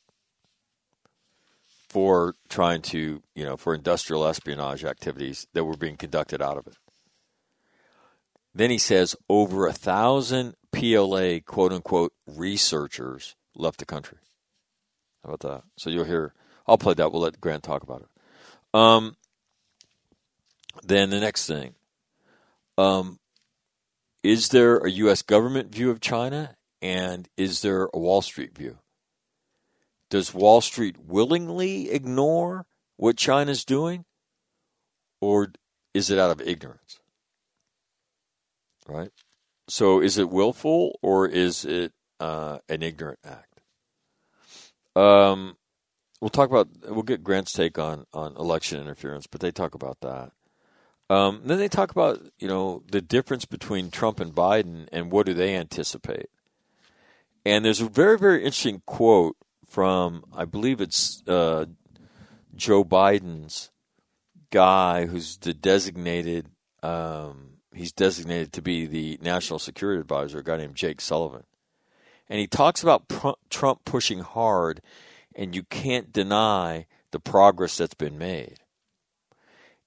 for 1.89 2.37
trying 2.49 2.83
to, 2.83 3.23
you 3.35 3.45
know, 3.45 3.57
for 3.57 3.75
industrial 3.75 4.27
espionage 4.27 4.85
activities 4.85 5.47
that 5.55 5.65
were 5.65 5.77
being 5.77 5.97
conducted 5.97 6.43
out 6.43 6.57
of 6.57 6.67
it. 6.67 6.77
Then 8.55 8.71
he 8.71 8.79
says 8.79 9.17
over 9.29 9.67
a 9.67 9.73
thousand 9.73 10.55
PLA 10.73 11.41
quote 11.45 11.73
unquote 11.73 12.13
researchers 12.27 13.35
left 13.57 13.79
the 13.79 13.87
country. 13.87 14.19
How 15.25 15.33
about 15.33 15.41
that? 15.41 15.63
So 15.79 15.91
you'll 15.91 16.05
hear, 16.05 16.35
I'll 16.67 16.79
play 16.79 16.95
that. 16.95 17.13
We'll 17.13 17.23
let 17.23 17.41
Grant 17.41 17.63
talk 17.63 17.83
about 17.83 18.03
it. 18.03 18.09
Um, 18.73 19.17
then 20.83 21.11
the 21.11 21.21
next 21.21 21.47
thing 21.47 21.75
um, 22.79 23.19
is 24.23 24.49
there 24.49 24.79
a 24.79 24.91
U.S. 24.91 25.23
government 25.23 25.73
view 25.73 25.91
of 25.91 26.01
China 26.01 26.57
and 26.81 27.29
is 27.37 27.63
there 27.63 27.89
a 27.93 27.99
Wall 27.99 28.23
Street 28.23 28.57
view? 28.57 28.79
Does 30.09 30.35
Wall 30.35 30.61
Street 30.61 30.97
willingly 30.99 31.91
ignore 31.91 32.67
what 32.97 33.17
China's 33.17 33.65
doing 33.65 34.05
or 35.21 35.53
is 35.95 36.11
it 36.11 36.19
out 36.19 36.31
of 36.31 36.41
ignorance? 36.41 37.01
Right? 38.89 39.11
So 39.69 40.01
is 40.01 40.19
it 40.19 40.31
willful 40.31 40.99
or 41.03 41.29
is 41.29 41.65
it 41.65 41.93
uh, 42.19 42.59
an 42.69 42.83
ignorant 42.83 43.21
act? 43.25 43.61
Um, 44.97 45.57
we'll 46.21 46.31
talk 46.31 46.51
about 46.51 46.69
we'll 46.89 47.03
get 47.03 47.25
Grant's 47.25 47.53
take 47.53 47.79
on 47.79 48.07
on 48.13 48.37
election 48.37 48.81
interference, 48.81 49.27
but 49.27 49.41
they 49.41 49.51
talk 49.51 49.75
about 49.75 50.01
that. 50.01 50.33
Um, 51.09 51.43
then 51.45 51.59
they 51.59 51.69
talk 51.69 51.91
about 51.91 52.21
you 52.39 52.49
know 52.49 52.83
the 52.91 53.01
difference 53.01 53.45
between 53.45 53.91
Trump 53.91 54.21
and 54.21 54.35
Biden 54.35 54.89
and 54.93 55.11
what 55.11 55.27
do 55.27 55.35
they 55.35 55.57
anticipate. 55.57 56.31
And 57.45 57.65
there's 57.65 57.81
a 57.81 57.89
very 57.89 58.19
very 58.19 58.39
interesting 58.39 58.83
quote 58.87 59.37
from 59.67 60.25
I 60.35 60.45
believe 60.45 60.81
it's 60.81 61.23
uh, 61.27 61.67
Joe 62.55 62.85
Biden's 62.85 63.71
guy 64.51 65.07
who's 65.07 65.37
the 65.39 65.55
designated 65.55 66.47
um, 66.83 67.51
he's 67.75 67.93
designated 67.93 68.53
to 68.53 68.63
be 68.63 68.87
the 68.87 69.19
national 69.23 69.59
security 69.59 70.01
advisor, 70.01 70.39
a 70.39 70.45
guy 70.45 70.57
named 70.57 70.77
Jake 70.77 71.01
Sullivan. 71.01 71.45
And 72.29 72.39
he 72.39 72.47
talks 72.47 72.83
about 72.83 73.11
Trump 73.51 73.85
pushing 73.85 74.21
hard, 74.21 74.81
and 75.41 75.55
you 75.55 75.63
can't 75.63 76.13
deny 76.13 76.87
the 77.13 77.19
progress 77.19 77.79
that's 77.79 77.95
been 77.95 78.19
made. 78.19 78.59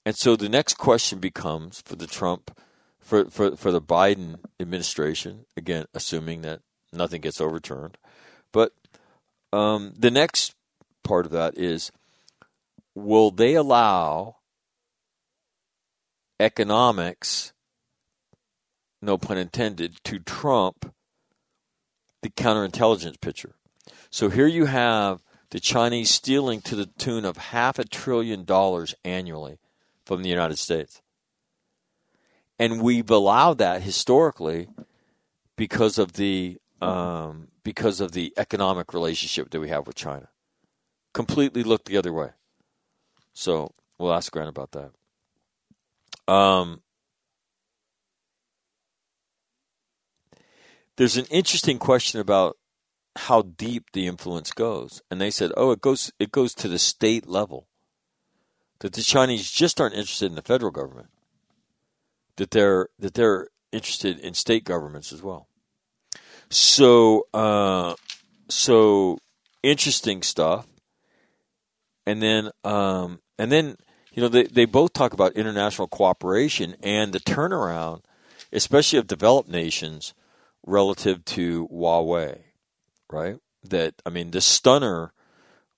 And 0.04 0.16
so 0.16 0.34
the 0.34 0.48
next 0.48 0.74
question 0.74 1.20
becomes 1.20 1.80
for 1.82 1.94
the 1.94 2.08
Trump, 2.08 2.58
for, 2.98 3.30
for, 3.30 3.56
for 3.56 3.70
the 3.70 3.80
Biden 3.80 4.40
administration, 4.58 5.46
again, 5.56 5.86
assuming 5.94 6.42
that 6.42 6.60
nothing 6.92 7.20
gets 7.20 7.40
overturned. 7.40 7.96
But 8.52 8.72
um, 9.52 9.94
the 9.96 10.10
next 10.10 10.56
part 11.04 11.24
of 11.24 11.30
that 11.30 11.56
is 11.56 11.92
will 12.96 13.30
they 13.30 13.54
allow 13.54 14.38
economics, 16.40 17.52
no 19.00 19.16
pun 19.18 19.38
intended, 19.38 20.02
to 20.02 20.18
trump 20.18 20.92
the 22.22 22.30
counterintelligence 22.30 23.20
picture? 23.20 23.54
So 24.10 24.30
here 24.30 24.46
you 24.48 24.66
have 24.66 25.23
the 25.54 25.60
Chinese 25.60 26.10
stealing 26.10 26.60
to 26.60 26.74
the 26.74 26.86
tune 26.86 27.24
of 27.24 27.36
half 27.36 27.78
a 27.78 27.84
trillion 27.84 28.44
dollars 28.44 28.92
annually 29.04 29.60
from 30.04 30.20
the 30.20 30.28
United 30.28 30.58
States. 30.58 31.00
And 32.58 32.82
we've 32.82 33.08
allowed 33.08 33.58
that 33.58 33.82
historically 33.82 34.66
because 35.54 35.96
of 35.96 36.14
the 36.14 36.58
um, 36.82 37.46
because 37.62 38.00
of 38.00 38.10
the 38.10 38.34
economic 38.36 38.92
relationship 38.92 39.50
that 39.50 39.60
we 39.60 39.68
have 39.68 39.86
with 39.86 39.94
China. 39.94 40.28
Completely 41.12 41.62
looked 41.62 41.86
the 41.86 41.98
other 41.98 42.12
way. 42.12 42.30
So 43.32 43.74
we'll 43.96 44.12
ask 44.12 44.32
Grant 44.32 44.48
about 44.48 44.72
that. 44.72 44.90
Um, 46.32 46.82
there's 50.96 51.16
an 51.16 51.26
interesting 51.26 51.78
question 51.78 52.18
about 52.18 52.56
how 53.16 53.42
deep 53.42 53.92
the 53.92 54.06
influence 54.06 54.52
goes, 54.52 55.02
and 55.10 55.20
they 55.20 55.30
said, 55.30 55.52
"Oh, 55.56 55.70
it 55.70 55.80
goes 55.80 56.12
it 56.18 56.32
goes 56.32 56.54
to 56.54 56.68
the 56.68 56.78
state 56.78 57.26
level." 57.26 57.68
That 58.80 58.92
the 58.92 59.02
Chinese 59.02 59.50
just 59.50 59.80
aren't 59.80 59.94
interested 59.94 60.26
in 60.26 60.34
the 60.34 60.42
federal 60.42 60.72
government. 60.72 61.08
That 62.36 62.50
they're 62.50 62.88
that 62.98 63.14
they're 63.14 63.48
interested 63.72 64.18
in 64.18 64.34
state 64.34 64.64
governments 64.64 65.12
as 65.12 65.22
well. 65.22 65.48
So, 66.50 67.26
uh, 67.34 67.94
so 68.48 69.18
interesting 69.62 70.22
stuff. 70.22 70.66
And 72.06 72.22
then, 72.22 72.50
um, 72.62 73.20
and 73.38 73.50
then, 73.50 73.76
you 74.12 74.22
know, 74.22 74.28
they, 74.28 74.44
they 74.44 74.66
both 74.66 74.92
talk 74.92 75.12
about 75.12 75.32
international 75.32 75.88
cooperation 75.88 76.76
and 76.82 77.12
the 77.12 77.20
turnaround, 77.20 78.02
especially 78.52 78.98
of 78.98 79.06
developed 79.06 79.48
nations 79.48 80.14
relative 80.66 81.24
to 81.24 81.66
Huawei, 81.68 82.43
right? 83.10 83.38
That, 83.62 83.94
I 84.04 84.10
mean, 84.10 84.30
the 84.30 84.40
stunner 84.40 85.12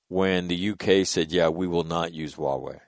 when 0.09 0.49
the 0.49 0.71
UK 0.71 1.07
said, 1.07 1.33
yeah, 1.33 1.49
we 1.49 1.67
will 1.67 1.85
not 1.85 2.13
use 2.13 2.35
Huawei. 2.35 2.81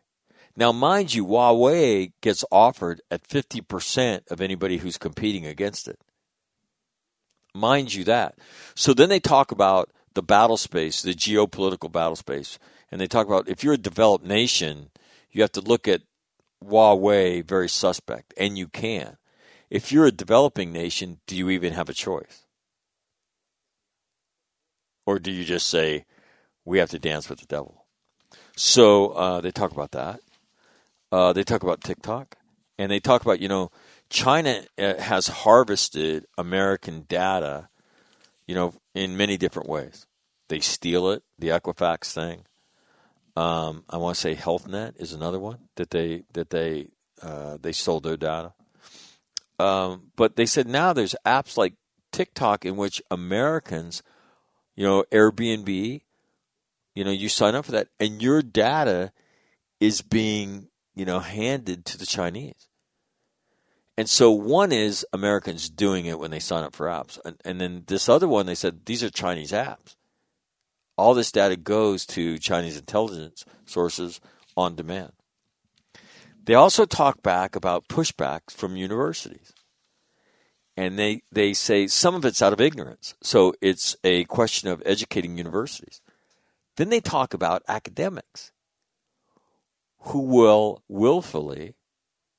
Now, 0.57 0.73
mind 0.73 1.15
you, 1.15 1.25
Huawei 1.25 2.13
gets 2.21 2.45
offered 2.51 3.01
at 3.11 3.27
50% 3.27 4.31
of 4.31 4.41
anybody 4.41 4.79
who's 4.79 4.99
competing 4.99 5.47
against 5.47 5.87
it. 5.87 6.01
Mind 7.55 7.95
you 7.95 8.05
that. 8.05 8.37
So 8.75 8.93
then 8.93 9.09
they 9.09 9.21
talk 9.21 9.53
about 9.53 9.91
the 10.15 10.23
battle 10.23 10.57
space, 10.57 11.01
the 11.01 11.15
geopolitical 11.15 11.91
battle 11.91 12.17
space, 12.17 12.59
and 12.91 13.01
they 13.01 13.07
talk 13.07 13.27
about 13.27 13.49
if 13.49 13.63
you're 13.63 13.75
a 13.75 13.79
developed 13.79 14.25
nation, 14.25 14.91
you 15.31 15.43
have 15.43 15.53
to 15.53 15.61
look 15.61 15.87
at 15.87 16.03
Huawei 16.65 17.47
very 17.47 17.69
suspect, 17.69 18.35
and 18.37 18.59
you 18.59 18.67
can. 18.67 19.17
If 19.71 19.93
you're 19.93 20.07
a 20.07 20.13
developing 20.13 20.73
nation, 20.73 21.21
do 21.27 21.37
you 21.37 21.51
even 21.51 21.73
have 21.73 21.89
a 21.89 21.95
choice? 21.95 22.47
Or 25.09 25.19
do 25.19 25.33
you 25.33 25.47
just 25.47 25.69
say, 25.69 26.05
we 26.67 26.81
have 26.81 26.91
to 26.91 26.99
dance 26.99 27.31
with 27.31 27.41
the 27.41 27.47
devil? 27.47 27.87
So 28.57 29.09
uh, 29.13 29.41
they 29.41 29.51
talk 29.51 29.73
about 29.73 29.93
that. 29.93 30.21
Uh, 31.11 31.33
they 31.33 31.45
talk 31.45 31.63
about 31.63 31.81
TikTok, 31.81 32.37
and 32.79 32.93
they 32.93 33.01
talk 33.01 33.23
about, 33.23 33.41
you 33.41 33.49
know, 33.49 33.71
China 34.11 34.65
uh, 34.77 34.99
has 34.99 35.29
harvested 35.29 36.27
American 36.37 37.07
data, 37.09 37.71
you 38.47 38.55
know, 38.55 38.75
in 38.95 39.17
many 39.17 39.39
different 39.39 39.67
ways. 39.67 40.07
They 40.51 40.61
steal 40.61 41.09
it, 41.09 41.23
the 41.39 41.49
Equifax 41.49 42.13
thing. 42.13 42.45
Um, 43.35 43.85
I 43.89 43.97
want 43.97 44.17
to 44.17 44.21
say 44.21 44.35
HealthNet 44.35 45.01
is 45.01 45.15
another 45.15 45.39
one 45.39 45.71
that 45.77 45.89
they 45.89 46.25
that 46.35 46.51
they 46.51 46.89
uh, 47.23 47.57
they 47.59 47.73
sold 47.73 48.03
their 48.03 48.19
data. 48.19 48.53
Um, 49.59 50.11
but 50.17 50.37
they 50.37 50.45
said 50.45 50.69
now 50.69 50.93
there's 50.93 51.17
apps 51.25 51.57
like 51.57 51.77
TikTok 52.13 52.67
in 52.67 52.77
which 52.77 53.01
Americans, 53.11 54.03
you 54.79 54.85
know, 54.85 55.03
Airbnb, 55.11 56.03
you 56.95 57.05
know, 57.05 57.11
you 57.11 57.29
sign 57.29 57.57
up 57.57 57.65
for 57.65 57.73
that, 57.73 57.89
and 57.99 58.23
your 58.23 58.43
data 58.43 59.11
is 59.81 60.03
being 60.03 60.69
you 60.95 61.05
know 61.05 61.19
handed 61.19 61.85
to 61.87 61.99
the 61.99 62.07
Chinese. 62.07 62.69
And 63.97 64.09
so 64.09 64.31
one 64.31 64.71
is 64.71 65.05
Americans 65.13 65.69
doing 65.69 66.07
it 66.07 66.21
when 66.21 66.31
they 66.31 66.39
sign 66.39 66.63
up 66.63 66.77
for 66.77 66.87
apps. 66.87 67.19
And, 67.25 67.41
and 67.45 67.61
then 67.61 67.83
this 67.89 68.09
other 68.09 68.29
one, 68.29 68.47
they 68.47 68.55
said 68.55 68.87
these 68.87 69.03
are 69.03 69.11
Chinese 69.11 69.51
apps. 69.51 69.97
All 70.97 71.13
this 71.13 71.33
data 71.33 71.57
goes 71.57 72.07
to 72.07 72.39
Chinese 72.39 72.77
intelligence 72.77 73.45
sources 73.67 74.21
on 74.57 74.77
demand. 74.77 75.11
They 76.45 76.55
also 76.55 76.85
talk 76.85 77.21
back 77.25 77.57
about 77.57 77.89
pushbacks 77.89 78.53
from 78.53 78.77
universities. 78.77 79.53
And 80.79 80.97
they, 80.97 81.23
they 81.33 81.55
say 81.55 81.89
some 81.89 82.15
of 82.15 82.25
it's 82.25 82.41
out 82.41 82.53
of 82.53 82.61
ignorance. 82.61 83.17
So 83.21 83.53
it's 83.61 83.97
a 84.05 84.23
question 84.27 84.69
of 84.69 84.81
educating 84.87 85.37
universities. 85.37 86.01
Then 86.77 86.89
they 86.89 87.01
talk 87.01 87.35
about 87.35 87.65
academics 87.67 88.53
who 90.03 90.21
will 90.21 90.85
willfully, 90.87 91.75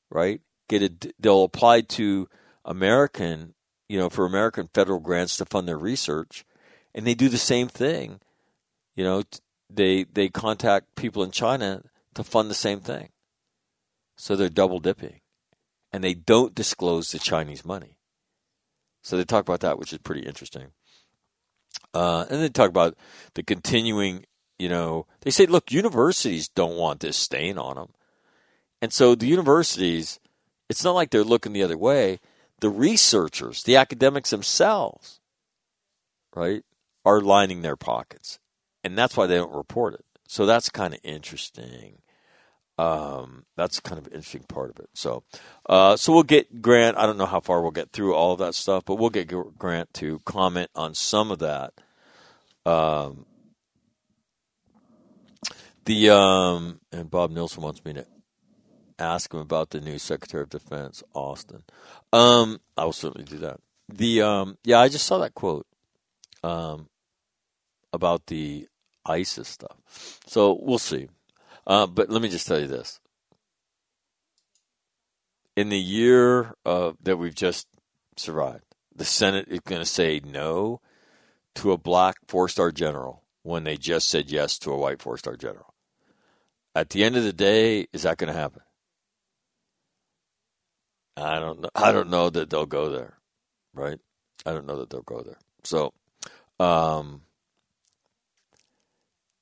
right, 0.10 0.40
get 0.70 0.82
a, 0.82 1.14
they'll 1.20 1.44
apply 1.44 1.82
to 1.82 2.30
American, 2.64 3.56
you 3.90 4.00
know, 4.00 4.10
for 4.10 4.26
American 4.26 4.70
federal 4.74 5.02
grants 5.02 5.36
to 5.36 5.46
fund 5.46 5.68
their 5.68 5.78
research, 5.78 6.46
and 6.96 7.06
they 7.06 7.16
do 7.16 7.28
the 7.28 7.38
same 7.38 7.68
thing. 7.68 8.22
You 8.96 9.04
know, 9.04 9.24
they 9.70 10.06
they 10.06 10.30
contact 10.30 10.96
people 10.96 11.24
in 11.24 11.32
China 11.32 11.84
to 12.14 12.24
fund 12.24 12.50
the 12.50 12.56
same 12.56 12.80
thing. 12.80 13.10
So 14.16 14.38
they're 14.38 14.48
double 14.48 14.80
dipping, 14.80 15.20
and 15.92 16.02
they 16.02 16.14
don't 16.14 16.56
disclose 16.56 17.12
the 17.12 17.20
Chinese 17.20 17.66
money. 17.66 17.99
So 19.02 19.18
they 19.18 19.24
talk 19.24 19.41
about 19.41 19.62
that, 19.62 19.80
which 19.80 19.93
is 19.93 20.00
pretty 20.00 20.22
interesting. 20.22 20.68
Uh, 21.93 22.26
and 22.30 22.41
they 22.41 22.50
talk 22.50 22.70
about 22.70 22.95
the 23.34 23.43
continuing, 23.43 24.26
you 24.58 24.70
know, 24.70 25.06
they 25.22 25.32
say, 25.32 25.45
look, 25.45 25.72
universities 25.72 26.47
don't 26.47 26.78
want 26.78 27.00
this 27.00 27.18
stain 27.18 27.58
on 27.58 27.76
them. 27.76 27.89
And 28.82 28.93
so 28.93 29.16
the 29.16 29.28
universities, 29.28 30.20
it's 30.70 30.84
not 30.84 30.95
like 30.95 31.10
they're 31.10 31.24
looking 31.24 31.54
the 31.54 31.64
other 31.64 31.78
way. 31.78 32.20
The 32.60 32.70
researchers, 32.70 33.64
the 33.64 33.76
academics 33.76 34.30
themselves, 34.30 35.20
right, 36.36 36.64
are 37.06 37.22
lining 37.22 37.62
their 37.62 37.78
pockets. 37.78 38.39
And 38.84 38.97
that's 38.97 39.18
why 39.18 39.28
they 39.28 39.36
don't 39.36 39.54
report 39.54 39.93
it. 39.93 40.06
So 40.28 40.45
that's 40.45 40.70
kind 40.70 40.93
of 40.93 41.00
interesting. 41.04 42.02
Um, 42.80 43.44
that's 43.58 43.82
kind 43.82 44.00
of 44.00 44.08
an 44.08 44.14
interesting 44.14 44.44
part 44.44 44.70
of 44.70 44.80
it. 44.80 44.90
So, 44.94 45.24
uh, 45.68 45.98
so 45.98 46.14
we'll 46.14 46.24
get 46.24 46.62
Grant. 46.62 46.98
I 46.98 47.06
don't 47.06 47.18
know 47.18 47.26
how 47.26 47.42
far 47.42 47.62
we'll 47.62 47.72
get 47.72 47.92
through 47.92 48.16
all 48.16 48.32
of 48.32 48.40
that 48.40 48.56
stuff, 48.56 48.86
but 48.86 48.96
we'll 48.96 49.10
get 49.10 49.28
Grant 49.28 49.94
to 49.96 50.20
comment 50.20 50.72
on 50.76 50.96
some 50.96 51.30
of 51.30 51.40
that. 51.40 51.74
Um, 52.66 53.26
the 55.84 56.10
um, 56.12 56.80
and 56.94 57.12
Bob 57.12 57.32
Nielsen 57.32 57.64
wants 57.64 57.84
me 57.84 57.92
to 57.94 58.06
ask 58.98 59.34
him 59.34 59.42
about 59.42 59.72
the 59.72 59.82
new 59.82 60.00
Secretary 60.00 60.44
of 60.44 60.50
Defense, 60.50 61.04
Austin. 61.14 61.64
Um, 62.14 62.62
I 62.78 62.86
will 62.86 62.94
certainly 62.94 63.26
do 63.26 63.40
that. 63.40 63.60
The 63.90 64.22
um, 64.22 64.58
yeah, 64.64 64.80
I 64.80 64.88
just 64.88 65.06
saw 65.06 65.18
that 65.18 65.34
quote 65.34 65.68
um, 66.46 66.88
about 67.92 68.28
the 68.28 68.70
ISIS 69.06 69.50
stuff. 69.50 69.76
So 70.28 70.58
we'll 70.62 70.80
see. 70.80 71.10
Uh, 71.68 71.88
but 71.88 72.10
let 72.10 72.22
me 72.22 72.30
just 72.30 72.47
tell 72.47 72.60
you 72.60 72.68
this: 72.68 72.99
in 75.55 75.70
the 75.70 75.80
year 75.80 76.53
uh, 76.66 76.93
that 77.01 77.18
we've 77.18 77.36
just 77.36 77.68
survived, 78.18 78.64
the 78.95 79.05
Senate 79.05 79.47
is 79.49 79.60
going 79.62 79.82
to 79.82 79.86
say 79.86 80.22
no 80.24 80.82
to 81.55 81.72
a 81.72 81.78
black 81.78 82.16
four-star 82.28 82.72
general 82.72 83.24
when 83.43 83.64
they 83.64 83.78
just 83.78 84.07
said 84.07 84.32
yes 84.32 84.57
to 84.60 84.72
a 84.72 84.78
white 84.78 85.01
four-star 85.01 85.36
general. 85.36 85.74
At 86.76 86.91
the 86.91 87.03
end 87.03 87.18
of 87.18 87.24
the 87.24 87.34
day, 87.34 87.88
is 87.91 88.03
that 88.03 88.18
going 88.18 88.32
to 88.32 88.39
happen? 88.39 88.62
I 91.18 91.39
don't 91.39 91.60
know. 91.62 91.70
I 91.76 91.91
don't 91.91 92.10
know 92.10 92.30
that 92.30 92.49
they'll 92.49 92.66
go 92.66 92.89
there, 92.89 93.18
right? 93.74 93.99
I 94.45 94.53
don't 94.53 94.66
know 94.66 94.78
that 94.78 94.89
they'll 94.89 95.01
go 95.01 95.22
there. 95.22 95.39
So, 95.64 95.93
um, 96.60 97.24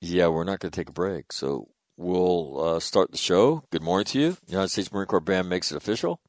yeah, 0.02 0.28
we're 0.28 0.44
not 0.44 0.60
going 0.60 0.72
to 0.72 0.76
take 0.76 0.90
a 0.90 0.94
break. 0.94 1.32
So 1.32 1.68
we'll 1.98 2.64
uh, 2.64 2.80
start 2.80 3.12
the 3.12 3.18
show. 3.18 3.64
Good 3.72 3.84
morning 3.84 4.06
to 4.06 4.20
you. 4.20 4.38
United 4.48 4.70
States 4.70 4.92
Marine 4.92 5.08
Corps 5.08 5.20
Band 5.20 5.50
makes 5.50 5.72
it 5.72 5.76
official. 5.76 6.22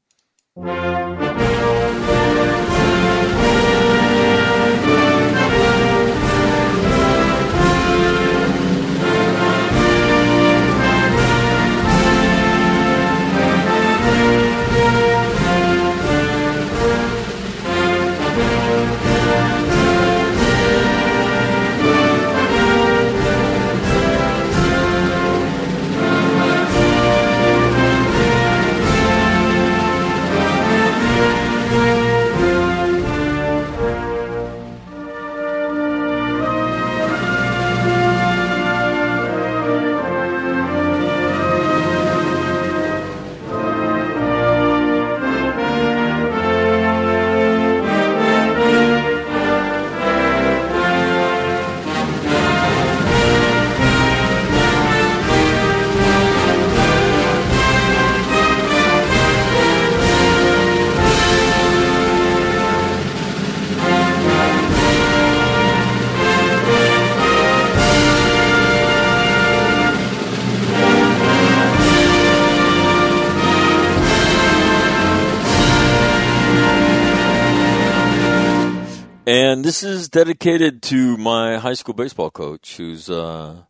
Dedicated 80.08 80.82
to 80.82 81.16
my 81.16 81.58
high 81.58 81.74
school 81.74 81.94
baseball 81.94 82.30
coach, 82.30 82.76
who's 82.76 83.08
uh, 83.10 83.62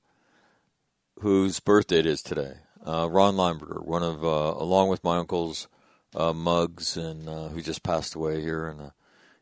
whose 1.21 1.61
birthday 1.61 2.01
it 2.01 2.07
is 2.07 2.23
today. 2.23 2.55
Uh, 2.87 3.09
Ron 3.11 3.35
Lineberger, 3.35 3.85
one 3.85 4.03
of 4.03 4.25
uh, 4.25 4.55
along 4.57 4.89
with 4.89 5.05
my 5.05 5.19
uncles 5.19 5.69
uh, 6.15 6.33
Muggs, 6.33 6.97
and 6.97 7.29
uh, 7.29 7.49
who 7.49 7.61
just 7.61 7.83
passed 7.83 8.15
away 8.15 8.41
here 8.41 8.69
in 8.69 8.79
the 8.79 8.93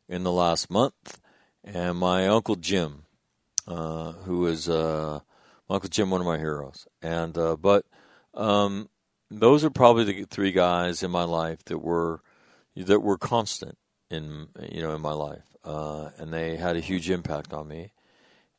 in 0.08 0.24
the 0.24 0.32
last 0.32 0.70
month, 0.70 1.20
and 1.64 1.98
my 1.98 2.26
uncle 2.26 2.56
Jim, 2.56 3.04
uh, 3.66 4.12
who 4.12 4.46
is 4.46 4.68
my 4.68 5.20
uncle 5.68 5.88
Jim, 5.88 6.10
one 6.10 6.20
of 6.20 6.26
my 6.26 6.38
heroes. 6.38 6.86
And 7.02 7.34
but 7.60 7.84
um, 8.34 8.88
those 9.30 9.64
are 9.64 9.70
probably 9.70 10.04
the 10.04 10.24
three 10.24 10.52
guys 10.52 11.02
in 11.02 11.10
my 11.10 11.24
life 11.24 11.64
that 11.66 11.78
were 11.78 12.22
that 12.76 13.00
were 13.00 13.18
constant 13.18 13.78
in 14.10 14.48
you 14.70 14.82
know 14.82 14.94
in 14.94 15.00
my 15.00 15.12
life, 15.12 15.55
uh, 15.66 16.10
and 16.16 16.32
they 16.32 16.56
had 16.56 16.76
a 16.76 16.80
huge 16.80 17.10
impact 17.10 17.52
on 17.52 17.68
me. 17.68 17.92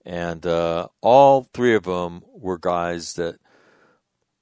And 0.06 0.46
uh, 0.46 0.88
all 1.02 1.48
three 1.54 1.76
of 1.76 1.84
them 1.84 2.24
were 2.34 2.58
guys 2.58 3.14
that 3.14 3.38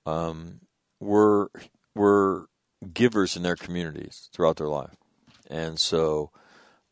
um, 0.06 0.60
were 1.00 1.50
were 1.96 2.48
givers 2.94 3.36
in 3.36 3.44
their 3.44 3.56
communities 3.56 4.30
throughout 4.32 4.58
their 4.58 4.68
life, 4.68 4.98
and 5.50 5.80
so 5.80 6.30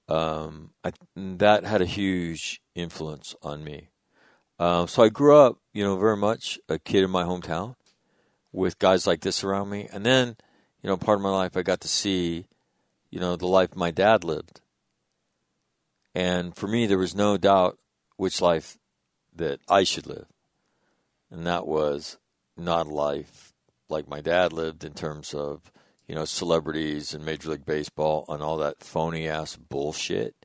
um, 0.08 0.72
I, 0.84 0.94
that 1.16 1.66
had 1.66 1.82
a 1.82 1.86
huge 1.86 2.62
influence 2.74 3.36
on 3.44 3.64
me. 3.64 3.90
Um, 4.58 4.88
so 4.88 5.04
I 5.04 5.10
grew 5.10 5.36
up, 5.38 5.58
you 5.74 5.84
know, 5.84 5.98
very 5.98 6.18
much 6.18 6.58
a 6.70 6.80
kid 6.80 7.04
in 7.04 7.12
my 7.12 7.24
hometown 7.24 7.76
with 8.52 8.80
guys 8.80 9.06
like 9.06 9.22
this 9.22 9.44
around 9.44 9.70
me, 9.70 9.88
and 9.94 10.04
then, 10.04 10.38
you 10.82 10.90
know, 10.90 10.98
part 10.98 11.20
of 11.20 11.24
my 11.24 11.30
life 11.30 11.56
I 11.56 11.62
got 11.62 11.82
to 11.82 11.88
see 11.88 12.48
you 13.14 13.20
know, 13.20 13.36
the 13.36 13.46
life 13.46 13.76
my 13.76 13.92
dad 13.92 14.24
lived. 14.24 14.60
And 16.16 16.56
for 16.56 16.68
me, 16.68 16.86
there 16.86 16.98
was 16.98 17.16
no 17.16 17.38
doubt 17.38 17.78
which 18.18 18.42
life 18.42 18.78
that 19.36 19.60
I 19.68 19.84
should 19.84 20.06
live. 20.06 20.28
And 21.32 21.48
that 21.48 21.66
was 21.66 22.18
not 22.56 22.86
a 22.86 22.94
life 22.94 23.54
like 23.90 24.08
my 24.08 24.22
dad 24.22 24.54
lived 24.54 24.84
in 24.84 24.94
terms 24.94 25.34
of, 25.34 25.72
you 26.08 26.16
know, 26.16 26.26
celebrities 26.26 27.14
and 27.14 27.26
Major 27.26 27.50
League 27.50 27.66
Baseball 27.66 28.26
and 28.30 28.44
all 28.44 28.58
that 28.58 28.84
phony 28.84 29.28
ass 29.28 29.56
bullshit, 29.56 30.36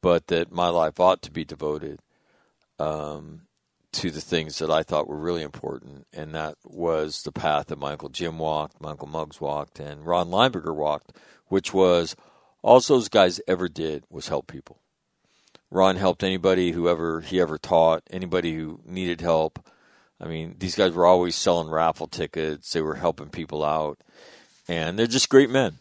but 0.00 0.28
that 0.28 0.50
my 0.50 0.68
life 0.68 0.98
ought 0.98 1.22
to 1.22 1.30
be 1.30 1.44
devoted 1.44 2.00
um, 2.78 3.42
to 3.92 4.10
the 4.10 4.20
things 4.20 4.58
that 4.58 4.70
I 4.70 4.82
thought 4.82 5.08
were 5.08 5.18
really 5.18 5.42
important. 5.42 6.06
And 6.12 6.34
that 6.34 6.56
was 6.64 7.22
the 7.22 7.32
path 7.32 7.66
that 7.66 7.78
my 7.78 7.92
Uncle 7.92 8.08
Jim 8.08 8.38
walked, 8.38 8.80
my 8.80 8.90
Uncle 8.90 9.08
Muggs 9.08 9.40
walked, 9.40 9.80
and 9.80 10.06
Ron 10.06 10.28
Lineberger 10.28 10.74
walked, 10.74 11.12
which 11.46 11.74
was 11.74 12.16
all 12.62 12.80
those 12.80 13.08
guys 13.08 13.40
ever 13.46 13.68
did 13.68 14.04
was 14.10 14.28
help 14.28 14.46
people. 14.46 14.78
Ron 15.70 15.96
helped 15.96 16.24
anybody 16.24 16.72
who 16.72 16.88
ever 16.88 17.20
he 17.20 17.40
ever 17.40 17.58
taught, 17.58 18.02
anybody 18.10 18.54
who 18.54 18.80
needed 18.84 19.20
help. 19.20 19.64
I 20.20 20.26
mean, 20.26 20.56
these 20.58 20.74
guys 20.74 20.92
were 20.92 21.06
always 21.06 21.36
selling 21.36 21.70
raffle 21.70 22.08
tickets. 22.08 22.72
They 22.72 22.82
were 22.82 22.96
helping 22.96 23.30
people 23.30 23.64
out, 23.64 23.98
and 24.68 24.98
they're 24.98 25.06
just 25.06 25.28
great 25.28 25.48
men. 25.48 25.78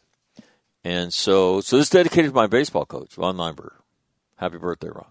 And 0.83 1.13
so, 1.13 1.59
so 1.59 1.77
this 1.77 1.87
is 1.87 1.89
dedicated 1.89 2.31
to 2.31 2.35
my 2.35 2.47
baseball 2.47 2.85
coach, 2.85 3.17
Ron 3.17 3.35
Lineberger. 3.35 3.73
Happy 4.37 4.57
birthday, 4.57 4.89
Ron. 4.89 5.05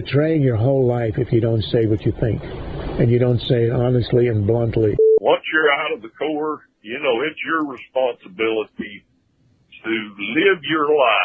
Betraying 0.00 0.42
your 0.42 0.56
whole 0.56 0.86
life 0.86 1.14
if 1.18 1.32
you 1.32 1.40
don't 1.40 1.62
say 1.64 1.86
what 1.86 2.00
you 2.02 2.12
think, 2.20 2.40
and 2.98 3.10
you 3.10 3.18
don't 3.18 3.40
say 3.40 3.64
it 3.68 3.72
honestly 3.72 4.28
and 4.28 4.46
bluntly. 4.46 4.96
Once 5.20 5.42
you're 5.52 5.72
out 5.72 5.92
of 5.92 6.02
the 6.02 6.08
Corps, 6.16 6.60
you 6.82 6.98
know, 6.98 7.20
it's 7.28 7.38
your 7.44 7.66
responsibility 7.66 9.04
to 9.84 9.90
live 9.90 10.58
your 10.62 10.88
life 10.88 11.19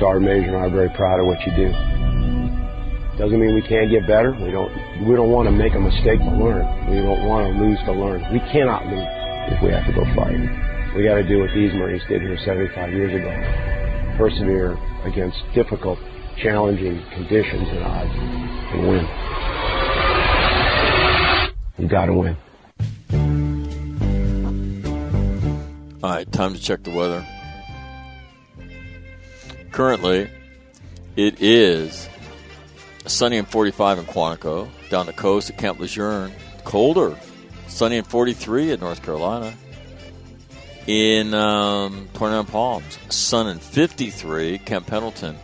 Sergeant 0.00 0.24
Major 0.24 0.48
and 0.48 0.56
I 0.56 0.60
are 0.60 0.70
very 0.70 0.88
proud 0.96 1.20
of 1.20 1.26
what 1.26 1.38
you 1.44 1.52
do. 1.54 1.68
Doesn't 3.20 3.38
mean 3.38 3.54
we 3.54 3.60
can't 3.60 3.90
get 3.90 4.06
better. 4.06 4.32
We 4.32 4.50
don't. 4.50 4.72
We 5.04 5.14
don't 5.14 5.30
want 5.30 5.46
to 5.46 5.52
make 5.52 5.74
a 5.74 5.78
mistake 5.78 6.18
to 6.20 6.32
learn. 6.40 6.64
We 6.88 6.96
don't 7.04 7.28
want 7.28 7.52
to 7.52 7.62
lose 7.62 7.78
to 7.84 7.92
learn. 7.92 8.24
We 8.32 8.40
cannot 8.48 8.86
lose 8.86 9.06
if 9.52 9.62
we 9.62 9.68
have 9.68 9.84
to 9.84 9.92
go 9.92 10.04
fight. 10.16 10.40
We 10.96 11.04
got 11.04 11.16
to 11.16 11.22
do 11.28 11.40
what 11.40 11.52
these 11.52 11.74
Marines 11.74 12.02
did 12.08 12.22
here 12.22 12.38
75 12.46 12.92
years 12.94 13.12
ago. 13.12 13.28
Persevere 14.16 14.78
against 15.04 15.36
difficult, 15.54 15.98
challenging 16.38 17.04
conditions 17.12 17.68
and 17.68 17.84
odds, 17.84 18.10
and 18.72 18.88
win. 18.88 19.04
You 21.76 21.88
got 21.88 22.06
to 22.06 22.14
win. 22.14 22.36
All 26.02 26.10
right, 26.10 26.32
time 26.32 26.54
to 26.54 26.60
check 26.60 26.82
the 26.84 26.90
weather. 26.90 27.22
Currently, 29.72 30.30
it 31.16 31.40
is 31.40 32.08
sunny 33.06 33.36
and 33.38 33.48
45 33.48 33.98
in 33.98 34.04
Quantico. 34.04 34.68
Down 34.90 35.06
the 35.06 35.12
coast 35.12 35.50
at 35.50 35.58
Camp 35.58 35.78
Lejeune, 35.78 36.32
colder. 36.64 37.16
Sunny 37.68 37.98
and 37.98 38.06
43 38.06 38.72
in 38.72 38.80
North 38.80 39.02
Carolina. 39.02 39.54
In 40.86 41.34
um, 41.34 42.08
Twentynine 42.14 42.48
Palms, 42.50 42.98
sun 43.10 43.46
and 43.46 43.62
53, 43.62 44.58
Camp 44.58 44.86
Pendleton. 44.86 45.38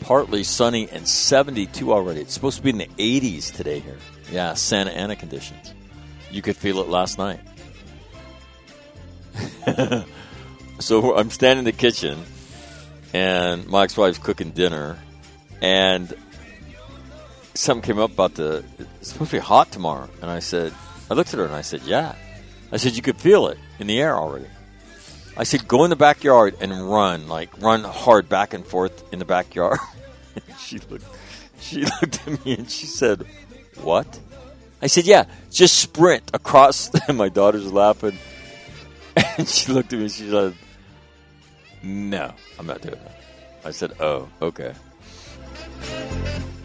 partly 0.00 0.42
sunny 0.44 0.88
and 0.90 1.06
72 1.06 1.92
already. 1.92 2.20
It's 2.20 2.34
supposed 2.34 2.56
to 2.56 2.62
be 2.62 2.70
in 2.70 2.78
the 2.78 2.86
80s 2.86 3.52
today 3.54 3.80
here. 3.80 3.98
Yeah, 4.30 4.54
Santa 4.54 4.90
Ana 4.90 5.16
conditions. 5.16 5.74
You 6.30 6.42
could 6.42 6.56
feel 6.56 6.80
it 6.80 6.88
last 6.88 7.18
night. 7.18 7.40
so 10.80 11.16
I'm 11.16 11.30
standing 11.30 11.60
in 11.60 11.64
the 11.64 11.72
kitchen, 11.72 12.22
and 13.12 13.66
my 13.66 13.84
ex-wife's 13.84 14.18
cooking 14.18 14.50
dinner, 14.50 14.98
and 15.60 16.12
something 17.54 17.82
came 17.82 17.98
up 17.98 18.12
about 18.12 18.34
the 18.34 18.64
it's 18.78 19.12
supposed 19.12 19.30
to 19.30 19.36
be 19.36 19.40
hot 19.40 19.70
tomorrow, 19.70 20.08
and 20.20 20.30
I 20.30 20.38
said, 20.40 20.72
I 21.10 21.14
looked 21.14 21.32
at 21.34 21.38
her 21.38 21.44
and 21.44 21.54
I 21.54 21.62
said, 21.62 21.82
yeah. 21.82 22.14
I 22.70 22.78
said 22.78 22.96
you 22.96 23.02
could 23.02 23.18
feel 23.18 23.48
it 23.48 23.58
in 23.78 23.86
the 23.86 24.00
air 24.00 24.16
already. 24.16 24.46
I 25.36 25.44
said 25.44 25.68
go 25.68 25.84
in 25.84 25.90
the 25.90 25.96
backyard 25.96 26.56
and 26.60 26.72
run, 26.90 27.28
like 27.28 27.50
run 27.60 27.84
hard 27.84 28.28
back 28.28 28.54
and 28.54 28.66
forth 28.66 29.12
in 29.12 29.18
the 29.18 29.24
backyard. 29.24 29.78
she 30.58 30.78
looked, 30.78 31.04
she 31.60 31.84
looked 32.00 32.26
at 32.26 32.44
me 32.44 32.54
and 32.54 32.70
she 32.70 32.86
said, 32.86 33.26
what? 33.82 34.18
I 34.80 34.86
said, 34.86 35.04
yeah, 35.04 35.26
just 35.50 35.78
sprint 35.78 36.30
across. 36.34 36.90
And 37.08 37.18
my 37.18 37.28
daughter's 37.28 37.70
laughing. 37.72 38.18
And 39.36 39.46
she 39.46 39.72
looked 39.72 39.92
at 39.92 39.98
me 39.98 40.04
and 40.04 40.12
she 40.12 40.28
said, 40.28 40.54
no, 41.82 42.32
I'm 42.58 42.66
not 42.66 42.80
doing 42.82 42.98
that. 43.02 43.20
I 43.64 43.70
said, 43.70 43.92
oh, 44.00 44.28
okay. 44.40 44.74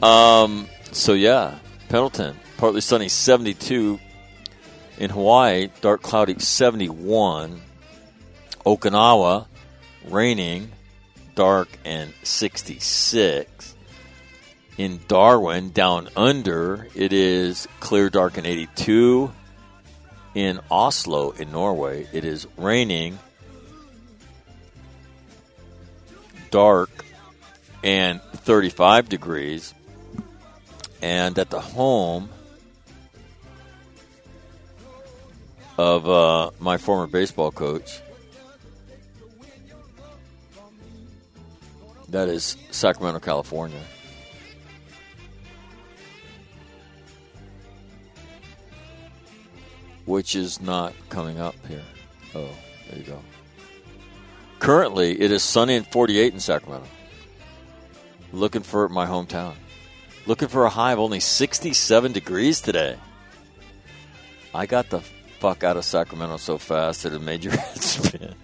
Um, 0.01 0.67
so 0.91 1.13
yeah, 1.13 1.59
Pendleton, 1.89 2.37
partly 2.57 2.81
sunny, 2.81 3.09
72. 3.09 3.99
In 4.97 5.09
Hawaii, 5.11 5.69
dark 5.81 6.01
cloudy, 6.01 6.39
71. 6.39 7.61
Okinawa, 8.65 9.47
raining, 10.09 10.71
dark 11.35 11.69
and 11.85 12.13
66. 12.23 13.75
In 14.77 14.99
Darwin, 15.07 15.71
down 15.71 16.09
under, 16.15 16.87
it 16.93 17.13
is 17.13 17.67
clear, 17.79 18.09
dark, 18.09 18.37
and 18.37 18.45
82. 18.45 19.31
In 20.35 20.59
Oslo, 20.69 21.31
in 21.31 21.51
Norway, 21.51 22.07
it 22.13 22.25
is 22.25 22.45
raining, 22.57 23.17
dark, 26.57 27.05
and 27.83 28.19
35 28.19 29.09
degrees. 29.09 29.75
And 31.03 31.37
at 31.37 31.51
the 31.51 31.61
home 31.61 32.29
of 35.77 36.09
uh, 36.09 36.49
my 36.59 36.77
former 36.77 37.05
baseball 37.05 37.51
coach, 37.51 38.01
that 42.09 42.27
is 42.27 42.57
Sacramento, 42.71 43.19
California. 43.19 43.83
which 50.05 50.37
is 50.37 50.61
not 50.61 50.93
coming 51.09 51.37
up 51.37 51.53
here. 51.67 51.83
Oh, 52.33 52.47
there 52.89 52.97
you 52.97 53.03
go. 53.03 53.19
Currently, 54.67 55.21
it 55.21 55.31
is 55.31 55.43
sunny 55.43 55.77
and 55.77 55.87
48 55.87 56.33
in 56.33 56.41
Sacramento. 56.41 56.89
Looking 58.33 58.63
for 58.63 58.89
my 58.89 59.05
hometown. 59.05 59.53
Looking 60.25 60.49
for 60.49 60.65
a 60.65 60.69
high 60.69 60.91
of 60.91 60.99
only 60.99 61.21
67 61.21 62.11
degrees 62.11 62.59
today. 62.59 62.97
I 64.53 64.65
got 64.65 64.89
the 64.89 64.99
fuck 65.39 65.63
out 65.63 65.77
of 65.77 65.85
Sacramento 65.85 66.35
so 66.35 66.57
fast 66.57 67.03
that 67.03 67.13
it 67.13 67.21
made 67.21 67.45
your 67.45 67.53
head 67.57 67.81
spin. 67.81 68.35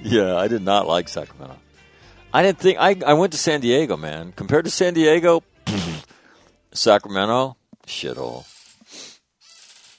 yeah, 0.00 0.36
I 0.36 0.48
did 0.48 0.62
not 0.62 0.86
like 0.86 1.06
Sacramento. 1.06 1.58
I 2.32 2.42
didn't 2.42 2.58
think 2.58 2.78
I 2.80 2.96
I 3.06 3.12
went 3.12 3.32
to 3.32 3.38
San 3.38 3.60
Diego, 3.60 3.98
man. 3.98 4.32
Compared 4.32 4.64
to 4.64 4.70
San 4.70 4.94
Diego, 4.94 5.42
Sacramento, 6.72 7.58
shithole. 7.86 8.46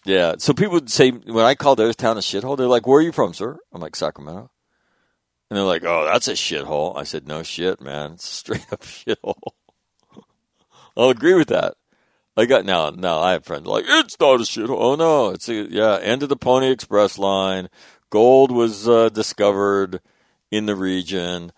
Yeah. 0.03 0.33
So 0.39 0.53
people 0.53 0.73
would 0.73 0.89
say 0.89 1.11
when 1.11 1.45
I 1.45 1.53
call 1.53 1.75
their 1.75 1.93
town 1.93 2.17
a 2.17 2.21
shithole, 2.21 2.57
they're 2.57 2.65
like, 2.65 2.87
"Where 2.87 2.97
are 2.97 3.03
you 3.03 3.11
from, 3.11 3.35
sir?" 3.35 3.59
I'm 3.71 3.81
like, 3.81 3.95
"Sacramento." 3.95 4.49
And 5.53 5.59
they're 5.59 5.65
like, 5.67 5.83
"Oh, 5.85 6.03
that's 6.05 6.27
a 6.27 6.33
shithole." 6.33 6.97
I 6.97 7.03
said, 7.03 7.27
"No 7.27 7.43
shit, 7.43 7.79
man. 7.79 8.13
It's 8.13 8.27
straight 8.27 8.65
up 8.73 8.81
shithole." 8.81 9.53
I'll 10.97 11.11
agree 11.11 11.35
with 11.35 11.49
that. 11.49 11.75
I 12.35 12.45
got 12.45 12.65
now. 12.65 12.89
Now 12.89 13.19
I 13.19 13.33
have 13.33 13.45
friends 13.45 13.67
like 13.67 13.85
it's 13.87 14.19
not 14.19 14.41
a 14.41 14.45
shithole. 14.45 14.79
Oh 14.79 14.95
no, 14.95 15.29
it's 15.29 15.47
a 15.49 15.53
yeah. 15.69 15.99
End 16.01 16.23
of 16.23 16.29
the 16.29 16.35
Pony 16.35 16.71
Express 16.71 17.19
line. 17.19 17.69
Gold 18.09 18.51
was 18.51 18.89
uh, 18.89 19.09
discovered 19.09 20.01
in 20.49 20.65
the 20.65 20.75
region, 20.75 21.51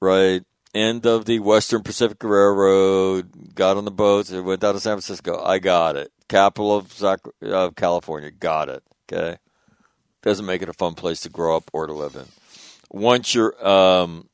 right? 0.00 0.42
End 0.74 1.06
of 1.06 1.26
the 1.26 1.38
Western 1.38 1.84
Pacific 1.84 2.20
Railroad. 2.24 3.54
Got 3.54 3.76
on 3.76 3.84
the 3.84 3.92
boats. 3.92 4.32
It 4.32 4.40
went 4.40 4.60
down 4.60 4.74
to 4.74 4.80
San 4.80 4.94
Francisco. 4.94 5.40
I 5.40 5.60
got 5.60 5.94
it. 5.94 6.10
Capital 6.28 6.74
of, 6.74 6.92
Zac- 6.92 7.20
of 7.42 7.76
California. 7.76 8.32
Got 8.32 8.70
it. 8.70 8.82
Okay. 9.08 9.36
Doesn't 10.22 10.46
make 10.46 10.62
it 10.62 10.68
a 10.68 10.72
fun 10.72 10.94
place 10.94 11.20
to 11.20 11.28
grow 11.28 11.56
up 11.56 11.70
or 11.72 11.86
to 11.86 11.92
live 11.92 12.16
in. 12.16 12.26
Once 12.90 13.34
you're 13.34 13.66
um, 13.66 14.28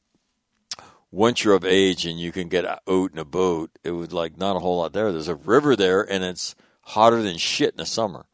once 1.10 1.44
you're 1.44 1.54
of 1.54 1.64
age 1.64 2.06
and 2.06 2.18
you 2.18 2.32
can 2.32 2.48
get 2.48 2.64
out 2.64 2.80
in 2.86 3.18
a 3.18 3.24
boat, 3.24 3.70
it 3.84 3.92
was 3.92 4.12
like 4.12 4.36
not 4.36 4.56
a 4.56 4.60
whole 4.60 4.78
lot 4.78 4.92
there. 4.92 5.12
There's 5.12 5.28
a 5.28 5.34
river 5.34 5.76
there, 5.76 6.02
and 6.02 6.24
it's 6.24 6.54
hotter 6.82 7.22
than 7.22 7.38
shit 7.38 7.72
in 7.72 7.78
the 7.78 7.86
summer. 7.86 8.26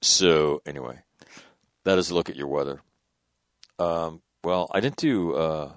So 0.00 0.62
anyway, 0.66 1.00
that 1.84 1.98
is 1.98 2.10
a 2.10 2.14
look 2.14 2.30
at 2.30 2.36
your 2.36 2.48
weather. 2.48 2.82
Um, 3.78 4.22
well, 4.44 4.70
I 4.72 4.80
didn't 4.80 4.96
do 4.96 5.34
uh, 5.34 5.72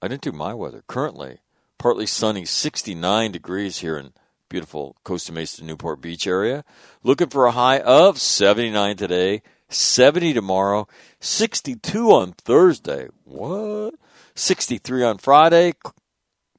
I 0.00 0.08
didn't 0.08 0.22
do 0.22 0.32
my 0.32 0.54
weather. 0.54 0.82
Currently, 0.86 1.38
partly 1.78 2.06
sunny, 2.06 2.44
69 2.44 3.32
degrees 3.32 3.78
here 3.78 3.98
in 3.98 4.12
beautiful 4.48 4.96
Costa 5.04 5.32
Mesa 5.32 5.64
Newport 5.64 6.00
Beach 6.00 6.26
area. 6.26 6.64
Looking 7.02 7.28
for 7.28 7.46
a 7.46 7.52
high 7.52 7.80
of 7.80 8.20
79 8.20 8.96
today, 8.96 9.42
70 9.68 10.32
tomorrow, 10.34 10.86
62 11.20 12.10
on 12.10 12.32
Thursday. 12.32 13.08
What? 13.24 13.94
63 14.34 15.02
on 15.02 15.18
Friday. 15.18 15.74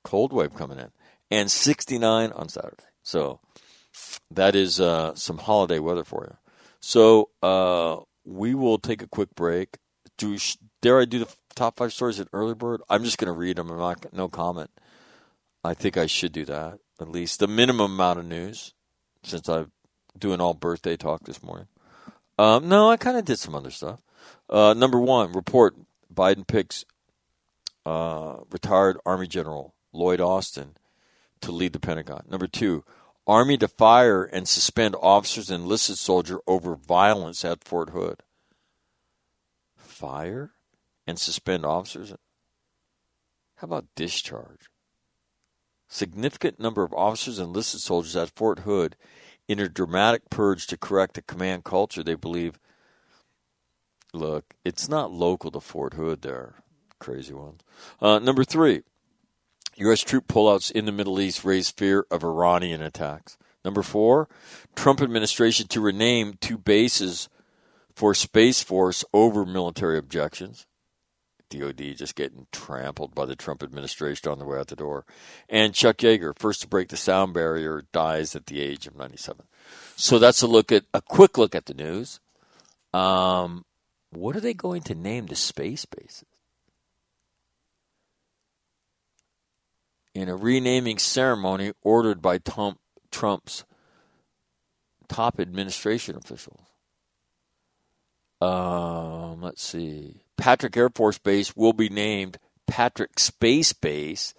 Cold 0.03 0.33
wave 0.33 0.53
coming 0.53 0.79
in. 0.79 0.91
And 1.29 1.51
69 1.51 2.31
on 2.31 2.49
Saturday. 2.49 2.83
So 3.03 3.39
that 4.31 4.55
is 4.55 4.79
uh, 4.79 5.15
some 5.15 5.37
holiday 5.37 5.79
weather 5.79 6.03
for 6.03 6.25
you. 6.29 6.37
So 6.79 7.29
uh, 7.41 7.97
we 8.25 8.53
will 8.53 8.77
take 8.77 9.01
a 9.01 9.07
quick 9.07 9.35
break. 9.35 9.77
Do 10.17 10.37
dare 10.81 11.01
I 11.01 11.05
do 11.05 11.19
the 11.19 11.33
top 11.55 11.77
five 11.77 11.93
stories 11.93 12.19
at 12.19 12.27
early 12.33 12.55
bird? 12.55 12.81
I'm 12.89 13.03
just 13.03 13.17
going 13.17 13.31
to 13.31 13.37
read 13.37 13.57
them. 13.57 13.69
I'm 13.69 13.77
not 13.77 14.13
no 14.13 14.27
comment. 14.27 14.71
I 15.63 15.73
think 15.73 15.97
I 15.97 16.05
should 16.05 16.31
do 16.31 16.45
that 16.45 16.79
at 16.99 17.09
least 17.09 17.39
the 17.39 17.47
minimum 17.47 17.93
amount 17.93 18.19
of 18.19 18.25
news 18.25 18.73
since 19.23 19.47
I'm 19.49 19.71
doing 20.17 20.41
all 20.41 20.53
birthday 20.53 20.97
talk 20.97 21.23
this 21.25 21.43
morning. 21.43 21.67
Um, 22.37 22.69
no, 22.69 22.89
I 22.89 22.97
kind 22.97 23.17
of 23.17 23.25
did 23.25 23.39
some 23.39 23.55
other 23.55 23.71
stuff. 23.71 24.01
Uh, 24.49 24.73
number 24.73 24.99
one, 24.99 25.31
report 25.31 25.75
Biden 26.13 26.45
picks 26.45 26.85
uh, 27.85 28.37
retired 28.51 28.97
Army 29.05 29.27
General 29.27 29.73
Lloyd 29.93 30.21
Austin 30.21 30.75
to 31.41 31.51
lead 31.51 31.73
the 31.73 31.79
Pentagon. 31.79 32.25
Number 32.29 32.47
two, 32.47 32.83
Army 33.25 33.57
to 33.57 33.67
fire 33.67 34.23
and 34.23 34.47
suspend 34.47 34.95
officers 35.01 35.49
and 35.49 35.63
enlisted 35.63 35.97
soldier 35.97 36.39
over 36.47 36.75
violence 36.75 37.43
at 37.43 37.63
Fort 37.63 37.89
Hood. 37.89 38.23
Fire 39.75 40.51
and 41.05 41.19
suspend 41.19 41.65
officers? 41.65 42.13
How 43.55 43.65
about 43.65 43.87
discharge? 43.95 44.69
Significant 45.89 46.59
number 46.59 46.83
of 46.83 46.93
officers 46.93 47.39
and 47.39 47.49
enlisted 47.49 47.81
soldiers 47.81 48.15
at 48.15 48.35
Fort 48.35 48.59
Hood 48.59 48.95
in 49.47 49.59
a 49.59 49.69
dramatic 49.69 50.29
purge 50.29 50.67
to 50.67 50.77
correct 50.77 51.17
a 51.17 51.21
command 51.21 51.63
culture 51.63 52.03
they 52.03 52.15
believe. 52.15 52.59
Look, 54.13 54.55
it's 54.63 54.87
not 54.89 55.11
local 55.11 55.51
to 55.51 55.59
Fort 55.59 55.93
Hood 55.93 56.21
there, 56.21 56.55
crazy 56.99 57.33
ones. 57.33 57.61
Uh, 58.01 58.19
number 58.19 58.43
three, 58.43 58.83
U.S. 59.77 60.01
troop 60.01 60.27
pullouts 60.27 60.71
in 60.71 60.85
the 60.85 60.91
Middle 60.91 61.19
East 61.19 61.45
raise 61.45 61.69
fear 61.69 62.05
of 62.09 62.23
Iranian 62.23 62.81
attacks. 62.81 63.37
Number 63.63 63.83
four, 63.83 64.29
Trump 64.75 65.01
administration 65.01 65.67
to 65.67 65.81
rename 65.81 66.35
two 66.39 66.57
bases 66.57 67.29
for 67.93 68.13
Space 68.13 68.61
Force 68.61 69.03
over 69.11 69.43
military 69.43 69.97
objections. 69.97 70.66
DOD 71.49 71.95
just 71.95 72.15
getting 72.15 72.47
trampled 72.51 73.15
by 73.15 73.25
the 73.25 73.35
Trump 73.35 73.63
administration 73.63 74.31
on 74.31 74.39
the 74.39 74.45
way 74.45 74.57
out 74.57 74.67
the 74.67 74.75
door. 74.75 75.05
And 75.49 75.73
Chuck 75.73 75.97
Yeager, 75.97 76.37
first 76.37 76.61
to 76.61 76.67
break 76.67 76.89
the 76.89 76.97
sound 76.97 77.33
barrier, 77.33 77.83
dies 77.91 78.35
at 78.35 78.47
the 78.47 78.61
age 78.61 78.87
of 78.87 78.95
97. 78.95 79.45
So 79.95 80.19
that's 80.19 80.41
a 80.41 80.47
look 80.47 80.71
at 80.71 80.85
a 80.93 81.01
quick 81.01 81.37
look 81.37 81.55
at 81.55 81.65
the 81.65 81.73
news. 81.73 82.19
Um, 82.93 83.65
what 84.11 84.35
are 84.35 84.41
they 84.41 84.53
going 84.53 84.81
to 84.83 84.95
name 84.95 85.27
the 85.27 85.35
space 85.35 85.85
bases? 85.85 86.25
In 90.13 90.29
a 90.29 90.35
renaming 90.35 90.97
ceremony 90.97 91.73
ordered 91.83 92.21
by 92.21 92.39
Trump, 92.39 92.79
Trump's 93.11 93.65
top 95.07 95.39
administration 95.39 96.15
officials. 96.15 96.61
Um, 98.41 99.41
let's 99.41 99.63
see. 99.63 100.21
Patrick 100.37 100.77
Air 100.77 100.89
Force 100.89 101.17
Base 101.17 101.55
will 101.55 101.73
be 101.73 101.89
named 101.89 102.37
Patrick 102.67 103.19
Space 103.19 103.73
Base, 103.73 104.33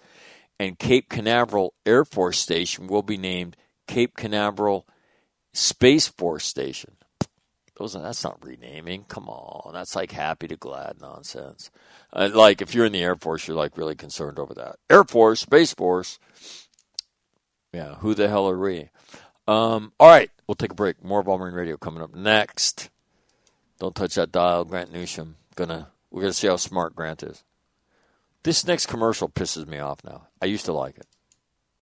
and 0.59 0.79
Cape 0.79 1.09
Canaveral 1.09 1.73
Air 1.85 2.05
Force 2.05 2.39
Station 2.39 2.87
will 2.87 3.03
be 3.03 3.17
named 3.17 3.55
Cape 3.87 4.15
Canaveral 4.15 4.87
Space 5.53 6.07
Force 6.07 6.45
Station. 6.45 6.95
Those, 7.77 7.93
that's 7.93 8.25
not 8.25 8.43
renaming. 8.43 9.05
Come 9.05 9.29
on, 9.29 9.73
that's 9.73 9.95
like 9.95 10.11
happy 10.11 10.49
to 10.49 10.57
glad 10.57 10.97
nonsense. 10.99 11.71
Uh, 12.11 12.29
like 12.33 12.61
if 12.61 12.75
you're 12.75 12.85
in 12.85 12.91
the 12.91 13.01
Air 13.03 13.15
Force, 13.15 13.47
you're 13.47 13.55
like 13.55 13.77
really 13.77 13.95
concerned 13.95 14.37
over 14.37 14.53
that. 14.55 14.75
Air 14.89 15.05
Force, 15.05 15.41
Space 15.41 15.73
Force. 15.73 16.19
Yeah, 17.73 17.95
who 17.95 18.15
the 18.15 18.27
hell 18.27 18.49
are 18.49 18.59
we? 18.59 18.89
Um, 19.47 19.93
all 19.99 20.09
right, 20.09 20.29
we'll 20.45 20.55
take 20.55 20.71
a 20.71 20.75
break. 20.75 21.03
More 21.03 21.21
of 21.21 21.27
All 21.27 21.37
Marine 21.37 21.53
Radio 21.53 21.77
coming 21.77 22.03
up 22.03 22.13
next. 22.13 22.89
Don't 23.79 23.95
touch 23.95 24.15
that 24.15 24.31
dial, 24.31 24.65
Grant 24.65 24.91
Newsham. 24.91 25.35
Gonna 25.59 25.89
we're 26.09 26.21
gonna 26.21 26.31
see 26.31 26.47
how 26.47 26.55
smart 26.55 26.95
Grant 26.95 27.21
is. 27.21 27.43
This 28.43 28.65
next 28.65 28.85
commercial 28.85 29.27
pisses 29.27 29.67
me 29.67 29.77
off 29.77 30.01
now. 30.05 30.29
I 30.41 30.45
used 30.45 30.63
to 30.67 30.71
like 30.71 30.97
it. 30.97 31.05